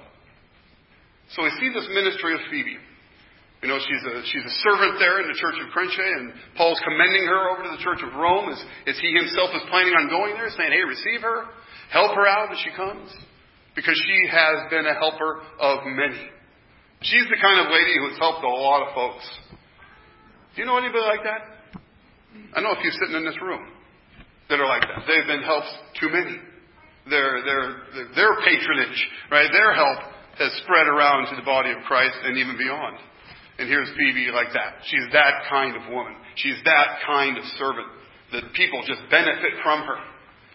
So 1.35 1.43
we 1.43 1.51
see 1.59 1.69
this 1.73 1.87
ministry 1.89 2.33
of 2.33 2.41
Phoebe. 2.49 2.77
You 3.63 3.71
know, 3.71 3.79
she's 3.79 4.03
a, 4.03 4.13
she's 4.27 4.43
a 4.43 4.55
servant 4.67 4.99
there 4.99 5.23
in 5.23 5.31
the 5.31 5.39
church 5.39 5.55
of 5.55 5.71
Cenchreae, 5.71 6.19
and 6.19 6.33
Paul's 6.59 6.81
commending 6.83 7.23
her 7.23 7.41
over 7.55 7.63
to 7.63 7.71
the 7.71 7.81
church 7.81 8.03
of 8.03 8.11
Rome 8.11 8.51
as, 8.51 8.59
as 8.91 8.99
he 8.99 9.15
himself 9.15 9.55
is 9.55 9.63
planning 9.71 9.95
on 9.95 10.11
going 10.11 10.35
there, 10.35 10.51
saying, 10.51 10.75
hey, 10.75 10.83
receive 10.83 11.23
her, 11.23 11.47
help 11.89 12.11
her 12.11 12.27
out 12.27 12.51
as 12.51 12.59
she 12.59 12.75
comes, 12.75 13.07
because 13.71 13.95
she 13.95 14.19
has 14.27 14.67
been 14.67 14.83
a 14.83 14.93
helper 14.99 15.39
of 15.63 15.87
many. 15.87 16.27
She's 17.07 17.23
the 17.31 17.39
kind 17.39 17.63
of 17.63 17.71
lady 17.71 17.95
who 18.03 18.11
has 18.11 18.19
helped 18.19 18.43
a 18.43 18.51
lot 18.51 18.83
of 18.83 18.93
folks. 18.93 19.23
Do 20.55 20.61
you 20.61 20.67
know 20.67 20.77
anybody 20.77 21.07
like 21.07 21.23
that? 21.23 21.62
I 22.55 22.61
know 22.61 22.71
a 22.71 22.81
few 22.81 22.91
sitting 22.91 23.15
in 23.15 23.25
this 23.25 23.39
room 23.41 23.65
that 24.49 24.59
are 24.59 24.67
like 24.67 24.81
that. 24.81 25.05
They've 25.07 25.27
been 25.27 25.43
helped 25.43 25.71
too 25.99 26.09
many. 26.09 26.37
Their, 27.09 27.43
their, 27.43 27.63
their 28.15 28.33
patronage, 28.45 28.99
right, 29.29 29.49
their 29.51 29.73
help 29.75 29.99
has 30.39 30.51
spread 30.63 30.87
around 30.87 31.29
to 31.29 31.35
the 31.35 31.45
body 31.45 31.71
of 31.71 31.83
Christ 31.85 32.15
and 32.23 32.37
even 32.37 32.57
beyond. 32.57 32.97
And 33.59 33.69
here's 33.69 33.89
Phoebe 33.97 34.31
like 34.31 34.53
that. 34.53 34.81
She's 34.87 35.05
that 35.11 35.45
kind 35.49 35.75
of 35.75 35.91
woman. 35.91 36.15
She's 36.35 36.57
that 36.65 37.03
kind 37.05 37.37
of 37.37 37.43
servant 37.59 37.87
that 38.31 38.53
people 38.53 38.81
just 38.87 39.01
benefit 39.11 39.61
from 39.61 39.83
her. 39.83 39.99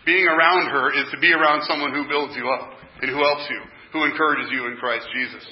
Being 0.04 0.26
around 0.26 0.70
her 0.70 0.90
is 0.90 1.06
to 1.12 1.18
be 1.20 1.32
around 1.32 1.62
someone 1.68 1.92
who 1.92 2.08
builds 2.08 2.34
you 2.34 2.48
up 2.48 2.70
and 3.02 3.10
who 3.10 3.18
helps 3.18 3.46
you, 3.50 3.60
who 3.92 4.04
encourages 4.04 4.50
you 4.50 4.66
in 4.66 4.76
Christ 4.76 5.06
Jesus. 5.14 5.46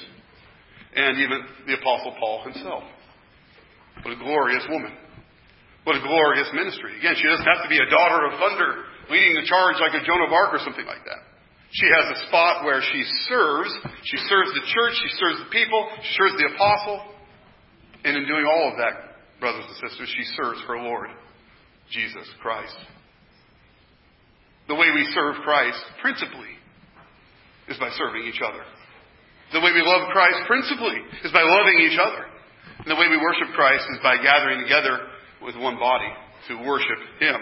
And 0.96 1.18
even 1.18 1.38
the 1.66 1.74
Apostle 1.74 2.16
Paul 2.18 2.42
himself. 2.42 2.82
What 4.02 4.14
a 4.14 4.18
glorious 4.18 4.64
woman. 4.68 4.92
What 5.86 5.94
a 5.94 6.02
glorious 6.02 6.50
ministry. 6.50 6.98
Again, 6.98 7.14
she 7.14 7.30
doesn't 7.30 7.46
have 7.46 7.62
to 7.62 7.70
be 7.70 7.78
a 7.78 7.86
daughter 7.86 8.26
of 8.26 8.34
thunder 8.42 8.90
leading 9.06 9.38
the 9.38 9.46
charge 9.46 9.78
like 9.78 9.94
a 9.94 10.02
Joan 10.02 10.18
of 10.26 10.34
Arc 10.34 10.50
or 10.50 10.58
something 10.66 10.82
like 10.82 11.06
that. 11.06 11.22
She 11.70 11.86
has 11.94 12.10
a 12.10 12.18
spot 12.26 12.66
where 12.66 12.82
she 12.82 13.06
serves. 13.30 13.70
She 14.02 14.18
serves 14.26 14.50
the 14.50 14.66
church. 14.66 14.94
She 14.98 15.12
serves 15.14 15.46
the 15.46 15.50
people. 15.54 15.86
She 16.02 16.12
serves 16.18 16.34
the 16.42 16.50
apostle. 16.58 17.06
And 18.02 18.18
in 18.18 18.26
doing 18.26 18.42
all 18.50 18.74
of 18.74 18.82
that, 18.82 19.14
brothers 19.38 19.62
and 19.62 19.78
sisters, 19.78 20.10
she 20.10 20.26
serves 20.34 20.58
her 20.66 20.74
Lord, 20.82 21.06
Jesus 21.94 22.26
Christ. 22.42 22.74
The 24.66 24.74
way 24.74 24.90
we 24.90 25.06
serve 25.14 25.38
Christ, 25.46 25.78
principally, 26.02 26.50
is 27.70 27.78
by 27.78 27.94
serving 27.94 28.26
each 28.26 28.42
other. 28.42 28.62
The 29.54 29.62
way 29.62 29.70
we 29.70 29.86
love 29.86 30.10
Christ, 30.10 30.50
principally, 30.50 30.98
is 31.22 31.30
by 31.30 31.46
loving 31.46 31.78
each 31.86 31.98
other. 31.98 32.26
And 32.82 32.90
the 32.90 32.98
way 32.98 33.06
we 33.06 33.22
worship 33.22 33.54
Christ 33.54 33.86
is 33.94 34.02
by 34.02 34.18
gathering 34.18 34.66
together 34.66 35.14
with 35.42 35.56
one 35.56 35.78
body 35.78 36.08
to 36.48 36.66
worship 36.66 37.00
Him. 37.20 37.40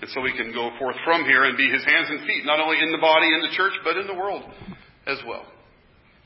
And 0.00 0.10
so 0.14 0.20
we 0.20 0.36
can 0.36 0.52
go 0.52 0.70
forth 0.78 0.96
from 1.04 1.24
here 1.24 1.44
and 1.44 1.56
be 1.56 1.68
His 1.68 1.84
hands 1.84 2.06
and 2.10 2.26
feet, 2.26 2.44
not 2.44 2.60
only 2.60 2.78
in 2.78 2.92
the 2.92 3.02
body, 3.02 3.26
in 3.26 3.42
the 3.42 3.54
church, 3.56 3.74
but 3.84 3.96
in 3.96 4.06
the 4.06 4.14
world 4.14 4.42
as 5.06 5.18
well. 5.26 5.44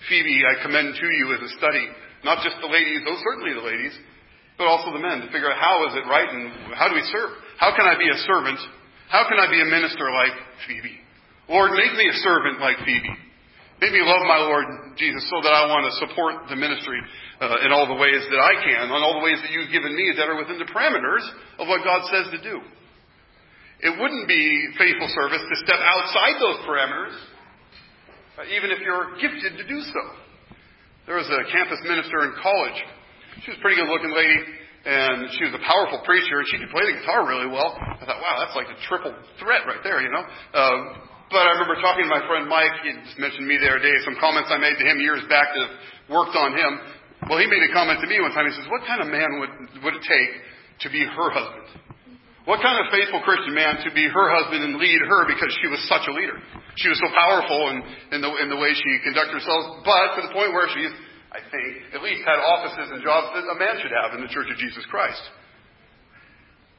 Phoebe, 0.08 0.42
I 0.44 0.62
commend 0.62 0.94
to 0.94 1.06
you 1.06 1.34
as 1.34 1.40
a 1.40 1.56
study 1.56 1.86
not 2.24 2.42
just 2.42 2.56
the 2.62 2.70
ladies, 2.70 3.02
though 3.02 3.18
certainly 3.18 3.54
the 3.54 3.66
ladies, 3.66 3.94
but 4.58 4.70
also 4.70 4.94
the 4.94 5.02
men 5.02 5.26
to 5.26 5.28
figure 5.34 5.50
out 5.50 5.58
how 5.58 5.82
is 5.90 5.94
it 5.98 6.06
right 6.06 6.30
and 6.30 6.74
how 6.74 6.86
do 6.86 6.94
we 6.94 7.02
serve? 7.10 7.30
How 7.58 7.74
can 7.74 7.86
I 7.86 7.98
be 7.98 8.06
a 8.06 8.18
servant? 8.26 8.58
How 9.10 9.26
can 9.26 9.38
I 9.38 9.50
be 9.50 9.60
a 9.60 9.66
minister 9.66 10.06
like 10.10 10.34
Phoebe? 10.66 11.02
Lord, 11.50 11.74
make 11.74 11.92
me 11.98 12.06
a 12.06 12.16
servant 12.22 12.62
like 12.62 12.78
Phoebe. 12.86 13.14
Make 13.82 13.98
me 13.98 14.06
love 14.06 14.22
my 14.30 14.38
Lord 14.46 14.94
Jesus 14.94 15.26
so 15.26 15.42
that 15.42 15.50
I 15.50 15.66
want 15.66 15.90
to 15.90 15.92
support 16.06 16.46
the 16.46 16.54
ministry 16.54 17.02
uh, 17.42 17.66
in 17.66 17.74
all 17.74 17.90
the 17.90 17.98
ways 17.98 18.22
that 18.30 18.38
I 18.38 18.62
can, 18.62 18.86
in 18.86 18.94
all 18.94 19.18
the 19.18 19.26
ways 19.26 19.42
that 19.42 19.50
you've 19.50 19.74
given 19.74 19.90
me 19.90 20.14
that 20.22 20.30
are 20.30 20.38
within 20.38 20.62
the 20.62 20.70
parameters 20.70 21.26
of 21.58 21.66
what 21.66 21.82
God 21.82 22.06
says 22.06 22.30
to 22.30 22.38
do. 22.46 22.62
It 23.82 23.98
wouldn't 23.98 24.30
be 24.30 24.70
faithful 24.78 25.10
service 25.18 25.42
to 25.42 25.56
step 25.66 25.82
outside 25.82 26.38
those 26.38 26.62
parameters, 26.62 27.18
uh, 28.38 28.54
even 28.54 28.70
if 28.70 28.78
you're 28.86 29.18
gifted 29.18 29.58
to 29.58 29.66
do 29.66 29.82
so. 29.82 30.02
There 31.10 31.18
was 31.18 31.26
a 31.26 31.42
campus 31.50 31.82
minister 31.82 32.30
in 32.30 32.38
college. 32.38 32.78
She 33.42 33.50
was 33.50 33.58
a 33.58 33.62
pretty 33.66 33.82
good 33.82 33.90
looking 33.90 34.14
lady, 34.14 34.38
and 34.86 35.26
she 35.34 35.50
was 35.50 35.58
a 35.58 35.62
powerful 35.66 36.06
preacher, 36.06 36.38
and 36.38 36.46
she 36.46 36.62
could 36.62 36.70
play 36.70 36.86
the 36.86 37.02
guitar 37.02 37.26
really 37.26 37.50
well. 37.50 37.74
I 37.74 38.06
thought, 38.06 38.22
wow, 38.22 38.46
that's 38.46 38.54
like 38.54 38.70
a 38.70 38.78
triple 38.86 39.10
threat 39.42 39.66
right 39.66 39.82
there, 39.82 39.98
you 39.98 40.14
know? 40.14 40.22
Um, 40.54 41.10
but 41.32 41.48
I 41.48 41.56
remember 41.56 41.80
talking 41.80 42.04
to 42.04 42.12
my 42.12 42.20
friend 42.28 42.44
Mike, 42.46 42.76
he 42.84 42.92
just 43.08 43.16
mentioned 43.16 43.48
me 43.48 43.56
the 43.56 43.72
other 43.72 43.80
day, 43.80 43.96
some 44.04 44.20
comments 44.20 44.52
I 44.52 44.60
made 44.60 44.76
to 44.76 44.84
him 44.84 45.00
years 45.00 45.24
back 45.32 45.48
that 45.56 45.68
worked 46.12 46.36
on 46.36 46.52
him. 46.52 46.70
Well, 47.26 47.40
he 47.40 47.48
made 47.48 47.64
a 47.64 47.72
comment 47.72 48.04
to 48.04 48.06
me 48.06 48.20
one 48.20 48.36
time. 48.36 48.44
He 48.46 48.54
says, 48.54 48.68
what 48.68 48.84
kind 48.84 49.00
of 49.00 49.08
man 49.08 49.40
would, 49.40 49.52
would 49.82 49.94
it 49.96 50.04
take 50.04 50.30
to 50.84 50.88
be 50.92 51.00
her 51.00 51.28
husband? 51.32 51.82
What 52.44 52.58
kind 52.58 52.74
of 52.82 52.90
faithful 52.90 53.22
Christian 53.22 53.54
man 53.54 53.78
to 53.86 53.90
be 53.94 54.04
her 54.10 54.28
husband 54.34 54.66
and 54.66 54.74
lead 54.76 55.00
her 55.06 55.30
because 55.30 55.54
she 55.62 55.70
was 55.70 55.78
such 55.86 56.04
a 56.10 56.12
leader? 56.12 56.36
She 56.74 56.90
was 56.90 56.98
so 56.98 57.06
powerful 57.14 57.70
in, 57.70 57.76
in, 58.18 58.20
the, 58.20 58.30
in 58.42 58.50
the 58.50 58.58
way 58.58 58.74
she 58.74 58.90
conducted 59.06 59.38
herself, 59.38 59.86
but 59.86 60.18
to 60.18 60.26
the 60.26 60.32
point 60.34 60.50
where 60.50 60.66
she's, 60.74 60.90
I 61.30 61.38
think, 61.38 61.94
at 61.94 62.02
least 62.02 62.26
had 62.26 62.42
offices 62.42 62.90
and 62.90 62.98
jobs 63.00 63.30
that 63.38 63.46
a 63.46 63.56
man 63.56 63.78
should 63.78 63.94
have 63.94 64.18
in 64.18 64.26
the 64.26 64.30
Church 64.34 64.50
of 64.50 64.58
Jesus 64.58 64.82
Christ. 64.90 65.22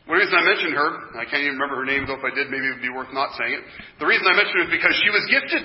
The 0.04 0.20
reason 0.20 0.36
I 0.36 0.43
mentioned 0.43 0.76
her, 0.76 0.89
I 1.16 1.24
can't 1.24 1.47
even 1.47 1.56
remember 1.56 1.80
her 1.80 1.88
name, 1.88 2.04
though 2.04 2.20
if 2.20 2.26
I 2.28 2.36
did, 2.36 2.51
maybe 2.51 2.68
it 2.68 2.76
would 2.76 2.84
be 2.84 2.91
worth 2.91 3.16
not 3.16 3.32
saying 3.39 3.56
it. 3.56 3.64
The 4.04 4.08
reason 4.08 4.28
I 4.28 4.36
mentioned 4.36 4.58
her 4.60 4.68
is 4.68 4.76
because 4.76 4.95
she 4.99 5.08
was 5.08 5.24
gifted. 5.32 5.64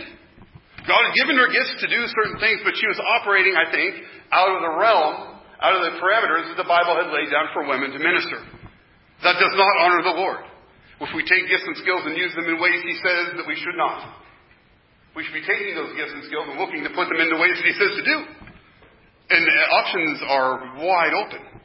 God 0.86 1.02
had 1.04 1.14
given 1.18 1.34
her 1.36 1.50
gifts 1.50 1.74
to 1.82 1.86
do 1.90 2.00
certain 2.06 2.38
things, 2.38 2.62
but 2.62 2.78
she 2.78 2.86
was 2.86 2.96
operating, 3.18 3.58
I 3.58 3.66
think, 3.68 3.98
out 4.30 4.48
of 4.54 4.62
the 4.62 4.72
realm, 4.78 5.42
out 5.58 5.74
of 5.74 5.82
the 5.90 5.98
parameters 5.98 6.54
that 6.54 6.56
the 6.56 6.70
Bible 6.70 6.94
had 6.96 7.10
laid 7.10 7.34
down 7.34 7.50
for 7.50 7.66
women 7.66 7.90
to 7.92 8.00
minister. 8.00 8.38
That 9.26 9.42
does 9.42 9.54
not 9.58 9.74
honor 9.82 10.06
the 10.06 10.16
Lord. 10.16 10.46
If 11.02 11.10
we 11.14 11.26
take 11.26 11.50
gifts 11.50 11.66
and 11.66 11.76
skills 11.78 12.06
and 12.06 12.14
use 12.14 12.34
them 12.34 12.46
in 12.46 12.62
ways 12.62 12.78
He 12.82 12.94
says 13.02 13.34
that 13.38 13.46
we 13.46 13.58
should 13.58 13.74
not, 13.74 14.06
we 15.14 15.26
should 15.26 15.34
be 15.34 15.46
taking 15.46 15.74
those 15.74 15.94
gifts 15.98 16.14
and 16.14 16.22
skills 16.30 16.46
and 16.46 16.58
looking 16.58 16.86
to 16.86 16.90
put 16.94 17.10
them 17.10 17.18
into 17.18 17.38
ways 17.42 17.58
that 17.58 17.66
He 17.66 17.74
says 17.74 17.92
to 17.98 18.04
do. 18.06 18.16
And 19.28 19.42
the 19.44 19.58
options 19.74 20.22
are 20.24 20.52
wide 20.78 21.14
open. 21.14 21.57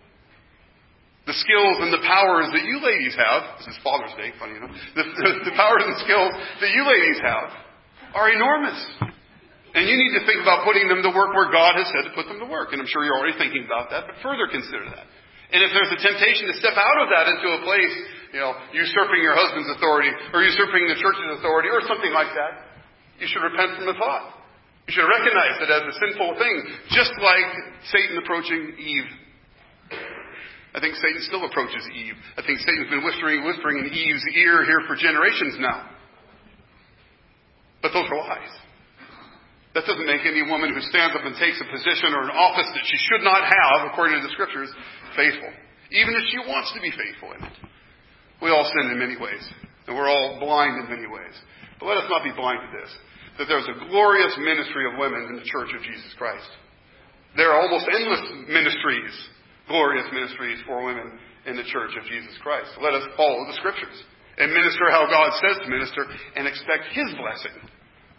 The 1.23 1.35
skills 1.39 1.79
and 1.79 1.95
the 1.95 2.03
powers 2.03 2.51
that 2.51 2.67
you 2.67 2.83
ladies 2.83 3.15
have, 3.15 3.63
this 3.63 3.71
is 3.71 3.79
Father's 3.79 4.11
Day, 4.19 4.35
funny 4.35 4.59
enough, 4.59 4.75
the, 4.97 5.03
the, 5.07 5.29
the 5.47 5.55
powers 5.55 5.87
and 5.87 5.95
skills 6.03 6.31
that 6.59 6.71
you 6.75 6.83
ladies 6.83 7.19
have 7.23 7.47
are 8.11 8.27
enormous. 8.27 8.79
And 9.73 9.89
you 9.89 9.95
need 9.97 10.13
to 10.19 10.23
think 10.27 10.43
about 10.43 10.67
putting 10.67 10.85
them 10.85 11.01
to 11.01 11.09
work 11.15 11.33
where 11.33 11.49
God 11.49 11.79
has 11.79 11.89
said 11.89 12.05
to 12.05 12.13
put 12.13 12.29
them 12.29 12.37
to 12.43 12.45
work. 12.45 12.75
And 12.75 12.83
I'm 12.83 12.89
sure 12.91 13.01
you're 13.01 13.17
already 13.17 13.39
thinking 13.39 13.65
about 13.65 13.89
that, 13.89 14.05
but 14.05 14.19
further 14.21 14.45
consider 14.51 14.85
that. 14.85 15.07
And 15.49 15.61
if 15.65 15.71
there's 15.73 15.89
a 15.95 16.01
temptation 16.01 16.49
to 16.49 16.55
step 16.59 16.77
out 16.77 16.97
of 17.01 17.07
that 17.13 17.25
into 17.29 17.47
a 17.57 17.59
place, 17.65 17.95
you 18.33 18.41
know, 18.41 18.53
usurping 18.73 19.21
your 19.21 19.37
husband's 19.37 19.69
authority, 19.77 20.09
or 20.33 20.41
usurping 20.41 20.89
the 20.89 20.97
church's 20.97 21.29
authority, 21.39 21.69
or 21.69 21.81
something 21.85 22.11
like 22.11 22.33
that, 22.33 22.73
you 23.21 23.29
should 23.29 23.45
repent 23.45 23.77
from 23.77 23.85
the 23.85 23.97
thought. 23.97 24.43
You 24.89 24.97
should 24.97 25.07
recognize 25.07 25.61
it 25.61 25.69
as 25.69 25.83
a 25.87 25.95
sinful 26.05 26.35
thing, 26.41 26.57
just 26.91 27.13
like 27.21 27.49
Satan 27.87 28.17
approaching 28.17 28.75
Eve. 28.81 29.09
I 30.73 30.81
think 30.81 30.97
Satan 30.97 31.21
still 31.29 31.45
approaches 31.45 31.85
Eve. 31.93 32.17
I 32.37 32.41
think 32.41 32.57
Satan's 32.59 32.89
been 32.89 33.05
whispering, 33.05 33.45
whispering 33.45 33.85
in 33.85 33.93
Eve's 33.93 34.25
ear 34.33 34.65
here 34.65 34.81
for 34.89 34.97
generations 34.97 35.61
now. 35.61 35.85
But 37.81 37.93
those 37.93 38.09
are 38.09 38.17
lies. 38.17 38.53
That 39.77 39.85
doesn't 39.85 40.05
make 40.05 40.25
any 40.25 40.41
woman 40.45 40.73
who 40.73 40.81
stands 40.85 41.13
up 41.17 41.25
and 41.25 41.33
takes 41.37 41.61
a 41.61 41.67
position 41.69 42.13
or 42.13 42.29
an 42.29 42.33
office 42.33 42.69
that 42.73 42.85
she 42.85 42.97
should 43.09 43.25
not 43.25 43.41
have, 43.41 43.89
according 43.89 44.21
to 44.21 44.23
the 44.25 44.33
scriptures, 44.33 44.69
faithful, 45.17 45.49
even 45.89 46.13
if 46.13 46.25
she 46.29 46.39
wants 46.45 46.73
to 46.73 46.81
be 46.81 46.93
faithful 46.93 47.33
in 47.37 47.41
it. 47.41 47.57
We 48.41 48.49
all 48.49 48.65
sin 48.65 48.93
in 48.93 48.97
many 49.01 49.17
ways, 49.17 49.41
and 49.87 49.97
we're 49.97 50.09
all 50.09 50.37
blind 50.39 50.77
in 50.77 50.89
many 50.89 51.09
ways. 51.09 51.33
But 51.79 51.89
let 51.89 51.97
us 51.97 52.09
not 52.09 52.23
be 52.23 52.33
blind 52.33 52.61
to 52.65 52.71
this 52.81 52.91
that 53.37 53.49
there's 53.49 53.65
a 53.65 53.89
glorious 53.89 54.37
ministry 54.37 54.85
of 54.85 54.99
women 54.99 55.25
in 55.29 55.35
the 55.41 55.47
Church 55.49 55.73
of 55.73 55.81
Jesus 55.81 56.13
Christ. 56.17 56.45
There 57.35 57.49
are 57.49 57.61
almost 57.61 57.89
endless 57.89 58.21
ministries, 58.45 59.13
glorious 59.67 60.07
ministries 60.11 60.59
for 60.65 60.83
women 60.83 61.19
in 61.45 61.55
the 61.55 61.67
Church 61.67 61.91
of 61.99 62.03
Jesus 62.07 62.35
Christ. 62.41 62.71
Let 62.81 62.93
us 62.93 63.03
follow 63.15 63.45
the 63.47 63.57
Scriptures 63.59 63.97
and 64.37 64.51
minister 64.51 64.89
how 64.89 65.05
God 65.07 65.31
says 65.39 65.61
to 65.63 65.69
minister 65.69 66.05
and 66.35 66.47
expect 66.47 66.91
His 66.91 67.09
blessing 67.15 67.57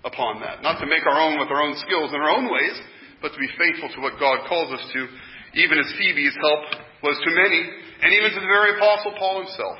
upon 0.04 0.40
that. 0.40 0.62
Not 0.62 0.80
to 0.80 0.86
make 0.86 1.04
our 1.06 1.20
own 1.20 1.40
with 1.40 1.48
our 1.48 1.62
own 1.62 1.76
skills 1.82 2.12
and 2.12 2.22
our 2.22 2.32
own 2.32 2.46
ways, 2.52 2.76
but 3.20 3.32
to 3.32 3.40
be 3.40 3.50
faithful 3.56 3.88
to 3.96 4.00
what 4.00 4.20
God 4.20 4.46
calls 4.48 4.72
us 4.72 4.84
to 4.92 5.08
even 5.54 5.78
as 5.78 5.86
Phoebe's 5.98 6.34
help 6.34 6.62
was 7.02 7.16
to 7.22 7.30
many, 7.30 7.62
and 8.02 8.10
even 8.12 8.30
to 8.34 8.40
the 8.40 8.50
very 8.50 8.76
Apostle 8.76 9.14
Paul 9.18 9.46
himself. 9.46 9.78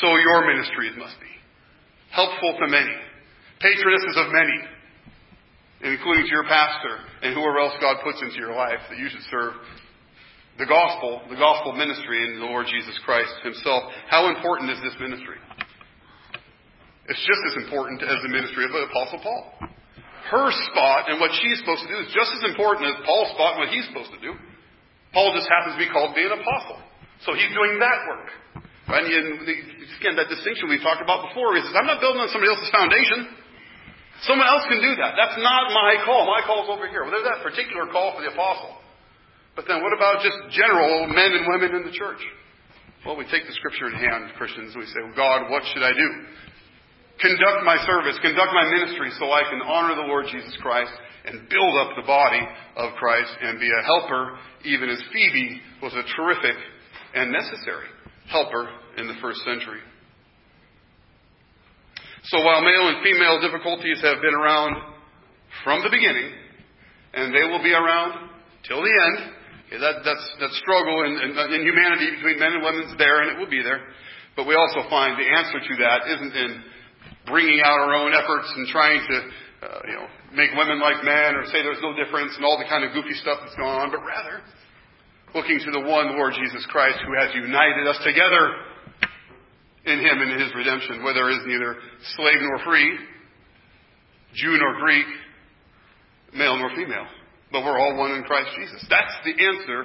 So 0.00 0.16
your 0.16 0.46
ministries 0.46 0.96
must 0.96 1.18
be 1.20 1.32
helpful 2.10 2.56
to 2.58 2.66
many, 2.68 2.96
patronesses 3.60 4.16
of 4.16 4.32
many, 4.32 4.58
including 5.94 6.24
to 6.24 6.30
your 6.30 6.44
pastor 6.44 6.98
and 7.22 7.34
whoever 7.34 7.58
else 7.60 7.74
God 7.80 7.98
puts 8.02 8.22
into 8.22 8.36
your 8.36 8.54
life 8.54 8.80
that 8.88 8.98
you 8.98 9.08
should 9.08 9.24
serve 9.30 9.54
the 10.60 10.68
gospel, 10.68 11.24
the 11.32 11.40
gospel 11.40 11.72
ministry 11.72 12.20
in 12.28 12.38
the 12.38 12.46
Lord 12.46 12.68
Jesus 12.68 12.94
Christ 13.08 13.32
himself. 13.42 13.88
How 14.12 14.28
important 14.28 14.70
is 14.70 14.78
this 14.84 14.94
ministry? 15.00 15.40
It's 17.08 17.24
just 17.24 17.42
as 17.50 17.64
important 17.64 18.04
as 18.04 18.20
the 18.22 18.28
ministry 18.28 18.68
of 18.68 18.70
the 18.70 18.86
Apostle 18.86 19.18
Paul 19.24 19.70
her 20.30 20.46
spot 20.70 21.10
and 21.10 21.18
what 21.18 21.34
she's 21.42 21.58
supposed 21.58 21.82
to 21.82 21.90
do 21.90 21.98
is 21.98 22.08
just 22.14 22.30
as 22.38 22.42
important 22.46 22.86
as 22.86 22.96
Paul's 23.02 23.34
spot 23.34 23.58
and 23.58 23.66
what 23.66 23.72
he's 23.74 23.82
supposed 23.90 24.14
to 24.14 24.20
do. 24.22 24.30
Paul 25.10 25.34
just 25.34 25.50
happens 25.50 25.74
to 25.74 25.82
be 25.82 25.90
called 25.90 26.14
to 26.14 26.16
be 26.16 26.22
an 26.22 26.30
apostle. 26.38 26.78
So 27.26 27.34
he's 27.34 27.50
doing 27.50 27.82
that 27.82 27.98
work. 28.06 28.28
And 28.94 29.06
again, 29.10 30.14
that 30.14 30.30
distinction 30.30 30.70
we 30.70 30.78
talked 30.78 31.02
about 31.02 31.30
before 31.30 31.58
is 31.58 31.66
I'm 31.74 31.86
not 31.86 31.98
building 31.98 32.22
on 32.22 32.30
somebody 32.30 32.50
else's 32.54 32.70
foundation. 32.70 33.26
Someone 34.22 34.46
else 34.46 34.66
can 34.70 34.78
do 34.78 34.92
that. 35.02 35.18
That's 35.18 35.38
not 35.42 35.74
my 35.74 35.98
call. 36.06 36.30
My 36.30 36.46
call's 36.46 36.70
over 36.70 36.86
here. 36.86 37.02
Well, 37.02 37.10
there's 37.10 37.26
that 37.26 37.42
particular 37.42 37.90
call 37.90 38.14
for 38.14 38.22
the 38.22 38.30
apostle. 38.30 38.79
But 39.56 39.66
then 39.66 39.82
what 39.82 39.92
about 39.92 40.22
just 40.22 40.38
general 40.54 41.06
men 41.06 41.32
and 41.34 41.44
women 41.46 41.76
in 41.76 41.82
the 41.84 41.94
church? 41.94 42.22
Well, 43.04 43.16
we 43.16 43.24
take 43.32 43.46
the 43.48 43.56
scripture 43.56 43.88
in 43.88 43.96
hand, 43.96 44.32
Christians, 44.36 44.76
and 44.76 44.80
we 44.80 44.86
say, 44.86 45.00
well, 45.02 45.16
God, 45.16 45.50
what 45.50 45.64
should 45.72 45.82
I 45.82 45.92
do? 45.92 46.08
Conduct 47.20 47.64
my 47.64 47.76
service, 47.84 48.16
conduct 48.20 48.52
my 48.52 48.64
ministry 48.76 49.10
so 49.18 49.32
I 49.32 49.44
can 49.48 49.60
honor 49.60 49.94
the 49.96 50.08
Lord 50.08 50.26
Jesus 50.30 50.56
Christ 50.60 50.92
and 51.24 51.48
build 51.48 51.74
up 51.80 51.96
the 51.96 52.06
body 52.06 52.40
of 52.76 52.92
Christ 52.96 53.32
and 53.42 53.60
be 53.60 53.68
a 53.68 53.82
helper, 53.84 54.38
even 54.64 54.88
as 54.88 55.02
Phoebe 55.12 55.60
was 55.82 55.92
a 55.92 56.04
terrific 56.16 56.56
and 57.14 57.32
necessary 57.32 57.88
helper 58.28 58.68
in 58.96 59.06
the 59.06 59.14
first 59.20 59.40
century. 59.44 59.80
So 62.24 62.44
while 62.44 62.62
male 62.62 62.88
and 62.88 63.02
female 63.02 63.40
difficulties 63.40 64.00
have 64.02 64.20
been 64.22 64.34
around 64.34 64.76
from 65.64 65.82
the 65.82 65.90
beginning, 65.90 66.32
and 67.12 67.34
they 67.34 67.48
will 67.48 67.62
be 67.62 67.72
around 67.72 68.30
till 68.68 68.80
the 68.80 68.92
end, 69.16 69.32
that, 69.78 70.02
that's, 70.02 70.26
that 70.42 70.50
struggle 70.58 71.06
in, 71.06 71.14
in, 71.22 71.30
in 71.30 71.60
humanity 71.62 72.18
between 72.18 72.42
men 72.42 72.58
and 72.58 72.62
women 72.62 72.90
is 72.90 72.98
there, 72.98 73.22
and 73.22 73.30
it 73.30 73.36
will 73.38 73.50
be 73.50 73.62
there. 73.62 73.86
But 74.34 74.50
we 74.50 74.58
also 74.58 74.82
find 74.90 75.14
the 75.14 75.28
answer 75.30 75.62
to 75.62 75.74
that 75.86 75.98
isn't 76.10 76.34
in 76.34 76.50
bringing 77.26 77.62
out 77.62 77.78
our 77.78 77.94
own 77.94 78.10
efforts 78.10 78.50
and 78.56 78.66
trying 78.66 78.98
to, 78.98 79.16
uh, 79.62 79.80
you 79.86 79.94
know, 79.94 80.06
make 80.34 80.50
women 80.58 80.82
like 80.82 81.02
men 81.06 81.38
or 81.38 81.46
say 81.46 81.62
there's 81.62 81.82
no 81.82 81.94
difference 81.94 82.34
and 82.34 82.42
all 82.42 82.58
the 82.58 82.66
kind 82.66 82.82
of 82.82 82.94
goofy 82.94 83.14
stuff 83.22 83.38
that's 83.42 83.54
going 83.54 83.70
on, 83.70 83.90
but 83.90 84.02
rather 84.02 84.42
looking 85.34 85.58
to 85.62 85.70
the 85.70 85.80
one 85.86 86.18
Lord 86.18 86.34
Jesus 86.34 86.66
Christ 86.66 86.98
who 87.06 87.14
has 87.14 87.30
united 87.34 87.86
us 87.86 87.98
together 88.02 88.44
in 89.86 89.98
Him 89.98 90.18
and 90.18 90.30
in 90.32 90.40
His 90.40 90.54
redemption, 90.54 91.02
where 91.02 91.14
there 91.14 91.30
is 91.30 91.38
neither 91.46 91.76
slave 92.16 92.38
nor 92.40 92.58
free, 92.64 92.98
Jew 94.34 94.56
nor 94.58 94.80
Greek, 94.80 95.06
male 96.34 96.56
nor 96.58 96.70
female, 96.74 97.06
but 97.50 97.66
we're 97.66 97.78
all 97.78 97.98
one 97.98 98.14
in 98.14 98.22
Christ 98.24 98.54
Jesus. 98.54 98.80
That's 98.86 99.14
the 99.26 99.34
answer 99.34 99.80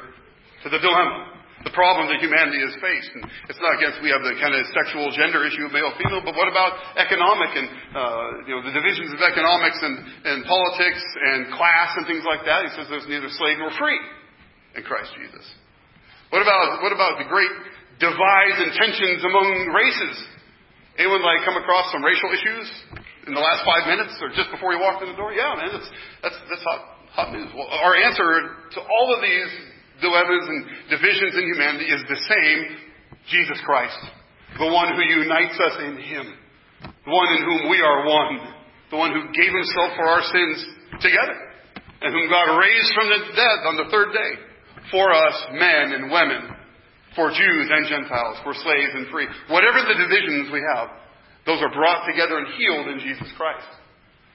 to 0.64 0.68
the 0.70 0.80
dilemma, 0.82 1.42
the 1.66 1.74
problem 1.74 2.10
that 2.14 2.22
humanity 2.22 2.62
has 2.62 2.74
faced. 2.78 3.12
And 3.18 3.26
it's 3.50 3.62
not 3.62 3.78
against 3.82 4.02
we 4.06 4.14
have 4.14 4.22
the 4.22 4.38
kind 4.38 4.54
of 4.54 4.62
sexual 4.74 5.10
gender 5.14 5.46
issue 5.46 5.66
of 5.66 5.74
male 5.74 5.94
female, 5.98 6.22
but 6.22 6.38
what 6.38 6.50
about 6.50 6.78
economic 6.98 7.52
and 7.58 7.68
uh, 7.94 8.46
you 8.46 8.54
know 8.54 8.62
the 8.66 8.74
divisions 8.74 9.14
of 9.14 9.22
economics 9.22 9.80
and, 9.82 9.96
and 10.30 10.38
politics 10.46 11.02
and 11.02 11.54
class 11.54 11.98
and 11.98 12.06
things 12.06 12.26
like 12.26 12.46
that? 12.46 12.66
He 12.66 12.72
says 12.78 12.86
there's 12.90 13.10
neither 13.10 13.30
slave 13.34 13.58
nor 13.58 13.74
free 13.78 13.98
in 14.78 14.86
Christ 14.86 15.14
Jesus. 15.18 15.46
What 16.30 16.42
about 16.42 16.82
what 16.82 16.94
about 16.94 17.22
the 17.22 17.30
great 17.30 17.54
divides 18.00 18.58
and 18.60 18.72
tensions 18.76 19.24
among 19.24 19.48
races. 19.72 20.16
Anyone 21.00 21.24
like 21.24 21.44
come 21.44 21.60
across 21.60 21.92
some 21.92 22.04
racial 22.04 22.32
issues 22.32 22.68
in 23.28 23.34
the 23.36 23.44
last 23.44 23.64
five 23.68 23.88
minutes 23.88 24.16
or 24.20 24.32
just 24.32 24.52
before 24.52 24.72
you 24.72 24.80
walked 24.80 25.04
in 25.04 25.12
the 25.12 25.18
door? 25.20 25.32
Yeah, 25.32 25.56
man, 25.56 25.72
that's 25.72 25.90
that's 26.24 26.40
that's 26.50 26.64
hot 26.64 26.95
our 27.18 27.96
answer 27.96 28.56
to 28.76 28.80
all 28.82 29.08
of 29.16 29.22
these 29.22 29.52
dilemmas 30.02 30.46
and 30.48 30.66
divisions 30.90 31.34
in 31.36 31.44
humanity 31.56 31.86
is 31.86 32.04
the 32.10 32.20
same: 32.28 32.60
Jesus 33.32 33.60
Christ, 33.66 33.98
the 34.60 34.68
one 34.68 34.96
who 34.96 35.04
unites 35.04 35.60
us 35.60 35.76
in 35.80 35.98
Him, 35.98 36.26
the 36.84 37.12
one 37.12 37.30
in 37.38 37.42
whom 37.44 37.70
we 37.70 37.80
are 37.82 38.06
one, 38.06 38.54
the 38.92 38.98
one 38.98 39.12
who 39.12 39.32
gave 39.32 39.52
Himself 39.52 39.96
for 39.96 40.08
our 40.08 40.24
sins 40.24 40.66
together, 41.00 41.38
and 42.02 42.14
whom 42.14 42.30
God 42.30 42.60
raised 42.60 42.92
from 42.94 43.08
the 43.10 43.22
dead 43.36 43.60
on 43.68 43.78
the 43.78 43.90
third 43.92 44.12
day 44.12 44.32
for 44.92 45.14
us, 45.14 45.36
men 45.54 45.94
and 45.98 46.12
women 46.12 46.52
for 47.16 47.32
Jews 47.32 47.68
and 47.72 47.88
Gentiles, 47.88 48.38
for 48.44 48.54
slaves 48.54 48.92
and 48.94 49.08
free. 49.08 49.26
Whatever 49.48 49.80
the 49.88 49.96
divisions 50.04 50.52
we 50.52 50.62
have, 50.76 50.90
those 51.46 51.62
are 51.62 51.72
brought 51.72 52.06
together 52.06 52.38
and 52.38 52.48
healed 52.60 52.88
in 52.88 53.00
Jesus 53.00 53.32
Christ. 53.38 53.66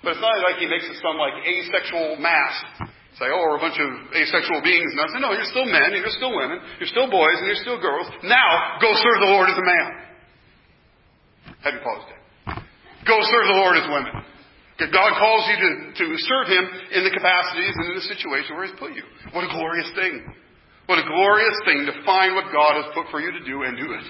But 0.01 0.16
it's 0.16 0.24
not 0.24 0.32
like 0.40 0.57
he 0.57 0.68
makes 0.68 0.88
it 0.88 0.96
some 1.05 1.20
like 1.20 1.36
asexual 1.44 2.16
mass. 2.20 2.88
Say, 3.20 3.28
oh, 3.28 3.53
we're 3.53 3.61
a 3.61 3.64
bunch 3.64 3.76
of 3.76 3.90
asexual 4.16 4.64
beings. 4.64 4.88
And 4.96 5.01
I 5.05 5.07
say, 5.12 5.20
no, 5.20 5.30
you're 5.36 5.53
still 5.53 5.68
men, 5.68 5.92
and 5.92 6.01
you're 6.01 6.16
still 6.16 6.32
women, 6.32 6.57
you're 6.80 6.88
still 6.88 7.11
boys, 7.11 7.36
and 7.42 7.46
you're 7.53 7.61
still 7.61 7.76
girls. 7.76 8.09
Now, 8.24 8.80
go 8.80 8.88
serve 8.96 9.18
the 9.20 9.32
Lord 9.34 9.53
as 9.53 9.59
a 9.61 9.66
man. 9.66 9.86
Happy 11.61 11.80
Father's 11.84 12.09
Day. 12.09 12.20
Go 13.05 13.16
serve 13.20 13.46
the 13.53 13.59
Lord 13.61 13.76
as 13.76 13.86
women. 13.92 14.14
God 14.88 15.12
calls 15.20 15.44
you 15.53 15.57
to, 15.61 15.70
to 15.92 16.05
serve 16.16 16.46
Him 16.48 16.64
in 16.96 17.05
the 17.05 17.12
capacities 17.12 17.76
and 17.76 17.92
in 17.92 17.94
the 18.01 18.07
situation 18.09 18.57
where 18.57 18.64
He's 18.64 18.78
put 18.80 18.96
you. 18.96 19.05
What 19.36 19.44
a 19.44 19.53
glorious 19.53 19.92
thing. 19.92 20.24
What 20.88 20.96
a 20.96 21.05
glorious 21.05 21.57
thing 21.68 21.84
to 21.84 21.94
find 22.09 22.32
what 22.32 22.48
God 22.48 22.80
has 22.80 22.88
put 22.96 23.12
for 23.12 23.20
you 23.20 23.30
to 23.36 23.44
do 23.44 23.68
and 23.68 23.76
do 23.76 23.92
it. 23.92 24.07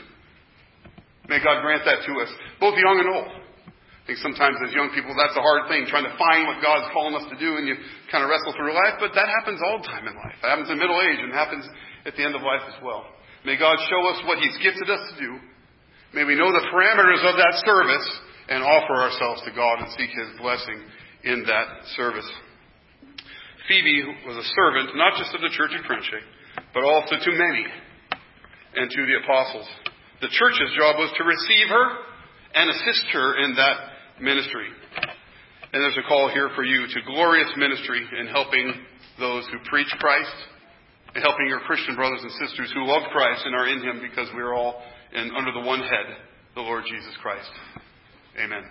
May 1.26 1.42
God 1.42 1.62
grant 1.62 1.82
that 1.84 2.06
to 2.06 2.12
us, 2.22 2.30
both 2.62 2.78
young 2.78 3.02
and 3.02 3.08
old. 3.10 3.39
Think 4.10 4.26
sometimes 4.26 4.58
as 4.66 4.74
young 4.74 4.90
people, 4.90 5.14
that's 5.14 5.38
a 5.38 5.44
hard 5.46 5.70
thing, 5.70 5.86
trying 5.86 6.02
to 6.02 6.10
find 6.18 6.50
what 6.50 6.58
God's 6.58 6.90
calling 6.90 7.14
us 7.14 7.30
to 7.30 7.38
do, 7.38 7.62
and 7.62 7.62
you 7.62 7.78
kind 8.10 8.26
of 8.26 8.28
wrestle 8.34 8.50
through 8.58 8.74
life, 8.74 8.98
but 8.98 9.14
that 9.14 9.30
happens 9.38 9.62
all 9.62 9.78
the 9.78 9.86
time 9.86 10.02
in 10.02 10.18
life. 10.18 10.34
It 10.34 10.50
happens 10.50 10.66
in 10.66 10.82
middle 10.82 10.98
age 10.98 11.22
and 11.22 11.30
happens 11.30 11.62
at 12.02 12.18
the 12.18 12.26
end 12.26 12.34
of 12.34 12.42
life 12.42 12.66
as 12.66 12.74
well. 12.82 13.06
May 13.46 13.54
God 13.54 13.78
show 13.86 14.02
us 14.10 14.18
what 14.26 14.42
He's 14.42 14.58
gifted 14.58 14.90
us 14.90 14.98
to 14.98 15.14
do. 15.14 15.38
May 16.10 16.26
we 16.26 16.34
know 16.34 16.50
the 16.50 16.66
parameters 16.74 17.22
of 17.22 17.38
that 17.38 17.62
service 17.62 18.08
and 18.50 18.66
offer 18.66 18.98
ourselves 18.98 19.46
to 19.46 19.54
God 19.54 19.78
and 19.78 19.94
seek 19.94 20.10
His 20.10 20.34
blessing 20.42 20.82
in 21.22 21.46
that 21.46 21.86
service. 21.94 22.26
Phoebe 23.70 24.26
was 24.26 24.42
a 24.42 24.46
servant, 24.58 24.98
not 24.98 25.22
just 25.22 25.30
of 25.38 25.38
the 25.38 25.54
church 25.54 25.70
of 25.70 25.86
Cenchreae, 25.86 26.26
but 26.74 26.82
also 26.82 27.14
to 27.14 27.30
many 27.30 27.62
and 28.74 28.90
to 28.90 29.00
the 29.06 29.22
apostles. 29.22 29.70
The 30.18 30.34
church's 30.34 30.74
job 30.74 30.98
was 30.98 31.14
to 31.14 31.22
receive 31.22 31.70
her 31.70 31.86
and 32.58 32.74
assist 32.74 33.06
her 33.14 33.38
in 33.46 33.54
that 33.54 33.89
ministry. 34.20 34.66
And 35.72 35.82
there's 35.82 35.98
a 35.98 36.08
call 36.08 36.28
here 36.28 36.50
for 36.54 36.64
you 36.64 36.86
to 36.86 37.02
glorious 37.06 37.48
ministry 37.56 38.02
in 38.18 38.26
helping 38.26 38.74
those 39.18 39.46
who 39.52 39.58
preach 39.70 39.90
Christ 39.98 40.34
and 41.14 41.22
helping 41.22 41.46
your 41.46 41.60
Christian 41.60 41.96
brothers 41.96 42.20
and 42.22 42.32
sisters 42.48 42.72
who 42.74 42.86
love 42.86 43.02
Christ 43.12 43.42
and 43.44 43.54
are 43.54 43.68
in 43.68 43.80
Him 43.82 44.00
because 44.02 44.28
we 44.34 44.40
are 44.40 44.54
all 44.54 44.82
in, 45.12 45.30
under 45.36 45.52
the 45.52 45.66
one 45.66 45.80
head, 45.80 46.16
the 46.54 46.60
Lord 46.60 46.84
Jesus 46.88 47.14
Christ. 47.22 47.50
Amen. 48.38 48.62